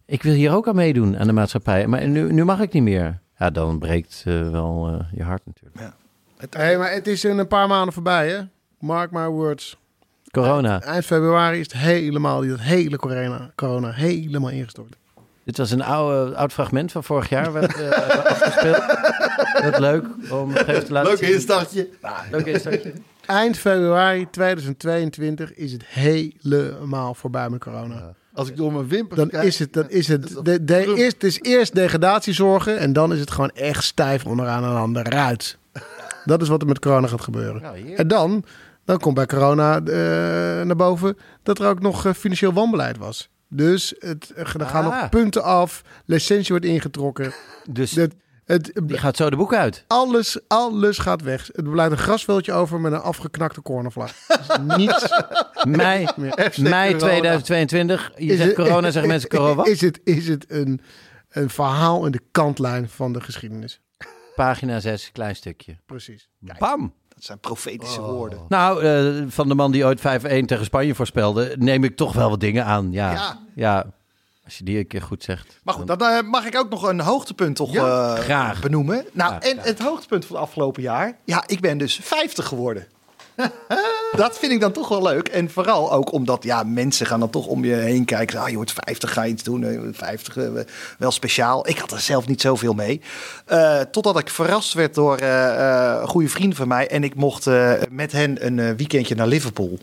ik 0.05 0.23
wil 0.23 0.33
hier 0.33 0.53
ook 0.53 0.67
aan 0.67 0.75
meedoen 0.75 1.17
aan 1.17 1.27
de 1.27 1.33
maatschappij. 1.33 1.87
Maar 1.87 2.07
nu, 2.07 2.31
nu 2.31 2.45
mag 2.45 2.59
ik 2.59 2.73
niet 2.73 2.83
meer. 2.83 3.19
Ja, 3.37 3.49
dan 3.49 3.79
breekt 3.79 4.23
eh, 4.25 4.49
wel 4.49 4.87
eh, 4.87 5.17
je 5.17 5.23
hart 5.23 5.41
natuurlijk. 5.45 5.93
Hey, 6.49 6.77
maar 6.77 6.91
het 6.91 7.07
is 7.07 7.23
in 7.23 7.37
een 7.37 7.47
paar 7.47 7.67
maanden 7.67 7.93
voorbij, 7.93 8.29
hè? 8.29 8.39
Mark 8.79 9.11
my 9.11 9.27
words. 9.27 9.77
Corona. 10.31 10.81
Eind 10.81 11.05
februari 11.05 11.59
is 11.59 11.71
het 11.71 11.81
helemaal, 11.81 12.47
dat 12.47 12.59
hele 12.59 12.97
corona, 12.97 13.51
corona 13.55 13.91
helemaal 13.91 14.49
ingestort. 14.49 14.95
Dit 15.49 15.57
was 15.57 15.71
een 15.71 15.83
oude, 15.83 16.35
oud 16.35 16.53
fragment 16.53 16.91
van 16.91 17.03
vorig 17.03 17.29
jaar. 17.29 17.53
Werd, 17.53 17.75
eh, 17.81 18.25
afgespeeld. 18.25 18.83
Dat 19.63 19.79
leuk 19.79 20.05
om 20.31 20.55
even 20.55 20.85
te 20.85 20.91
laten 20.91 21.09
Leuk 21.09 21.19
zien. 21.19 21.33
instartje. 21.33 21.89
Leuk 22.31 22.45
instartje. 22.45 22.93
Eind 23.25 23.57
februari 23.57 24.29
2022 24.29 25.53
is 25.53 25.71
het 25.71 25.85
helemaal 25.85 27.13
voorbij 27.13 27.49
met 27.49 27.59
corona. 27.59 28.13
Als 28.33 28.49
ik 28.49 28.57
door 28.57 28.73
mijn 28.73 28.87
wimpers 28.87 29.19
Dan 29.19 29.29
kijk... 29.29 29.43
is 29.43 29.59
het, 29.59 29.73
dan 29.73 29.89
is 29.89 30.07
het, 30.07 30.45
de, 30.45 30.63
de, 30.63 30.95
eerst, 30.95 31.13
het 31.13 31.23
is 31.23 31.39
eerst 31.41 31.75
degradatiezorgen 31.75 32.77
en 32.77 32.93
dan 32.93 33.13
is 33.13 33.19
het 33.19 33.31
gewoon 33.31 33.51
echt 33.51 33.83
stijf 33.83 34.25
onderaan 34.25 34.63
en 34.63 34.69
aan 34.69 34.93
de 34.93 35.03
ruit. 35.03 35.57
Dat 36.25 36.41
is 36.41 36.47
wat 36.47 36.61
er 36.61 36.67
met 36.67 36.79
corona 36.79 37.07
gaat 37.07 37.21
gebeuren. 37.21 37.63
En 37.95 38.07
dan, 38.07 38.43
dan 38.85 38.99
komt 38.99 39.15
bij 39.15 39.25
corona 39.25 39.77
eh, 39.77 40.65
naar 40.65 40.75
boven 40.75 41.17
dat 41.43 41.59
er 41.59 41.67
ook 41.67 41.81
nog 41.81 42.05
eh, 42.05 42.13
financieel 42.13 42.53
wanbeleid 42.53 42.97
was. 42.97 43.29
Dus 43.49 43.93
het, 43.99 44.31
er 44.35 44.45
gaan 44.47 44.85
Ah. 44.85 45.01
nog 45.01 45.09
punten 45.09 45.43
af, 45.43 45.81
licentie 46.05 46.49
wordt 46.49 46.65
ingetrokken. 46.65 47.33
Dus 47.69 47.91
Het, 47.95 48.15
het, 48.45 48.71
die 48.83 48.97
gaat 48.97 49.15
zo 49.17 49.29
de 49.29 49.35
boek 49.35 49.53
uit. 49.53 49.83
alles, 49.87 50.39
alles 50.47 50.97
gaat 50.97 51.21
weg. 51.21 51.49
Het 51.53 51.69
blijft 51.71 51.91
een 51.91 51.97
grasveldje 51.97 52.53
over 52.53 52.79
met 52.79 52.91
een 52.91 52.99
afgeknakte 53.01 53.61
cornervlag. 53.61 54.11
Dus 54.27 54.47
niets 54.77 55.07
Mei, 55.67 56.07
mei 56.57 56.95
2022. 56.95 58.11
Je 58.17 58.35
zegt 58.35 58.43
het- 58.43 58.55
corona, 58.55 58.91
zeggen 58.91 59.11
mensen 59.15 59.29
corona. 59.29 59.65
Is 59.65 59.81
het, 59.81 59.99
is 60.03 60.27
het 60.27 60.45
een, 60.47 60.81
een 61.29 61.49
verhaal 61.49 62.05
in 62.05 62.11
de 62.11 62.21
kantlijn 62.31 62.89
van 62.89 63.13
de 63.13 63.21
geschiedenis? 63.21 63.81
Pagina 64.35 64.79
6, 64.79 65.11
klein 65.11 65.35
stukje. 65.35 65.77
Precies. 65.85 66.29
Bam! 66.59 66.93
Dat 67.19 67.27
zijn 67.27 67.39
profetische 67.39 68.01
woorden. 68.01 68.39
Nou, 68.49 68.83
eh, 68.83 69.23
van 69.27 69.47
de 69.47 69.55
man 69.55 69.71
die 69.71 69.85
ooit 69.85 69.99
5-1 69.99 70.45
tegen 70.45 70.65
Spanje 70.65 70.95
voorspelde, 70.95 71.55
neem 71.57 71.83
ik 71.83 71.95
toch 71.95 72.13
wel 72.13 72.29
wat 72.29 72.39
dingen 72.39 72.65
aan. 72.65 72.91
Ja, 72.91 73.11
ja. 73.11 73.39
Ja. 73.55 73.85
als 74.45 74.57
je 74.57 74.63
die 74.63 74.77
een 74.77 74.87
keer 74.87 75.01
goed 75.01 75.23
zegt. 75.23 75.59
Maar 75.63 75.73
goed, 75.73 75.87
dan 75.87 76.01
eh, 76.01 76.21
mag 76.21 76.45
ik 76.45 76.57
ook 76.57 76.69
nog 76.69 76.83
een 76.83 76.99
hoogtepunt 76.99 77.55
toch 77.55 77.75
eh, 77.75 78.13
graag. 78.13 78.61
benoemen. 78.61 79.05
Nou, 79.13 79.29
Graag, 79.29 79.43
en 79.43 79.51
graag. 79.53 79.65
het 79.65 79.79
hoogtepunt 79.79 80.25
van 80.25 80.35
het 80.35 80.45
afgelopen 80.45 80.81
jaar. 80.81 81.17
Ja, 81.25 81.43
ik 81.47 81.59
ben 81.59 81.77
dus 81.77 81.99
50 82.03 82.45
geworden. 82.47 82.87
dat 84.15 84.37
vind 84.39 84.51
ik 84.51 84.59
dan 84.59 84.71
toch 84.71 84.87
wel 84.87 85.01
leuk. 85.01 85.27
En 85.27 85.49
vooral 85.49 85.91
ook 85.93 86.11
omdat 86.11 86.43
ja, 86.43 86.63
mensen 86.63 87.05
gaan 87.05 87.19
dan 87.19 87.29
toch 87.29 87.45
om 87.45 87.65
je 87.65 87.73
heen 87.73 88.05
kijken. 88.05 88.39
Ah, 88.39 88.49
je 88.49 88.55
wordt 88.55 88.73
50, 88.73 89.13
ga 89.13 89.23
je 89.23 89.31
iets 89.31 89.43
doen. 89.43 89.63
Eh, 89.63 89.79
50, 89.91 90.37
eh, 90.37 90.49
wel 90.97 91.11
speciaal. 91.11 91.67
Ik 91.67 91.77
had 91.77 91.91
er 91.91 91.99
zelf 91.99 92.27
niet 92.27 92.41
zoveel 92.41 92.73
mee. 92.73 93.01
Eh, 93.45 93.79
totdat 93.79 94.19
ik 94.19 94.29
verrast 94.29 94.73
werd 94.73 94.95
door 94.95 95.17
eh, 95.17 95.99
eh, 95.99 96.07
goede 96.07 96.29
vrienden 96.29 96.57
van 96.57 96.67
mij. 96.67 96.87
En 96.87 97.03
ik 97.03 97.15
mocht 97.15 97.49
met 97.89 98.11
hen 98.11 98.45
een 98.45 98.77
weekendje 98.77 99.15
naar 99.15 99.27
Liverpool. 99.27 99.77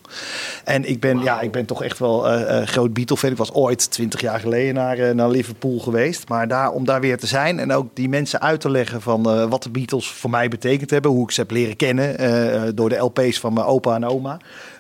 En 0.64 0.88
ik 0.88 1.00
ben, 1.00 1.22
ja, 1.22 1.40
ik 1.40 1.52
ben 1.52 1.64
toch 1.64 1.82
echt 1.82 1.98
wel 1.98 2.20
groot 2.64 2.92
Beatle-fan. 2.92 3.30
Ik 3.30 3.36
was 3.36 3.52
ooit 3.52 3.90
20 3.90 4.20
jaar 4.20 4.40
geleden 4.40 4.74
naar, 4.74 5.14
naar 5.14 5.30
Liverpool 5.30 5.78
geweest. 5.78 6.28
Maar 6.28 6.48
daar, 6.48 6.70
om 6.70 6.84
daar 6.84 7.00
weer 7.00 7.18
te 7.18 7.26
zijn 7.26 7.58
en 7.58 7.72
ook 7.72 7.86
die 7.94 8.08
mensen 8.08 8.40
uit 8.40 8.60
te 8.60 8.70
leggen 8.70 9.02
van 9.02 9.48
wat 9.48 9.62
de 9.62 9.70
Beatles 9.70 10.10
voor 10.10 10.30
mij 10.30 10.48
betekend 10.48 10.90
hebben. 10.90 11.10
Hoe 11.10 11.24
ik 11.24 11.30
ze 11.30 11.40
heb 11.40 11.50
leren 11.50 11.76
kennen 11.76 12.76
door 12.76 12.88
de 12.88 12.96
LP's 12.96 13.40
van 13.40 13.52
mijn 13.52 13.66
opa 13.66 13.94
en 13.94 14.04
oma. 14.04 14.15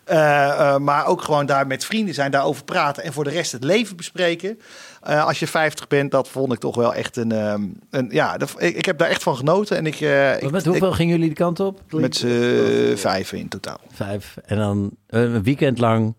Eh, 0.04 0.48
eh, 0.48 0.76
maar 0.76 1.06
ook 1.06 1.22
gewoon 1.22 1.46
daar 1.46 1.66
met 1.66 1.84
vrienden 1.84 2.14
zijn, 2.14 2.30
daarover 2.30 2.64
praten 2.64 3.02
en 3.02 3.12
voor 3.12 3.24
de 3.24 3.30
rest 3.30 3.52
het 3.52 3.64
leven 3.64 3.96
bespreken. 3.96 4.58
Eh, 5.02 5.26
als 5.26 5.38
je 5.38 5.46
50 5.46 5.86
bent, 5.86 6.10
dat 6.10 6.28
vond 6.28 6.52
ik 6.52 6.58
toch 6.58 6.74
wel 6.76 6.94
echt 6.94 7.16
een. 7.16 7.32
ehm, 7.32 7.62
een 7.90 8.08
ja, 8.10 8.36
dat, 8.36 8.54
ik, 8.58 8.76
ik 8.76 8.84
heb 8.84 8.98
daar 8.98 9.08
echt 9.08 9.22
van 9.22 9.36
genoten. 9.36 9.76
En 9.76 9.86
ik, 9.86 10.00
eh, 10.00 10.42
ik, 10.42 10.50
met 10.50 10.64
hoeveel 10.64 10.92
gingen 10.92 11.12
jullie 11.12 11.28
die 11.28 11.36
kant 11.36 11.60
op? 11.60 11.80
met 11.90 12.16
z'n 12.16 12.96
vijven 12.96 13.38
in 13.38 13.48
totaal. 13.48 13.80
Vijf. 13.92 14.36
En 14.44 14.56
dan 14.56 14.90
een 15.06 15.42
weekend 15.42 15.78
lang 15.78 16.14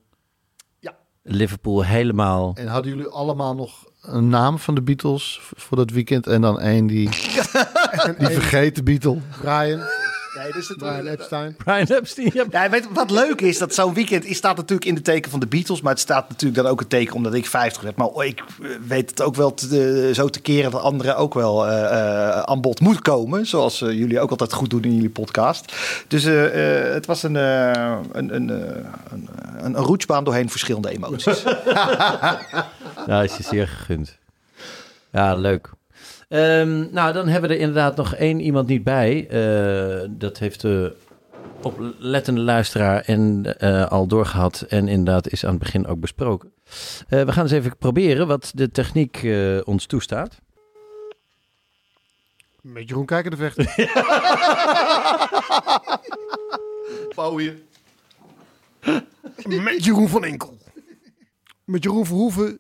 Ja. 0.80 0.96
Liverpool 1.24 1.84
helemaal. 1.86 2.52
En 2.56 2.68
hadden 2.68 2.92
jullie 2.92 3.08
allemaal 3.08 3.56
nog 3.56 3.86
een 4.02 4.30
naam 4.30 4.60
van 4.60 4.76
de 4.76 4.82
Beatles 4.82 5.40
voor 5.56 5.78
dat 5.78 5.90
weekend? 5.92 6.28
En 6.28 6.42
dan 6.42 6.60
één 6.60 6.88
die, 6.88 7.10
die 8.20 8.30
vergeten 8.30 8.84
Beatle. 8.84 9.18
Brian, 9.42 9.82
Nee, 10.38 10.52
dus 10.52 10.68
het, 10.68 10.78
Brian 10.78 11.06
Epstein. 11.08 11.56
Brian 11.64 11.88
Epstein. 11.88 12.30
ja. 12.34 12.46
Ja, 12.50 12.70
weet, 12.70 12.88
wat 12.94 13.12
leuk 13.12 13.42
is, 13.42 13.58
dat 13.58 13.74
zo'n 13.74 13.94
weekend 13.94 14.26
is, 14.26 14.38
staat 14.38 14.56
natuurlijk 14.56 14.88
in 14.88 14.96
de 14.96 15.02
teken 15.02 15.32
van 15.32 15.40
de 15.40 15.48
Beatles. 15.48 15.82
Maar 15.82 15.92
het 15.92 16.02
staat 16.02 16.30
natuurlijk 16.30 16.62
dan 16.62 16.72
ook 16.72 16.82
een 16.82 16.88
teken 16.88 17.16
omdat 17.16 17.34
ik 17.34 17.46
50 17.46 17.82
werd. 17.82 17.96
Maar 17.96 18.26
ik 18.26 18.44
weet 18.88 19.10
het 19.10 19.22
ook 19.22 19.36
wel 19.36 19.54
te, 19.54 20.12
zo 20.14 20.28
te 20.28 20.40
keren 20.40 20.72
dat 20.72 20.82
anderen 20.82 21.18
ook 21.18 21.34
wel 21.34 21.68
eh, 21.68 21.84
eh, 21.84 22.40
aan 22.40 22.62
bod 22.62 22.80
moet 22.80 23.02
komen. 23.02 23.46
Zoals 23.46 23.82
eh, 23.82 23.92
jullie 23.92 24.20
ook 24.20 24.30
altijd 24.30 24.54
goed 24.54 24.70
doen 24.70 24.84
in 24.84 24.94
jullie 24.96 25.10
podcast. 25.10 25.74
Dus 26.08 26.26
eh, 26.26 26.86
eh, 26.88 26.94
het 26.94 27.06
was 27.06 27.24
een, 27.24 27.36
eh, 27.36 27.98
een, 28.12 28.36
een, 28.36 28.50
een, 28.50 28.86
een, 29.10 29.28
een 29.64 29.76
roetsbaan 29.76 30.24
doorheen 30.24 30.50
verschillende 30.50 30.90
emoties. 30.90 31.44
Nou, 33.08 33.24
is 33.24 33.38
je 33.38 33.44
zeer 33.44 33.68
gegund. 33.68 34.18
Ja, 35.12 35.36
leuk. 35.36 35.70
Ehm, 36.28 36.94
nou, 36.94 37.14
dan 37.14 37.28
hebben 37.28 37.50
we 37.50 37.56
er 37.56 37.62
inderdaad 37.62 37.96
nog 37.96 38.16
één 38.16 38.40
iemand 38.40 38.68
niet 38.68 38.84
bij. 38.84 39.28
Eh, 39.30 40.10
dat 40.10 40.38
heeft 40.38 40.62
de 40.62 40.96
oplettende 41.62 42.42
luisteraar 42.42 43.02
en, 43.02 43.56
eh, 43.60 43.88
al 43.88 44.08
doorgehad. 44.08 44.62
En 44.62 44.88
inderdaad 44.88 45.30
is 45.30 45.44
aan 45.46 45.50
het 45.50 45.60
begin 45.60 45.88
ook 45.88 46.00
besproken. 46.00 46.52
Eh, 47.08 47.24
we 47.24 47.32
gaan 47.32 47.44
eens 47.44 47.52
even 47.52 47.78
proberen 47.78 48.28
wat 48.28 48.52
de 48.56 48.72
techniek 48.72 49.24
eh, 49.24 49.58
ons 49.64 49.86
toestaat. 49.86 50.42
Met 52.62 52.90
Jeroen 52.90 53.06
Kijken 53.06 53.32
de 53.32 53.38
vechten. 53.38 53.66
Pauwje. 57.16 57.58
Met 59.46 59.86
Jeroen 59.86 60.10
van 60.10 60.24
Enkel. 60.24 60.58
Met 61.64 61.84
Jeroen 61.84 62.06
Verhoeven. 62.06 62.60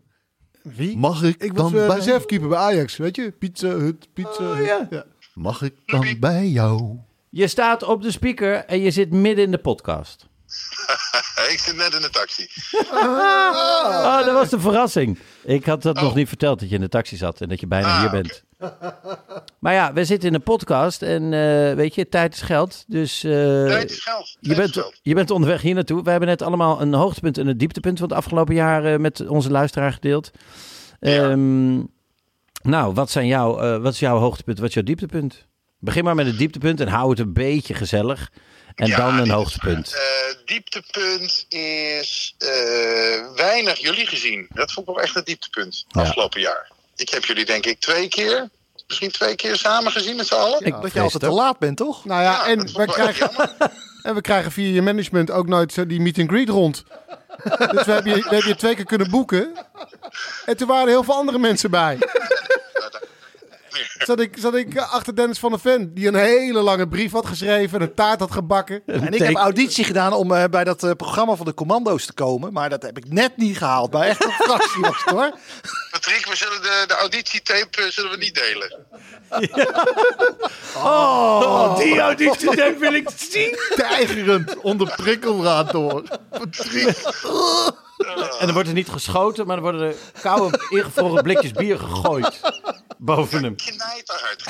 Wie? 0.75 0.97
Mag 0.97 1.23
ik, 1.23 1.43
Ik 1.43 1.53
was 1.53 1.71
dan 1.71 1.81
eh, 1.81 1.87
bij... 1.87 1.95
reservekeeper 1.95 2.47
bij 2.47 2.57
Ajax, 2.57 2.97
weet 2.97 3.15
je? 3.15 3.31
Pizza 3.31 3.67
Hut, 3.67 4.07
Pizza 4.13 4.43
Hut. 4.43 4.65
ja. 4.65 4.87
Ja. 4.89 5.05
Mag 5.33 5.61
ik 5.61 5.73
dan 5.85 6.05
bij 6.19 6.47
jou? 6.47 6.97
Je 7.29 7.47
staat 7.47 7.83
op 7.83 8.01
de 8.01 8.11
speaker 8.11 8.65
en 8.65 8.79
je 8.81 8.91
zit 8.91 9.11
midden 9.11 9.45
in 9.45 9.51
de 9.51 9.57
podcast. 9.57 10.27
ik 11.51 11.59
zit 11.59 11.75
net 11.75 11.93
in 11.93 12.01
de 12.01 12.09
taxi. 12.09 12.47
Oh, 12.91 14.25
dat 14.25 14.33
was 14.33 14.49
de 14.49 14.59
verrassing. 14.59 15.19
Ik 15.43 15.65
had 15.65 15.81
dat 15.81 16.01
nog 16.01 16.15
niet 16.15 16.27
verteld 16.27 16.59
dat 16.59 16.69
je 16.69 16.75
in 16.75 16.81
de 16.81 16.89
taxi 16.89 17.15
zat 17.15 17.41
en 17.41 17.49
dat 17.49 17.59
je 17.59 17.67
bijna 17.67 17.87
Ah, 17.87 17.99
hier 17.99 18.09
bent. 18.09 18.43
Maar 19.59 19.73
ja, 19.73 19.93
we 19.93 20.05
zitten 20.05 20.29
in 20.29 20.35
een 20.35 20.43
podcast 20.43 21.01
en 21.01 21.23
eh, 21.23 21.73
weet 21.75 21.95
je, 21.95 22.09
tijd 22.09 22.33
is 22.33 22.41
geld. 22.41 22.83
Dus 22.87 23.23
eh, 23.23 23.31
Tijd 23.65 23.89
is 23.91 23.99
geld. 24.03 24.37
je, 24.39 24.47
Tijd 24.47 24.51
is 24.51 24.55
bent, 24.57 24.73
geld. 24.73 24.99
je 25.01 25.13
bent 25.13 25.31
onderweg 25.31 25.61
hier 25.61 25.73
naartoe. 25.75 26.03
We 26.03 26.09
hebben 26.09 26.29
net 26.29 26.41
allemaal 26.41 26.81
een 26.81 26.93
hoogtepunt 26.93 27.37
en 27.37 27.47
een 27.47 27.57
dieptepunt 27.57 27.99
van 27.99 28.07
het 28.07 28.17
afgelopen 28.17 28.55
jaar 28.55 28.85
eh, 28.85 28.99
met 28.99 29.27
onze 29.27 29.51
luisteraar 29.51 29.93
gedeeld. 29.93 30.31
Ja. 30.99 31.29
Ehm, 31.29 31.75
nou, 32.61 32.93
wat, 32.93 33.09
zijn 33.11 33.27
jouw, 33.27 33.59
eh, 33.59 33.81
wat 33.81 33.93
is 33.93 33.99
jouw 33.99 34.17
hoogtepunt? 34.17 34.59
Wat 34.59 34.67
is 34.67 34.73
jouw 34.73 34.83
dieptepunt? 34.83 35.45
Begin 35.79 36.03
maar 36.03 36.15
met 36.15 36.25
het 36.25 36.37
dieptepunt 36.37 36.79
en 36.79 36.87
hou 36.87 37.09
het 37.09 37.19
een 37.19 37.33
beetje 37.33 37.73
gezellig. 37.73 38.31
En 38.77 38.87
Ja, 38.87 38.97
dan 38.97 39.17
een 39.19 39.29
hoogtepunt. 39.29 39.93
Eh, 39.93 40.35
dieptepunt 40.45 41.45
is 41.49 42.35
eh, 42.37 42.47
weinig 43.35 43.79
jullie 43.79 44.05
gezien. 44.07 44.47
Dat 44.53 44.71
vond 44.71 44.87
ik 44.87 44.93
wel 44.95 45.03
echt 45.03 45.15
het 45.15 45.25
dieptepunt 45.25 45.85
Ja. 45.87 46.01
afgelopen 46.01 46.41
jaar. 46.41 46.71
Ik 46.95 47.09
heb 47.09 47.25
jullie 47.25 47.45
denk 47.45 47.65
ik 47.65 47.79
twee 47.79 48.07
keer, 48.07 48.49
misschien 48.87 49.11
twee 49.11 49.35
keer 49.35 49.55
samen 49.55 49.91
gezien 49.91 50.15
met 50.15 50.27
z'n 50.27 50.33
allen. 50.33 50.59
Ik 50.65 50.71
Dat 50.81 50.93
je 50.93 50.99
altijd 50.99 51.11
het 51.11 51.21
te 51.31 51.37
laat 51.37 51.59
bent, 51.59 51.77
toch? 51.77 52.05
Nou 52.05 52.21
ja, 52.21 52.31
Ja, 52.31 52.47
en, 52.47 52.59
we 52.73 52.85
krijgen, 52.85 53.29
en 54.03 54.15
we 54.15 54.21
krijgen 54.21 54.51
via 54.51 54.73
je 54.73 54.81
management 54.81 55.31
ook 55.31 55.47
nooit 55.47 55.73
zo 55.73 55.85
die 55.85 55.99
meet 55.99 56.19
and 56.19 56.29
greet 56.29 56.49
rond. 56.49 56.83
Dus 57.71 57.85
we 57.85 57.91
hebben, 57.91 58.15
je, 58.15 58.21
we 58.23 58.29
hebben 58.29 58.47
je 58.47 58.55
twee 58.55 58.75
keer 58.75 58.85
kunnen 58.85 59.09
boeken. 59.09 59.53
En 60.45 60.57
toen 60.57 60.67
waren 60.67 60.83
er 60.83 60.89
heel 60.89 61.03
veel 61.03 61.13
andere 61.13 61.37
mensen 61.37 61.71
bij. 61.71 61.97
Zat 63.97 64.19
ik, 64.19 64.35
zat 64.39 64.55
ik 64.55 64.77
achter 64.77 65.15
Dennis 65.15 65.39
van 65.39 65.49
der 65.49 65.59
Ven, 65.59 65.93
die 65.93 66.07
een 66.07 66.15
hele 66.15 66.61
lange 66.61 66.87
brief 66.87 67.11
had 67.11 67.25
geschreven 67.25 67.79
en 67.79 67.87
een 67.87 67.93
taart 67.93 68.19
had 68.19 68.31
gebakken. 68.31 68.81
En 68.85 69.13
ik 69.13 69.21
heb 69.21 69.35
auditie 69.35 69.83
gedaan 69.83 70.13
om 70.13 70.31
eh, 70.31 70.43
bij 70.49 70.63
dat 70.63 70.83
eh, 70.83 70.91
programma 70.91 71.35
van 71.35 71.45
de 71.45 71.53
commando's 71.53 72.05
te 72.05 72.13
komen. 72.13 72.53
Maar 72.53 72.69
dat 72.69 72.81
heb 72.81 72.97
ik 72.97 73.11
net 73.11 73.37
niet 73.37 73.57
gehaald. 73.57 73.93
Maar 73.93 74.07
echt 74.07 74.23
een 74.23 74.31
fractie 74.31 74.81
was 74.81 75.03
het 75.03 75.13
hoor. 75.13 75.37
Patrick, 75.91 76.25
we 76.25 76.35
zullen 76.35 76.61
de, 76.61 76.83
de 76.87 76.93
auditietape 76.93 77.81
eh, 77.81 77.89
zullen 77.89 78.11
we 78.11 78.17
niet 78.17 78.35
delen. 78.35 78.85
Oh, 80.75 81.77
die 81.77 81.99
auditie 81.99 82.49
wil 82.79 82.93
ik 82.93 83.09
zien. 83.15 83.57
Tijgerend 83.75 84.57
onder 84.57 84.93
prikkeldraad 84.95 85.71
door. 85.71 86.03
En 87.97 88.45
dan 88.45 88.53
wordt 88.53 88.67
er 88.67 88.73
niet 88.73 88.89
geschoten, 88.89 89.47
maar 89.47 89.55
dan 89.55 89.65
worden 89.65 89.87
er 89.87 89.95
koude, 90.21 90.65
ingevroren 90.69 91.23
blikjes 91.23 91.51
bier 91.51 91.79
gegooid 91.79 92.39
boven 92.97 93.43
hem. 93.43 93.55
Knijterhard. 93.55 94.43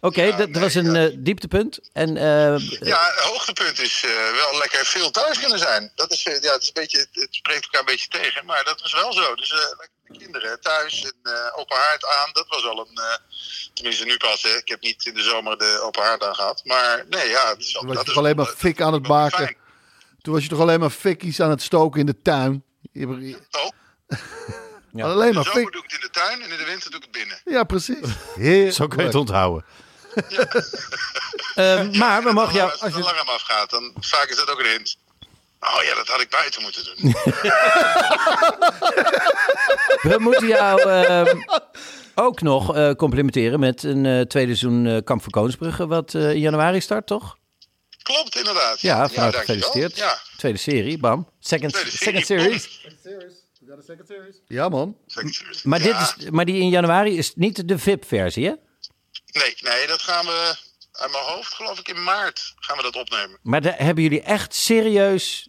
Oké, 0.00 0.36
dat 0.36 0.48
was 0.62 0.74
een 0.74 0.96
eh, 0.96 1.14
dieptepunt. 1.18 1.78
En 1.92 2.16
eh, 2.16 2.58
Ja, 2.80 3.12
het 3.14 3.24
hoogtepunt 3.24 3.78
is 3.78 4.02
eh, 4.04 4.10
wel 4.34 4.58
lekker 4.58 4.84
veel 4.86 5.10
thuis 5.10 5.38
kunnen 5.38 5.58
zijn. 5.58 5.92
Dat 5.94 6.12
is, 6.12 6.22
eh, 6.26 6.42
ja, 6.42 6.52
het, 6.52 6.62
is 6.62 6.66
een 6.68 6.72
beetje, 6.74 7.06
het 7.12 7.26
spreekt 7.30 7.64
elkaar 7.64 7.80
een 7.80 7.86
beetje 7.86 8.08
tegen, 8.08 8.44
maar 8.46 8.64
dat 8.64 8.80
was 8.80 8.92
wel 8.92 9.12
zo. 9.12 9.34
Dus 9.34 9.50
eh, 9.50 9.58
lekker 9.58 9.88
de 10.06 10.18
kinderen 10.18 10.60
thuis 10.60 11.02
en 11.04 11.32
eh, 11.32 11.58
open 11.58 11.76
haard 11.76 12.04
aan, 12.16 12.30
dat 12.32 12.46
was 12.48 12.64
al 12.66 12.78
een... 12.78 12.96
eh, 13.02 13.14
tenminste 13.74 14.04
nu 14.04 14.16
pas, 14.16 14.42
hè. 14.42 14.56
Ik 14.56 14.68
heb 14.68 14.80
niet 14.80 15.06
in 15.06 15.14
de 15.14 15.22
zomer 15.22 15.58
de 15.58 15.80
open 15.82 16.02
haard 16.02 16.22
aan 16.24 16.34
gehad. 16.34 16.60
Maar 16.64 17.04
nee, 17.08 17.28
ja, 17.28 17.48
het 17.48 17.58
is 17.58 17.72
was 17.72 17.84
dat 17.86 17.96
is 17.96 18.04
toch 18.04 18.16
alleen 18.16 18.36
maar 18.36 18.44
wel, 18.44 18.54
fik 18.54 18.80
aan 18.80 18.92
het 18.92 19.08
maken. 19.08 19.56
Toen 20.26 20.34
was 20.34 20.44
je 20.44 20.50
toch 20.50 20.60
alleen 20.60 20.80
maar 20.80 20.90
fikkies 20.90 21.40
aan 21.40 21.50
het 21.50 21.62
stoken 21.62 22.00
in 22.00 22.06
de 22.06 22.22
tuin. 22.22 22.64
Je 22.92 23.06
Oh, 23.50 23.68
Ja. 24.92 25.04
Alleen 25.04 25.28
in 25.28 25.34
maar 25.34 25.44
de 25.44 25.50
zomer 25.50 25.52
fik. 25.52 25.72
doe 25.72 25.82
ik 25.84 25.90
het 25.90 25.92
in 25.92 26.00
de 26.00 26.10
tuin 26.10 26.42
en 26.42 26.50
in 26.50 26.56
de 26.58 26.64
winter 26.64 26.90
doe 26.90 27.00
ik 27.00 27.06
het 27.06 27.12
binnen. 27.12 27.40
Ja, 27.44 27.64
precies. 27.64 27.96
Heerlijk. 28.34 28.74
zo 28.74 28.86
kun 28.86 28.98
je 28.98 29.04
het 29.04 29.14
onthouden. 29.14 29.64
Eh, 31.54 31.90
maar 31.90 32.22
we 32.22 32.32
mogen 32.32 32.54
jou... 32.54 32.70
als 32.70 32.82
Als 32.82 32.94
het 32.94 33.04
je, 33.04 33.10
alarm 33.10 33.28
afgaat, 33.28 33.70
dan 33.70 33.92
vaak 34.00 34.28
is 34.28 34.36
dat 34.36 34.50
ook 34.50 34.58
een 34.58 34.66
hint. 34.66 34.96
Oh 35.60 35.82
ja, 35.82 35.94
dat 35.94 36.06
had 36.06 36.20
ik 36.20 36.30
buiten 36.30 36.62
moeten 36.62 36.84
doen. 36.84 36.96
we 40.12 40.16
moeten 40.18 40.46
jou 40.46 40.80
ehm, 40.90 41.38
ook 42.14 42.40
nog 42.42 42.74
eh, 42.76 42.90
complimenteren 42.90 43.60
met 43.60 43.82
een 43.82 44.06
eh, 44.06 44.20
tweede 44.20 44.56
seizoen 44.56 44.86
eh, 44.86 44.96
Kamp 45.04 45.22
van 45.22 45.30
Koningsbrugge, 45.30 45.86
wat 45.86 46.14
eh, 46.14 46.30
in 46.30 46.40
januari 46.40 46.80
start, 46.80 47.06
toch? 47.06 47.36
Klopt, 48.14 48.36
inderdaad. 48.36 48.80
Ja, 48.80 49.08
gefeliciteerd. 49.08 49.96
Ja, 49.96 50.18
Tweede 50.36 50.58
serie, 50.58 50.98
bam. 50.98 51.28
Second, 51.40 51.72
tweede 51.72 51.90
second 51.90 52.26
serie. 52.26 52.58
series. 53.02 54.36
Ja, 54.48 54.68
man. 54.68 54.96
Maar, 55.62 55.78
dit 55.78 55.88
Ja. 55.88 56.14
is, 56.18 56.30
maar 56.30 56.44
die 56.44 56.60
in 56.60 56.68
januari 56.68 57.16
is 57.18 57.32
niet 57.34 57.68
de 57.68 57.78
VIP-versie, 57.78 58.44
hè? 58.46 58.52
Nee, 59.32 59.54
nee, 59.60 59.86
dat 59.86 60.02
gaan 60.02 60.24
we 60.26 60.56
uit 60.92 61.12
mijn 61.12 61.24
hoofd, 61.24 61.54
geloof 61.54 61.78
ik, 61.78 61.88
in 61.88 62.02
maart 62.02 62.54
gaan 62.56 62.76
we 62.76 62.82
dat 62.82 62.96
opnemen. 62.96 63.38
Maar 63.42 63.60
daar 63.62 63.78
hebben 63.78 64.02
jullie 64.02 64.22
echt 64.22 64.54
serieus 64.54 65.48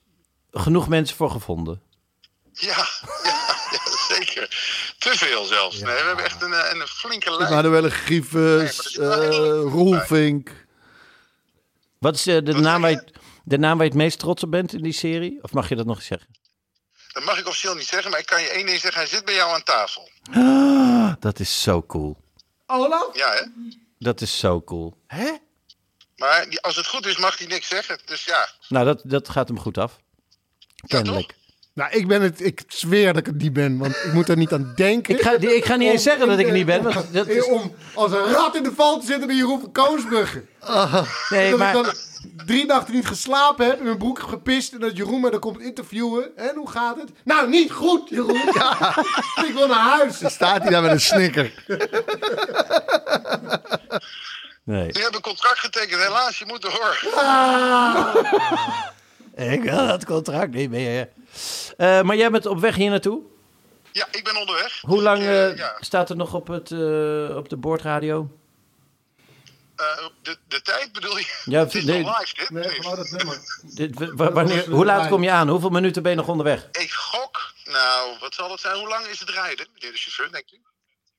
genoeg 0.51 0.87
mensen 0.87 1.15
voor 1.17 1.31
gevonden? 1.31 1.81
Ja, 2.53 2.77
ja, 3.23 3.45
ja 3.71 3.79
zeker. 4.15 4.47
Te 4.97 5.09
veel 5.15 5.43
zelfs. 5.45 5.75
Nee, 5.79 5.93
we 5.95 6.03
hebben 6.07 6.25
echt 6.25 6.41
een, 6.41 6.53
eh, 6.53 6.79
een 6.79 6.87
flinke 6.87 7.37
lijn. 7.37 7.53
Manuelle 7.53 7.89
Grievers, 7.89 8.95
Nee, 8.97 9.07
wel 9.07 9.21
eh 9.65 9.71
Roelvink. 9.71 10.65
Wat 11.99 12.15
is 12.15 12.27
eh, 12.27 12.35
de, 12.43 12.51
Wat 12.53 12.61
naam 12.61 12.81
waar 12.81 12.91
je, 12.91 13.07
de 13.43 13.57
naam 13.57 13.77
waar 13.77 13.85
je 13.85 13.91
het 13.91 14.01
meest 14.01 14.19
trots 14.19 14.43
op 14.43 14.51
bent 14.51 14.73
in 14.73 14.81
die 14.83 14.91
serie? 14.93 15.39
Of 15.43 15.51
mag 15.53 15.69
je 15.69 15.75
dat 15.75 15.85
nog 15.85 15.97
eens 15.97 16.05
zeggen? 16.05 16.35
Dat 17.11 17.23
mag 17.23 17.39
ik 17.39 17.47
officieel 17.47 17.75
niet 17.75 17.87
zeggen, 17.87 18.11
maar 18.11 18.19
ik 18.19 18.25
kan 18.25 18.41
je 18.41 18.47
één 18.49 18.65
ding 18.65 18.79
zeggen. 18.79 19.01
Hij 19.01 19.09
zit 19.09 19.25
bij 19.25 19.33
jou 19.35 19.53
aan 19.53 19.63
tafel. 19.63 20.09
Ah, 20.31 21.13
dat 21.19 21.39
is 21.39 21.61
zo 21.61 21.83
cool. 21.83 22.17
Ja, 23.13 23.31
hè? 23.33 23.41
Dat 23.99 24.21
is 24.21 24.39
zo 24.39 24.61
cool. 24.61 24.97
Maar 26.15 26.49
die- 26.49 26.61
als 26.61 26.75
het 26.75 26.87
goed 26.87 27.05
is, 27.05 27.17
mag 27.17 27.37
hij 27.37 27.47
niks 27.47 27.67
zeggen. 27.67 27.99
Dus 28.05 28.25
ja, 28.25 28.49
Nou, 28.69 28.85
dat, 28.85 29.01
dat 29.05 29.29
gaat 29.29 29.47
hem 29.47 29.59
goed 29.59 29.77
af. 29.77 29.97
Kennelijk. 30.87 31.35
Nou, 31.77 31.91
ik 31.91 32.07
ben 32.07 32.21
het, 32.21 32.41
ik 32.41 32.61
zweer 32.67 33.07
dat 33.07 33.17
ik 33.17 33.25
het 33.25 33.37
niet 33.41 33.53
ben, 33.53 33.77
want 33.77 33.95
ik 33.95 34.13
moet 34.13 34.29
er 34.29 34.37
niet 34.37 34.53
aan 34.53 34.73
denken. 34.75 35.15
Ik 35.15 35.21
ga, 35.21 35.31
ik 35.31 35.65
ga 35.65 35.75
niet 35.75 35.91
eens 35.91 36.03
zeggen 36.03 36.27
dat 36.27 36.39
ik 36.39 36.45
het 36.45 36.55
niet 36.55 36.65
ben. 36.65 36.83
Want 36.83 37.13
dat 37.13 37.27
is, 37.27 37.45
Om 37.45 37.75
als 37.93 38.11
een 38.11 38.33
rat 38.33 38.55
in 38.55 38.63
de 38.63 38.71
val 38.75 38.99
te 38.99 39.05
zitten 39.05 39.27
bij 39.27 39.35
Jeroen 39.35 39.59
van 39.59 39.71
Koonsbrugge. 39.71 40.43
nee, 41.29 41.49
dat 41.49 41.59
maar, 41.59 41.75
ik 41.75 41.83
dan 41.83 41.93
drie 42.45 42.65
nachten 42.65 42.93
niet 42.93 43.07
geslapen 43.07 43.65
heb, 43.65 43.77
in 43.77 43.83
mijn 43.83 43.97
broek 43.97 44.17
heb 44.17 44.27
gepist 44.27 44.73
en 44.73 44.79
dat 44.79 44.97
Jeroen 44.97 45.21
me 45.21 45.29
dan 45.29 45.39
komt 45.39 45.59
interviewen. 45.59 46.37
En 46.37 46.55
hoe 46.55 46.69
gaat 46.69 46.95
het? 46.95 47.11
Nou, 47.23 47.49
niet 47.49 47.71
goed, 47.71 48.09
Jeroen. 48.09 48.35
ik 49.47 49.51
wil 49.53 49.67
naar 49.67 49.97
huis. 49.97 50.17
Staat 50.25 50.61
hij 50.61 50.71
daar 50.71 50.81
met 50.81 50.91
een 50.91 51.01
snicker? 51.01 51.63
nee. 54.63 54.87
je 54.91 54.99
hebt 54.99 55.15
een 55.15 55.21
contract 55.21 55.59
getekend. 55.59 56.01
Helaas, 56.01 56.37
je 56.39 56.45
moet 56.45 56.61
door. 56.61 56.99
Ik 59.53 59.63
wil 59.63 59.87
dat 59.87 60.05
contract 60.05 60.53
niet 60.53 60.69
meer. 60.69 61.09
Eh, 61.77 62.01
maar 62.01 62.15
jij 62.15 62.31
bent 62.31 62.45
op 62.45 62.59
weg 62.59 62.75
hier 62.75 62.89
naartoe. 62.89 63.21
Ja, 63.91 64.07
ik 64.11 64.23
ben 64.23 64.35
onderweg. 64.37 64.81
Hoe 64.81 65.01
lang 65.01 65.19
eh, 65.19 65.49
eh, 65.49 65.57
ja, 65.57 65.77
staat 65.79 66.09
er 66.09 66.15
nog 66.15 66.33
op, 66.33 66.47
het, 66.47 66.71
eh, 66.71 67.35
op 67.37 67.49
de 67.49 67.57
boordradio? 67.57 68.31
eh, 69.75 70.05
de, 70.21 70.37
de 70.47 70.61
tijd 70.61 70.91
bedoel 70.91 71.17
je? 71.17 71.41
Ja, 71.45 71.59
het 71.63 71.75
is 71.75 71.83
nee. 71.83 72.03
nog 72.03 72.19
live, 72.19 72.35
dit? 72.35 72.49
Nee, 72.49 72.63
Nee. 72.63 72.81
gewoon 72.81 72.95
dat 72.95 73.09
nummer. 73.09 73.37
Dit, 73.75 73.91
wanneer, 74.15 74.69
hoe 74.69 74.85
laat 74.85 75.07
kom 75.09 75.23
je 75.23 75.31
aan? 75.31 75.47
Hoeveel 75.49 75.69
minuten 75.69 76.01
ben 76.01 76.11
je 76.11 76.17
nog 76.17 76.27
onderweg? 76.27 76.67
Ik 76.71 76.91
gok, 76.91 77.53
nou, 77.65 78.17
wat 78.19 78.33
zal 78.33 78.51
het 78.51 78.59
zijn? 78.59 78.77
Hoe 78.77 78.87
lang 78.87 79.05
is 79.05 79.19
het 79.19 79.29
rijden, 79.29 79.67
meneer 79.73 79.91
de 79.91 79.97
chauffeur, 79.97 80.31
denk 80.31 80.51
u? 80.51 80.57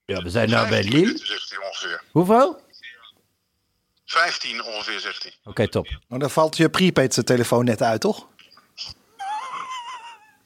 Ja, 0.05 0.21
we 0.21 0.29
zijn 0.29 0.49
nou 0.49 0.61
bij 0.69 0.71
15 0.71 0.91
Lille. 0.93 1.05
minuten, 1.05 1.27
zegt 1.27 1.49
hij 1.49 1.59
ongeveer. 1.67 2.01
Hoeveel? 2.11 2.61
15 4.05 4.63
ongeveer, 4.63 4.99
zegt 4.99 5.23
hij. 5.23 5.33
Oké, 5.43 5.69
top. 5.69 5.87
Maar 6.07 6.19
dan 6.19 6.29
valt 6.29 6.57
je 6.57 6.69
prepaid 6.69 7.25
telefoon 7.25 7.65
net 7.65 7.81
uit, 7.81 8.01
toch? 8.01 8.27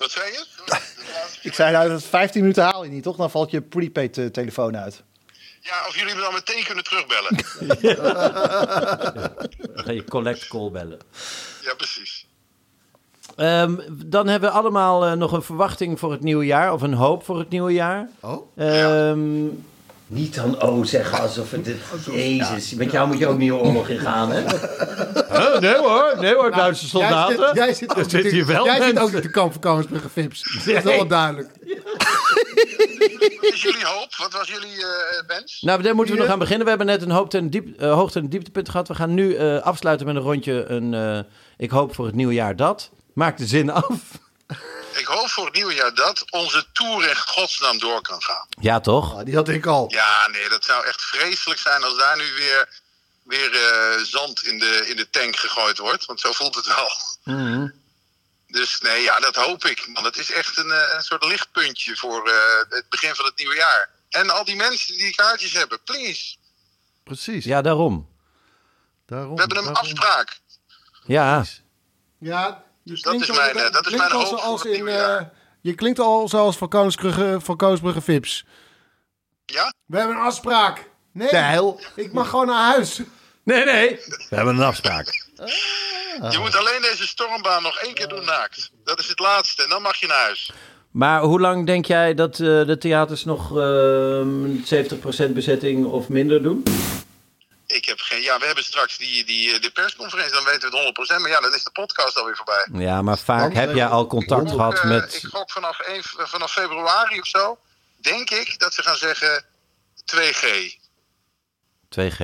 Wat 0.04 0.12
zei 0.12 0.32
je? 0.32 0.45
Ik 1.49 1.54
zei 1.54 1.72
nou, 1.72 1.89
dat 1.89 2.04
15 2.04 2.41
minuten 2.41 2.64
haal 2.64 2.84
je 2.84 2.89
niet, 2.89 3.04
toch? 3.04 3.16
Dan 3.16 3.32
valt 3.32 3.51
je 3.51 3.62
prepaid 3.62 4.18
eh, 4.18 4.26
telefoon 4.26 4.78
uit. 4.78 5.04
Ja, 5.60 5.88
of 5.88 5.97
jullie 5.99 6.16
me 6.16 6.22
dan 6.22 6.34
meteen 6.34 6.64
kunnen 6.64 6.84
terugbellen. 6.84 7.36
Dan 9.76 9.84
ga 9.86 9.91
je 9.91 10.04
collect 10.04 10.47
call 10.47 10.72
bellen. 10.72 10.99
ja, 11.62 11.74
precies. 11.74 12.26
Ehm, 13.36 13.80
dan 14.06 14.28
hebben 14.28 14.49
we 14.49 14.56
allemaal 14.56 15.06
eh, 15.06 15.14
nog 15.14 15.32
een 15.32 15.43
verwachting 15.43 15.99
voor 15.99 16.12
het 16.12 16.22
nieuwe 16.22 16.45
jaar. 16.45 16.74
Of 16.74 16.82
een 16.82 16.93
hoop 16.93 17.26
voor 17.26 17.39
het 17.39 17.49
nieuwe 17.49 17.72
jaar. 17.72 18.10
Oh? 18.20 18.58
Ehm, 18.58 19.45
Niet 20.14 20.36
dan 20.36 20.61
oh 20.61 20.86
zeggen 20.86 21.20
alsof 21.20 21.51
het... 21.51 21.70
Jezus, 22.11 22.74
met 22.74 22.91
jou 22.91 23.07
moet 23.07 23.18
je 23.18 23.28
ook 23.28 23.38
niet 23.38 23.49
de 23.49 23.55
oorlog 23.55 23.88
in 23.88 23.99
gaan, 23.99 24.32
hè? 24.32 24.41
nee 25.59 25.78
hoor, 25.78 26.16
nee 26.20 26.34
hoor, 26.36 26.51
Duitse 26.51 26.88
soldaten. 26.88 27.49
Jij 27.53 27.74
zit, 27.74 27.93
jij 27.95 28.03
zit, 28.03 28.16
ook, 28.16 28.26
Er 28.26 28.32
hier 28.32 28.45
wel 28.45 28.66
jij 28.66 28.82
zit 28.82 28.99
ook 28.99 29.11
niet 29.11 29.24
de 29.24 29.30
kamp 29.30 29.51
van 29.51 29.61
Koningsbrugge 29.61 30.09
Vips. 30.09 30.64
Dat 30.66 30.76
is 30.76 30.84
wel 30.84 31.07
duidelijk. 31.07 31.49
Wat 33.41 33.53
is 33.53 33.61
jullie 33.61 33.86
hoop? 33.86 34.16
Wat 34.18 34.34
was 34.34 34.47
jullie 34.47 34.86
wens? 35.28 35.61
Nou, 35.61 35.82
daar 35.82 35.95
moeten 35.95 36.16
we 36.16 36.22
nog 36.22 36.30
aan 36.30 36.39
beginnen. 36.39 36.64
We 36.64 36.70
hebben 36.70 36.88
net 36.88 37.01
een 37.01 37.11
hoogte- 37.11 37.38
en, 37.38 37.49
diep, 37.49 37.82
eh, 37.82 37.93
hoogte- 37.93 38.20
en 38.20 38.30
dieptepunt 38.30 38.70
gehad. 38.70 38.88
We 38.88 38.95
gaan 38.95 39.14
nu 39.14 39.36
eh, 39.36 39.61
afsluiten 39.61 40.05
met 40.05 40.16
een 40.16 40.22
rondje. 40.22 40.66
Een, 40.66 40.93
eh, 40.93 41.20
ik 41.57 41.70
hoop 41.70 41.95
voor 41.95 42.05
het 42.05 42.16
nieuwe 42.16 42.34
jaar 42.34 42.55
dat. 42.55 42.91
Maak 43.14 43.38
de 43.38 43.45
zin 43.45 43.70
af. 43.70 43.89
Ik 44.98 45.06
hoop 45.06 45.30
voor 45.30 45.46
het 45.46 45.54
nieuwe 45.54 45.74
jaar 45.74 45.94
dat 45.94 46.32
onze 46.32 46.66
tour 46.72 47.10
in 47.10 47.16
godsnaam 47.16 47.80
door 47.80 48.02
kan 48.02 48.24
gaan. 48.24 48.48
Ja, 48.60 48.80
toch? 48.80 49.16
Ah, 49.16 49.26
die 49.26 49.36
had 49.36 49.50
ik 49.50 49.66
al. 49.66 49.91
Ja, 49.91 50.28
nee, 50.28 50.50
dat 50.50 50.64
zou 50.66 50.86
echt 50.86 51.02
vreselijk 51.02 51.60
zijn 51.60 51.84
als 51.84 51.98
daar 51.98 52.18
nu 52.18 52.34
weer, 52.34 52.82
weer 53.24 53.54
eh, 53.56 54.04
zand 54.04 54.44
in 54.44 54.60
de, 54.60 54.88
in 54.88 54.96
de 54.96 55.10
tank 55.10 55.36
gegooid 55.36 55.78
wordt. 55.78 56.06
Want 56.06 56.20
zo 56.20 56.32
voelt 56.32 56.56
het 56.56 56.66
wel. 56.66 56.91
Mhm. 57.24 57.68
Dus 58.48 58.80
nee, 58.82 59.02
ja, 59.02 59.20
dat 59.20 59.36
hoop 59.36 59.66
ik. 59.66 59.88
Man, 59.88 60.04
het 60.04 60.18
is 60.18 60.32
echt 60.32 60.58
een, 60.58 60.72
eh, 60.72 60.94
een 60.96 61.02
soort 61.02 61.24
lichtpuntje 61.24 61.96
voor 61.98 62.28
eh, 62.30 62.36
het 62.70 62.89
begin 62.89 63.16
van 63.16 63.26
het 63.26 63.38
nieuwe 63.38 63.56
jaar. 63.56 63.89
En 64.10 64.30
al 64.30 64.46
die 64.46 64.56
mensen 64.56 64.98
die 64.98 65.16
kaartjes 65.16 65.54
hebben, 65.54 65.84
please. 65.84 66.36
Precies. 67.04 67.46
Ja, 67.46 67.62
daarom. 67.62 68.10
Daarom, 69.06 69.34
We 69.34 69.39
hebben 69.39 69.58
een 69.58 69.64
daarom. 69.64 69.84
afspraak. 69.84 70.39
Ja, 71.06 71.46
Ja, 72.20 72.64
je 72.84 72.91
dat 72.93 73.01
klinkt 73.01 73.21
is 73.29 73.29
al- 73.29 73.36
mijn, 73.53 73.57
eh, 73.65 73.71
dat 73.71 73.86
is 73.88 73.95
mijn 73.97 74.11
hoop 74.11 74.63
in, 74.65 74.88
eh, 74.88 75.21
Je 75.61 75.73
klinkt 75.75 75.99
al 75.99 76.27
zoals 76.29 76.57
van 76.57 76.69
Koningsbrugge, 76.69 77.38
van 77.41 77.57
Koningsbrugge 77.57 78.01
Vips. 78.01 78.45
Ja? 79.45 79.73
We 79.86 79.97
hebben 79.97 80.15
een 80.15 80.21
afspraak. 80.21 80.89
Nee, 81.13 81.27
Tijl. 81.29 81.79
ik 81.95 82.13
mag 82.13 82.29
gewoon 82.29 82.47
naar 82.47 82.71
huis. 82.73 83.01
nee, 83.43 83.65
nee. 83.65 83.89
We 84.29 84.36
hebben 84.36 84.55
een 84.55 84.63
afspraak. 84.63 85.07
Je 86.29 86.38
moet 86.39 86.55
alleen 86.55 86.81
deze 86.81 87.07
stormbaan 87.07 87.63
nog 87.63 87.77
één 87.79 87.93
keer 87.93 88.07
doen 88.07 88.25
naakt. 88.25 88.71
Dat 88.84 88.99
is 88.99 89.07
het 89.07 89.19
laatste. 89.19 89.63
En 89.63 89.69
dan 89.69 89.81
mag 89.81 89.95
je 89.95 90.07
naar 90.07 90.21
huis. 90.23 90.51
Maar 90.91 91.21
hoe 91.21 91.39
lang 91.39 91.65
denk 91.65 91.86
jij 91.86 92.13
dat 92.13 92.31
eh, 92.39 92.65
de 92.65 92.77
theaters 92.79 93.25
nog 93.25 93.57
ehm 93.57 94.55
70% 94.63 95.34
bezetting 95.34 95.86
of 95.86 96.09
minder 96.09 96.43
doen? 96.43 96.63
Ik 97.76 97.86
heb 97.86 97.99
geen... 97.99 98.21
Ja, 98.21 98.39
we 98.39 98.45
hebben 98.45 98.63
straks 98.63 98.97
die, 98.97 99.26
die, 99.26 99.53
eh, 99.53 99.61
de 99.61 99.71
persconferentie. 99.71 100.34
Dan 100.34 100.43
weten 100.43 100.71
we 100.71 100.78
het 100.78 101.09
100%. 101.17 101.21
Maar 101.21 101.30
ja, 101.30 101.39
dan 101.39 101.53
is 101.55 101.63
de 101.63 101.71
podcast 101.71 102.17
alweer 102.17 102.36
voorbij. 102.36 102.67
Ja, 102.86 103.01
maar 103.01 103.17
vaak 103.17 103.53
heb 103.53 103.74
jij 103.76 103.88
al 103.88 104.07
contact 104.07 104.49
gehad 104.49 104.74
eh, 104.80 104.84
met... 104.86 105.13
Ik 105.24 105.30
gok 105.30 105.51
vanaf, 105.51 105.80
één- 105.80 106.03
vanaf 106.03 106.51
februari 106.51 107.19
of 107.19 107.28
zo. 107.28 107.57
Denk 108.01 108.30
ik 108.30 108.59
dat 108.59 108.74
ze 108.74 108.82
gaan 108.82 108.95
zeggen 108.95 109.45
2G. 110.15 110.45
2G. 111.99 112.19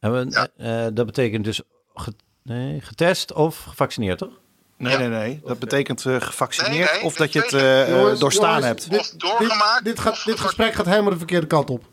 En 0.00 0.12
we, 0.12 0.26
Ja. 0.30 0.48
eh, 0.56 0.86
dat 0.92 1.06
betekent 1.06 1.44
dus 1.44 1.60
ge- 1.94 2.14
nee, 2.42 2.80
getest 2.80 3.32
of 3.32 3.58
gevaccineerd, 3.68 4.18
toch? 4.18 4.40
Nee, 4.76 4.96
nee, 4.96 5.08
nee. 5.08 5.40
Dat 5.44 5.58
betekent 5.58 6.06
eh, 6.06 6.20
gevaccineerd 6.20 6.90
Nee, 6.90 6.98
nee, 6.98 7.02
of 7.02 7.14
dat 7.14 7.32
je 7.32 7.40
het 7.40 7.52
eh, 7.52 7.82
eh, 7.82 7.88
Jongens, 7.88 8.20
doorstaan 8.20 8.48
jongens, 8.60 8.66
hebt. 8.66 8.90
Dit, 8.90 9.00
Of 9.00 9.08
doorgemaakt, 9.08 9.84
Dit, 9.84 9.94
dit, 9.94 10.04
gaat, 10.04 10.12
of 10.12 10.22
dit 10.22 10.40
gesprek 10.40 10.74
gaat 10.74 10.86
helemaal 10.86 11.10
de 11.10 11.16
verkeerde 11.16 11.46
kant 11.46 11.70
op. 11.70 11.84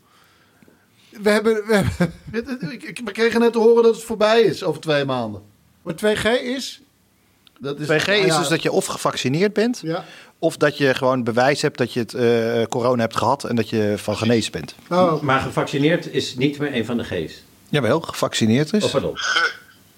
We 1.10 1.30
hebben... 1.30 1.54
We 1.66 1.74
hebben 2.30 2.58
we 3.04 3.12
kregen 3.12 3.40
net 3.40 3.52
te 3.52 3.58
horen 3.58 3.82
dat 3.82 3.94
het 3.94 4.04
voorbij 4.04 4.40
is 4.40 4.62
over 4.62 4.80
twee 4.80 5.04
maanden. 5.04 5.42
maar 5.82 5.94
2G 5.94 6.42
is... 6.42 6.80
Dat 7.58 7.78
is, 7.80 7.86
2G 7.86 8.08
Ah, 8.08 8.14
is 8.16 8.24
ja. 8.26 8.38
dus 8.38 8.48
dat 8.48 8.62
je 8.62 8.72
of 8.72 8.86
gevaccineerd 8.86 9.52
bent, 9.52 9.80
Ja. 9.82 10.04
of 10.38 10.56
dat 10.56 10.76
je 10.78 10.94
gewoon 10.94 11.24
bewijs 11.24 11.62
hebt 11.62 11.78
dat 11.78 11.92
je 11.92 12.00
het 12.00 12.14
eh, 12.14 12.62
corona 12.66 13.00
hebt 13.02 13.16
gehad 13.16 13.44
en 13.44 13.56
dat 13.56 13.68
je 13.68 13.94
van 13.96 14.16
genezen 14.16 14.52
bent. 14.52 14.74
Oh, 14.90 15.20
Maar 15.20 15.40
gevaccineerd 15.40 16.12
is 16.12 16.34
niet 16.36 16.58
meer 16.58 16.74
een 16.74 16.84
van 16.84 16.96
de 16.96 17.04
G's. 17.04 17.42
Jawel, 17.68 18.00
gevaccineerd 18.00 18.72
is. 18.72 18.84
Oh, 18.84 18.90
pardon. 18.90 19.16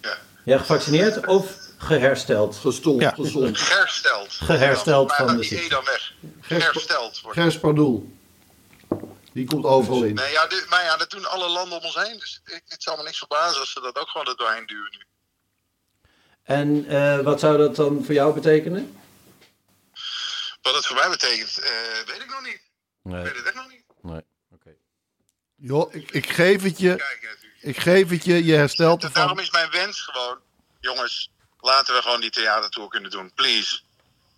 ja. 0.03 0.17
Ja, 0.45 0.59
gevaccineerd 0.59 1.27
of 1.27 1.57
gehersteld? 1.77 2.57
Gestold, 2.57 3.01
Ja. 3.01 3.11
gezond. 3.17 3.69
Hersteld. 3.69 4.29
Gehersteld 4.31 5.09
Maar 5.09 5.27
van 5.27 5.37
de 5.37 5.43
ziekte. 5.43 5.65
E 5.65 5.69
dan 5.69 5.85
weg. 5.85 6.13
Hersteld 6.41 7.21
wordt. 7.21 7.37
Die 9.33 9.47
komt 9.47 9.64
overal 9.64 10.03
in. 10.05 10.14
Nee, 10.14 10.33
ja, 10.33 10.47
dit, 10.47 10.66
maar 10.68 10.83
ja, 10.85 10.97
dat 10.97 11.11
doen 11.11 11.24
alle 11.30 11.49
landen 11.49 11.78
om 11.78 11.85
ons 11.85 11.95
heen. 11.95 12.18
Dus 12.18 12.41
ik, 12.45 12.62
het 12.66 12.83
zal 12.83 12.97
me 12.97 13.03
niks 13.03 13.18
verbazen 13.18 13.61
als 13.61 13.72
ze 13.72 13.80
dat 13.80 13.97
ook 13.99 14.09
gewoon 14.09 14.26
er 14.26 14.37
doorheen 14.37 14.66
duwen 14.66 14.91
nu. 14.91 15.05
En 16.43 16.87
eh, 16.89 17.18
wat 17.20 17.41
zou 17.41 17.59
dat 17.59 17.76
dan 17.76 18.05
voor 18.05 18.14
jou 18.14 18.35
betekenen? 18.35 18.97
Wat 20.62 20.74
het 20.74 20.87
voor 20.87 20.97
mij 20.97 21.09
betekent, 21.09 21.59
eh, 21.59 21.70
weet 22.07 22.20
ik 22.22 22.28
nog 22.30 22.43
niet. 22.43 22.53
Ik 22.55 22.61
Nee, 23.03 23.22
weet 23.22 23.37
het 23.37 23.45
echt 23.47 23.55
nog 23.55 23.68
niet. 23.70 23.85
nee. 24.03 24.20
Oké. 24.53 24.70
Joh, 25.57 25.95
ik, 25.95 26.11
ik 26.11 26.30
geef 26.30 26.62
het 26.62 26.78
je. 26.78 27.05
Ik 27.61 27.78
geef 27.78 28.09
het 28.09 28.24
je. 28.24 28.45
Je 28.45 28.55
herstelt 28.55 29.01
Dus 29.01 29.12
daarom 29.12 29.39
ervan. 29.39 29.45
is 29.45 29.68
mijn 29.68 29.70
wens 29.85 30.01
gewoon, 30.01 30.39
jongens, 30.80 31.30
laten 31.61 31.95
we 31.95 32.03
gewoon 32.03 32.20
die 32.20 32.30
theatertour 32.30 32.89
kunnen 32.89 33.11
doen. 33.11 33.33
Please. 33.35 33.80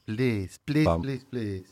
Please, 0.05 0.59
please, 0.65 0.83
Bam. 0.85 1.01
please, 1.01 1.25
please. 1.31 1.65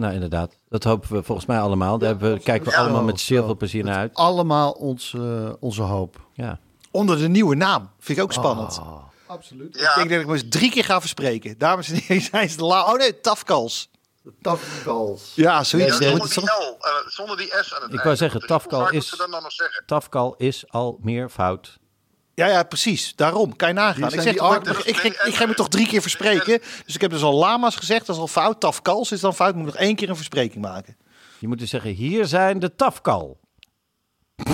Nou, 0.00 0.14
inderdaad. 0.14 0.56
Dat 0.68 0.84
hopen 0.84 1.12
we 1.12 1.22
volgens 1.22 1.46
mij 1.46 1.60
allemaal. 1.60 1.98
Daar 1.98 2.18
we, 2.18 2.40
kijken 2.44 2.68
we 2.68 2.74
Ja. 2.76 2.82
allemaal 2.82 3.02
met 3.02 3.20
zeer 3.20 3.44
veel 3.44 3.56
plezier 3.56 3.84
naar 3.84 3.96
uit. 3.96 4.14
Allemaal 4.14 4.70
onze, 4.72 5.56
onze 5.60 5.82
hoop. 5.82 6.20
Ja. 6.32 6.58
Onder 6.90 7.18
de 7.18 7.28
nieuwe 7.28 7.54
naam. 7.54 7.90
Vind 7.98 8.18
ik 8.18 8.24
ook 8.24 8.32
spannend. 8.32 8.80
absoluut. 9.26 9.78
Ja, 9.78 9.88
Ik 9.90 9.94
denk 9.96 10.10
dat 10.10 10.20
ik 10.20 10.26
me 10.26 10.32
eens 10.32 10.44
drie 10.48 10.70
keer 10.70 10.84
ga 10.84 11.00
verspreken. 11.00 11.58
Dames 11.58 11.88
en 11.88 11.94
heren, 11.94 12.22
zijn 12.32 12.48
ze 12.50 12.56
de 12.56 12.64
la... 12.64 12.84
Oh 12.92 12.98
nee, 12.98 13.20
tafkals. 13.20 13.90
Tafkals. 14.42 15.32
Ja, 15.34 15.50
ja, 15.52 15.64
zoiets. 15.64 15.96
zonder 15.98 16.28
die 16.28 16.40
L, 16.44 16.76
eh, 16.80 16.90
zonder 17.06 17.36
die 17.36 17.52
S 17.60 17.74
aan 17.74 17.82
het 17.82 17.92
Ik 17.92 18.00
wou 18.00 18.16
zeggen, 18.16 18.40
tafkal 18.46 18.90
is- 18.90 19.10
dan? 19.16 19.50
Tafkal 19.86 20.34
is 20.36 20.64
al 20.68 20.98
meer 21.02 21.28
fout. 21.28 21.78
Ja, 22.40 22.46
ja, 22.46 22.62
precies. 22.62 23.14
Daarom. 23.16 23.56
Kan 23.56 23.68
je 23.68 23.74
nagaan. 23.74 24.02
Ik, 24.12 24.20
zeg, 24.20 24.24
die 24.24 24.34
toch, 24.34 24.48
arten- 24.54 24.78
ik, 24.78 24.86
ik, 24.86 25.02
ik, 25.02 25.22
ik 25.24 25.34
ga 25.34 25.46
me 25.46 25.54
toch 25.54 25.68
drie 25.68 25.86
keer 25.86 26.00
verspreken. 26.02 26.60
Dus 26.84 26.94
ik 26.94 27.00
heb 27.00 27.10
dus 27.10 27.22
al 27.22 27.34
lama's 27.34 27.76
gezegd. 27.76 28.06
Dat 28.06 28.16
is 28.16 28.20
al 28.20 28.28
fout. 28.28 28.60
Tafkals 28.60 29.12
is 29.12 29.20
dan 29.20 29.34
fout. 29.34 29.54
Moet 29.54 29.66
ik 29.66 29.72
nog 29.72 29.82
één 29.82 29.94
keer 29.94 30.08
een 30.08 30.16
verspreking 30.16 30.64
maken. 30.64 30.96
Je 31.38 31.48
moet 31.48 31.58
dus 31.58 31.70
zeggen, 31.70 31.90
hier 31.90 32.26
zijn 32.26 32.58
de 32.58 32.74
tafkal. 32.76 33.40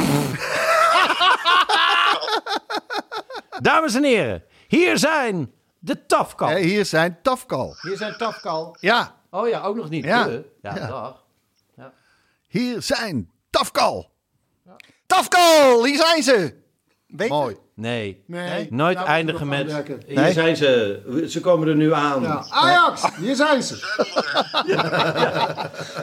Dames 3.62 3.95
en 3.95 4.05
heren, 4.05 4.45
hier 4.68 4.99
zijn 4.99 5.53
de 5.78 6.07
tafkal. 6.07 6.49
Hier 6.57 6.84
zijn 6.84 7.18
Tafkal. 7.22 7.76
Hier 7.80 7.97
zijn 7.97 8.16
tafkal. 8.16 8.76
Ja. 8.80 9.14
Oh 9.30 9.49
ja, 9.49 9.62
ook 9.62 9.76
nog 9.76 9.89
niet. 9.89 10.05
Ja. 10.05 10.24
de. 10.24 10.45
Ja, 10.62 10.74
Ja. 10.74 10.87
dag. 10.87 11.24
Hier 12.49 12.82
zijn 12.82 13.30
Tafkal. 13.51 14.11
Tafkal, 15.07 15.84
hier 15.84 15.97
zijn 15.97 16.22
ze. 16.22 16.55
Weet 17.07 17.28
je? 17.28 17.32
Mooi. 17.34 17.57
Nee. 17.77 18.22
Nee. 18.27 18.66
Nooit 18.70 18.99
we 18.99 19.05
eindigen 19.05 19.49
met... 19.49 19.72
Hier 20.07 20.20
Nee? 20.20 20.33
zijn 20.33 20.57
ze. 20.57 21.24
Ze 21.29 21.41
komen 21.41 21.68
er 21.68 21.77
nu 21.77 21.93
aan. 21.93 22.22
Ja. 22.22 22.47
Ajax, 22.51 23.03
hier 23.16 23.37
zijn 23.37 23.62
ze. 23.62 23.74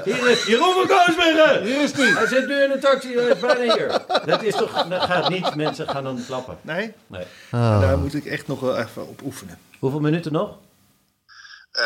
Hier 0.04 0.30
is 0.30 0.46
Jeroen 0.46 0.74
van 0.74 0.88
Koosbergen. 0.88 1.64
Hier 1.64 1.82
is 1.82 1.94
die. 1.94 2.06
Hij 2.16 2.28
zit 2.28 2.48
nu 2.48 2.64
in 2.64 2.70
de 2.70 2.78
taxi. 2.80 3.16
Hij 3.16 3.28
is 3.28 3.40
bijna 3.40 3.74
hier. 3.74 4.02
Dat 4.26 4.44
is 4.44 4.56
toch... 4.56 4.88
Dat 4.88 5.02
gaat 5.02 5.30
niet. 5.30 5.56
Mensen 5.56 5.90
gaan 5.90 6.04
dan 6.04 6.24
klappen. 6.26 6.58
Nee? 6.62 6.94
Nee. 7.08 7.26
Daar 7.52 7.98
moet 7.98 8.14
ik 8.14 8.26
echt 8.26 8.48
nog 8.48 8.60
wel 8.60 8.78
even 8.78 9.08
op 9.08 9.22
oefenen. 9.22 9.58
Hoeveel 9.80 10.00
minuten 10.00 10.32
nog? 10.32 10.58
Eh, 11.72 11.84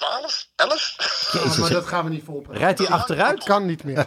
12? 0.00 0.46
11? 0.56 0.96
Oh, 1.36 1.58
maar 1.58 1.70
dat 1.70 1.86
gaan 1.86 2.04
we 2.04 2.10
niet 2.10 2.24
volbrengen. 2.24 2.60
Rijdt 2.62 2.78
hij 2.78 2.88
achteruit? 2.88 3.38
Ik 3.40 3.44
kan 3.44 3.66
niet 3.66 3.84
meer. 3.84 3.98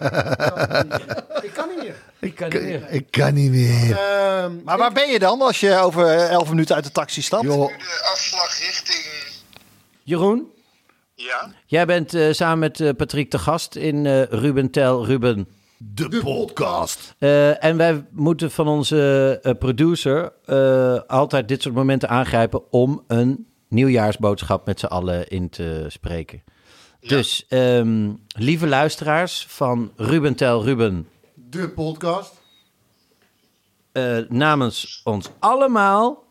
Ik 1.42 1.54
kan 1.54 1.68
niet 1.70 1.78
meer. 1.84 1.96
Ik 2.20 2.36
kan 2.36 2.50
niet 2.50 2.62
meer. 2.64 2.90
Ik 2.90 3.12
kan 3.12 3.34
niet 3.34 3.52
meer. 3.52 3.98
Ehm, 3.98 4.64
Maar 4.64 4.78
waar 4.78 4.92
ben 4.94 5.10
je 5.12 5.20
dan 5.20 5.42
als 5.42 5.60
je 5.60 5.76
over 5.78 6.16
elf 6.18 6.50
minuten 6.50 6.76
uit 6.76 6.84
de 6.84 6.92
taxi 6.92 7.22
stapt? 7.22 7.44
Joh, 7.44 7.68
de 7.68 8.10
afslag 8.14 8.60
richting... 8.60 9.04
Jeroen, 10.04 10.52
Ja? 11.16 11.52
jij 11.66 11.86
bent 11.86 12.14
eh, 12.14 12.32
samen 12.32 12.60
met 12.60 12.80
eh, 12.80 12.90
Patrick 12.98 13.32
de 13.32 13.40
gast 13.40 13.76
in 13.76 14.06
eh 14.06 14.24
Ruben 14.24 14.72
Tel 14.72 15.06
Ruben. 15.06 15.48
de 15.78 16.20
podcast. 16.24 17.16
Eh, 17.20 17.64
en 17.64 17.78
wij 17.78 18.06
moeten 18.12 18.52
van 18.52 18.68
onze 18.68 19.40
eh, 19.42 19.54
producer 19.60 20.34
eh, 20.46 21.00
altijd 21.08 21.48
dit 21.48 21.62
soort 21.62 21.76
momenten 21.76 22.10
aangrijpen 22.10 22.72
om 22.72 23.04
een 23.08 23.48
nieuwjaarsboodschap 23.74 24.66
met 24.66 24.80
z'n 24.80 24.86
allen 24.86 25.28
in 25.28 25.50
te 25.50 25.86
spreken. 25.88 26.44
Dus, 27.00 27.46
ehm, 27.48 28.12
lieve 28.28 28.68
luisteraars 28.68 29.46
van 29.50 29.92
Ruben 29.96 30.36
Tel 30.36 30.64
Ruben, 30.64 31.08
de 31.34 31.70
podcast. 31.70 32.34
eh, 33.92 34.18
namens 34.30 35.02
ons 35.04 35.30
allemaal 35.40 36.24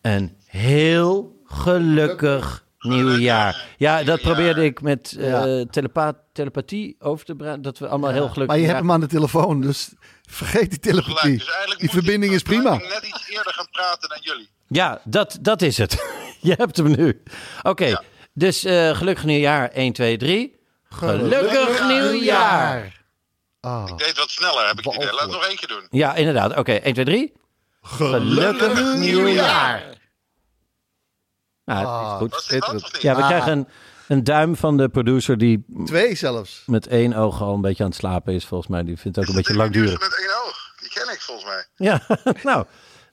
een 0.00 0.36
heel 0.46 1.40
gelukkig 1.44 2.64
nieuwjaar. 2.78 3.66
Ja, 3.78 4.02
dat 4.02 4.20
probeerde 4.20 4.64
ik 4.64 4.80
met 4.82 5.16
eh, 5.18 5.28
Ja. 5.28 5.64
telepa- 5.70 6.20
telepathie 6.32 6.96
over 6.98 7.24
te 7.24 7.34
brengen, 7.34 7.62
dat 7.62 7.78
we 7.78 7.88
allemaal 7.88 8.10
heel 8.10 8.20
gelukkig 8.28 8.46
Maar 8.46 8.58
je 8.58 8.66
hebt 8.66 8.78
hem 8.78 8.90
aan 8.92 9.00
de 9.00 9.06
telefoon, 9.06 9.60
dus 9.60 9.92
vergeet 10.22 10.70
die 10.70 10.78
telepathie. 10.78 11.36
Dus 11.38 11.76
Die 11.78 11.90
verbinding 11.90 12.24
ik 12.32 12.36
is 12.36 12.42
prima. 12.42 12.70
net 12.76 13.06
iets 13.06 13.28
eerder 13.28 13.52
gaan 13.52 13.68
praten 13.70 14.08
dan 14.08 14.18
jullie. 14.20 14.48
Ja, 14.68 15.00
dat, 15.04 15.38
dat 15.40 15.62
is 15.62 15.78
het. 15.78 15.92
Je 16.40 16.54
hebt 16.56 16.76
hem 16.76 16.90
nu. 16.96 17.22
Oké, 17.62 18.02
dus 18.32 18.64
eh, 18.64 18.96
gelukkig 18.96 19.24
nieuwjaar 19.24 19.68
1, 19.70 19.92
2, 19.92 20.16
3. 20.16 20.60
Gelukkig 20.88 21.86
nieuwjaar. 21.88 23.04
Ah, 23.60 23.84
Ik 23.88 23.98
deed 23.98 24.16
wat 24.18 24.30
sneller, 24.30 24.66
heb 24.66 24.78
ik 24.78 24.84
het 24.84 24.94
idee. 24.94 25.12
Laat 25.12 25.20
het 25.20 25.30
nog 25.30 25.44
één 25.46 25.56
keer 25.56 25.68
doen. 25.68 25.86
Ja, 25.90 26.14
inderdaad. 26.14 26.56
Oké, 26.56 26.72
1, 26.72 26.92
2, 26.94 27.04
3. 27.04 27.32
Gelukkig 27.82 28.94
nieuwjaar. 28.96 29.82
Nou, 31.64 31.84
dat 31.84 32.12
is 32.12 32.18
goed. 32.18 32.30
Was 32.30 32.40
dit 32.40 32.48
schitterend. 32.48 32.80
wat 32.80 32.90
of 32.90 32.92
niet? 32.92 33.02
Ja, 33.02 33.14
we 33.16 33.22
Ah. 33.22 33.28
krijgen 33.28 33.52
een, 33.52 33.68
Een 34.08 34.24
duim 34.24 34.56
van 34.56 34.76
de 34.76 34.88
producer 34.88 35.38
die 35.38 35.64
Twee 35.84 36.14
zelfs. 36.14 36.62
met 36.66 36.86
één 36.86 37.14
oog 37.14 37.42
al 37.42 37.54
een 37.54 37.60
beetje 37.60 37.82
aan 37.82 37.88
het 37.88 37.98
slapen 37.98 38.34
is, 38.34 38.44
volgens 38.44 38.70
mij. 38.70 38.82
Die 38.84 38.96
vindt 38.98 39.16
het 39.16 39.24
ook 39.26 39.30
een 39.30 39.36
beetje 39.42 39.56
langdurig. 39.56 40.00
Met 40.00 40.18
één 40.18 40.44
oog. 40.46 40.74
Die 40.80 40.88
ken 40.90 41.12
ik 41.12 41.20
volgens 41.20 41.46
mij. 41.46 41.66
Ja, 41.76 42.00
nou, 42.50 42.66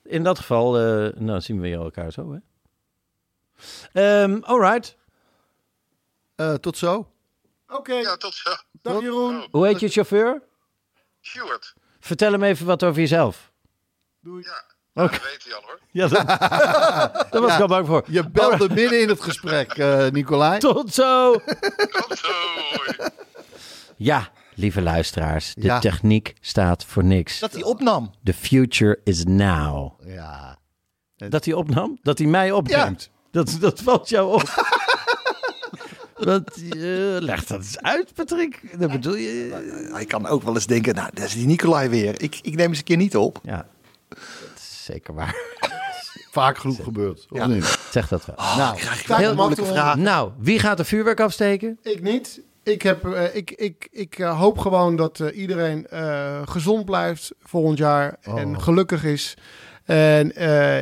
in 0.04 0.22
dat 0.22 0.38
geval 0.38 0.78
eh, 0.78 1.12
nou, 1.16 1.40
zien 1.40 1.60
we 1.60 1.72
elkaar 1.72 2.12
zo, 2.12 2.32
hè? 2.32 2.38
Ehm 3.92 4.38
all 4.42 4.60
right. 4.60 4.96
Eh, 6.36 6.54
tot 6.54 6.78
zo. 6.78 7.10
Oké, 7.68 7.94
Ja, 7.94 8.16
tot 8.16 8.34
zo. 8.34 8.50
dag 8.82 9.00
Jeroen. 9.00 9.48
Hoe 9.50 9.66
heet 9.66 9.80
je 9.80 9.88
chauffeur? 9.88 10.42
Stuart. 11.20 11.74
Vertel 12.00 12.32
hem 12.32 12.42
even 12.42 12.66
wat 12.66 12.82
over 12.82 13.00
jezelf. 13.00 13.52
Ja. 14.20 14.64
Oké. 14.94 15.12
Dat 15.12 15.22
weet 15.22 15.44
hij 15.44 15.54
al 15.54 15.62
hoor. 15.62 15.78
Ja, 15.92 16.08
dat, 16.08 16.26
daar 17.32 17.40
was 17.40 17.54
ik 17.54 17.60
al 17.60 17.66
bang 17.68 17.86
voor. 17.86 18.04
Je 18.06 18.30
belde 18.30 18.68
midden 18.68 19.00
in 19.00 19.08
het 19.08 19.20
gesprek, 19.20 19.72
eh 19.72 20.06
Nicolai. 20.10 20.58
Tot 20.58 20.94
zo! 20.94 21.32
Tot 21.90 22.18
zo. 22.18 22.32
hoi. 22.74 23.08
Ja, 23.96 24.30
lieve 24.54 24.82
luisteraars, 24.82 25.54
de 25.54 25.62
Ja. 25.62 25.78
techniek 25.78 26.34
staat 26.40 26.84
voor 26.84 27.04
niks. 27.04 27.38
Dat 27.38 27.52
hij 27.52 27.62
opnam. 27.62 28.10
The 28.24 28.34
future 28.34 29.00
is 29.04 29.24
now. 29.24 30.00
Ja. 30.06 30.58
Dat 31.16 31.44
hij 31.44 31.54
opnam? 31.54 31.98
Dat 32.02 32.18
hij 32.18 32.26
mij 32.26 32.52
opneemt? 32.52 33.10
Dat, 33.30 33.56
dat 33.60 33.80
valt 33.80 34.08
jou 34.08 34.32
op. 34.34 34.42
Want, 36.14 36.50
eh, 36.70 36.80
leg 37.18 37.44
dat 37.44 37.58
eens 37.58 37.78
uit, 37.80 38.14
Patrick. 38.14 38.78
Dat 38.78 38.90
bedoel 38.90 39.14
je? 39.14 39.88
Hij 39.92 40.04
kan 40.04 40.26
ook 40.26 40.42
wel 40.42 40.54
eens 40.54 40.66
denken, 40.66 40.94
nou, 40.94 41.10
dat 41.14 41.24
is 41.24 41.32
die 41.34 41.46
Nicolai 41.46 41.88
weer. 41.88 42.22
Ik, 42.22 42.38
ik 42.42 42.54
neem 42.54 42.68
eens 42.68 42.78
een 42.78 42.84
keer 42.84 42.96
niet 42.96 43.16
op. 43.16 43.38
Ja, 43.42 43.66
dat 44.08 44.18
is 44.56 44.84
zeker 44.84 45.14
waar. 45.14 45.36
Vaak 46.30 46.58
genoeg 46.58 46.82
gebeurd. 46.82 47.26
Of 47.30 47.46
niet? 47.46 47.78
Zeg 47.90 48.08
dat 48.08 48.26
wel. 48.26 48.36
Nou, 48.56 48.76
Krijg 48.76 49.00
ik 49.00 49.06
Heel 49.06 49.16
heel 49.16 49.34
moeilijke 49.34 49.64
vragen. 49.64 50.02
Nou, 50.02 50.30
wie 50.38 50.58
gaat 50.58 50.76
de 50.76 50.84
vuurwerk 50.84 51.20
afsteken? 51.20 51.78
Ik 51.82 52.02
niet. 52.02 52.40
Ik, 52.64 52.82
heb, 52.82 53.06
eh, 53.06 53.36
ik, 53.36 53.50
ik, 53.50 53.88
ik 53.90 54.18
eh, 54.18 54.38
hoop 54.38 54.58
gewoon 54.58 54.96
dat 54.96 55.20
eh, 55.20 55.38
iedereen 55.38 55.86
gezond 56.44 56.84
blijft 56.84 57.32
volgend 57.42 57.78
jaar 57.78 58.16
en 58.22 58.60
gelukkig 58.60 59.04
is. 59.04 59.36
En 59.84 60.26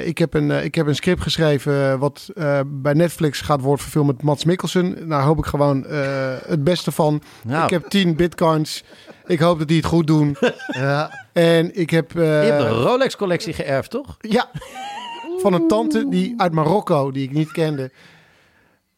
ik, 0.07 0.19
heb 0.19 0.35
een, 0.35 0.51
ik 0.51 0.75
heb 0.75 0.87
een 0.87 0.95
script 0.95 1.23
geschreven 1.23 1.99
wat 1.99 2.31
bij 2.67 2.93
Netflix 2.93 3.41
gaat 3.41 3.61
worden 3.61 3.83
verfilmd 3.83 4.07
met 4.07 4.23
Mats 4.23 4.45
Mikkelsen. 4.45 5.09
Daar 5.09 5.23
hoop 5.23 5.39
ik 5.39 5.45
gewoon 5.45 5.85
het 6.47 6.65
beste 6.65 6.93
van. 6.93 7.23
Nou. 7.45 7.65
Ik 7.65 7.71
heb 7.71 7.85
10 7.89 8.17
bitcoins. 8.17 8.85
Ik 9.27 9.39
hoop 9.39 9.59
dat 9.59 9.69
die 9.69 9.77
het 9.77 9.87
goed 9.87 10.07
doen. 10.07 10.37
ja. 10.67 11.27
En 11.33 11.77
ik 11.77 11.91
heb... 11.91 12.13
Je 12.13 12.21
hebt 12.21 12.63
een 12.63 12.69
Rolex-collectie 12.69 13.53
geërfd, 13.53 13.91
toch? 13.91 14.17
Ja, 14.21 14.51
van 15.39 15.53
een 15.53 15.69
tante 15.69 16.09
die 16.09 16.35
uit 16.37 16.53
Marokko, 16.53 17.11
die 17.11 17.25
ik 17.25 17.33
niet 17.33 17.53
kende. 17.53 17.91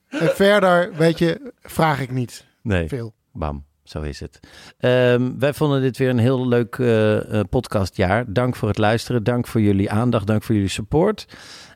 En 0.09 0.29
verder, 0.35 0.93
weet 0.97 1.19
je, 1.19 1.53
vraag 1.63 2.01
ik 2.01 2.11
niet 2.11 2.45
Nee. 2.65 2.89
veel. 2.89 3.15
Bam, 3.33 3.65
zo 3.83 4.01
is 4.01 4.21
het. 4.21 4.41
Ehm, 4.79 5.39
wij 5.39 5.55
vonden 5.55 5.81
dit 5.83 5.97
weer 5.97 6.09
een 6.09 6.19
heel 6.19 6.49
leuk 6.49 6.77
eh, 6.79 7.39
eh, 7.41 7.45
podcastjaar. 7.51 8.33
Dank 8.33 8.57
voor 8.57 8.69
het 8.69 8.79
luisteren. 8.79 9.25
Dank 9.25 9.47
voor 9.47 9.61
jullie 9.61 9.91
aandacht. 9.91 10.27
Dank 10.27 10.43
voor 10.43 10.55
jullie 10.55 10.71
support. 10.71 11.27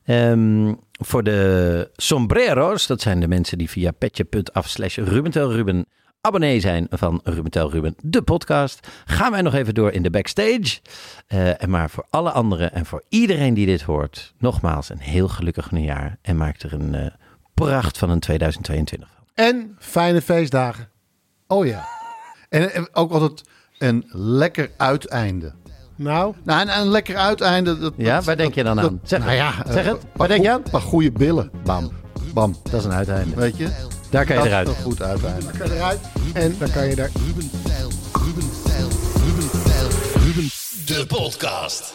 Ehm, 0.04 0.74
voor 0.90 1.22
de 1.22 1.90
sombrero's, 1.96 2.86
dat 2.86 3.00
zijn 3.00 3.20
de 3.20 3.28
mensen 3.28 3.58
die 3.58 3.70
via 3.70 3.90
petje.af 3.90 4.68
slash 4.68 4.96
rubentelruben 4.96 5.86
abonnee 6.20 6.60
zijn 6.60 6.86
van 6.90 7.20
Rubentel 7.24 7.70
Ruben, 7.70 7.94
de 8.02 8.22
podcast. 8.22 8.88
Gaan 9.04 9.30
wij 9.30 9.42
nog 9.42 9.54
even 9.54 9.74
door 9.74 9.92
in 9.92 10.02
de 10.02 10.10
backstage. 10.10 10.80
Eh, 11.26 11.62
en 11.62 11.70
maar 11.70 11.90
voor 11.90 12.06
alle 12.10 12.30
anderen 12.30 12.72
en 12.72 12.86
voor 12.86 13.02
iedereen 13.08 13.54
die 13.54 13.66
dit 13.66 13.82
hoort, 13.82 14.34
nogmaals 14.38 14.88
een 14.88 14.98
heel 14.98 15.28
gelukkig 15.28 15.70
nieuwjaar. 15.70 16.18
En 16.22 16.36
maak 16.36 16.60
er 16.60 16.72
een 16.72 16.94
eh, 16.94 17.06
pracht 17.54 17.98
van 17.98 18.10
een 18.10 18.20
2022 18.20 19.08
van. 19.08 19.17
En 19.38 19.76
fijne 19.78 20.22
feestdagen. 20.22 20.88
Oh 21.46 21.66
ja. 21.66 21.88
En, 22.48 22.72
en 22.74 22.88
ook 22.92 23.10
altijd 23.12 23.42
een 23.78 24.04
lekker 24.12 24.70
uiteinde. 24.76 25.52
Nou, 25.96 26.34
Nou, 26.44 26.60
en 26.68 26.80
een 26.80 26.88
lekker 26.88 27.16
uiteinde. 27.16 27.78
Dat, 27.78 27.92
Ja, 27.96 28.14
dat- 28.16 28.24
waar 28.24 28.36
denk 28.36 28.54
je 28.54 28.62
dan 28.64 28.76
dat- 28.76 28.84
aan? 28.84 29.00
Zeg 29.02 29.18
nou 29.18 29.30
het. 29.30 29.38
ja, 29.66 29.72
Zeg 29.72 29.84
eh, 29.84 29.90
het. 29.90 30.00
paar 30.00 30.10
Waar 30.16 30.28
denk 30.28 30.42
je 30.42 30.50
aan? 30.50 30.60
Een 30.64 30.70
paar 30.70 30.80
goede 30.80 31.12
billen. 31.12 31.50
Bam. 31.64 31.92
Bam. 32.34 32.56
Dat 32.62 32.80
is 32.80 32.84
een 32.84 32.92
uiteinde. 32.92 33.36
Weet 33.36 33.56
je? 33.56 33.68
Daar 34.10 34.24
kan 34.24 34.34
je 34.36 34.40
Dat 34.42 34.50
eruit. 34.50 34.68
is 34.68 34.76
een 34.76 34.82
goed 34.82 35.02
uiteinde. 35.02 35.50
kan 35.58 35.70
eruit. 35.70 35.98
En 36.32 36.56
dan 36.58 36.70
kan 36.70 36.86
je 36.88 36.94
daar... 36.94 37.10
Ruben 37.26 37.50
Tijl, 37.64 37.88
Ruben 38.12 38.50
Tijl, 38.64 38.88
Ruben 39.24 39.62
Tijl, 39.64 39.88
Ruben 40.24 40.48
De 40.86 41.04
podcast. 41.08 41.94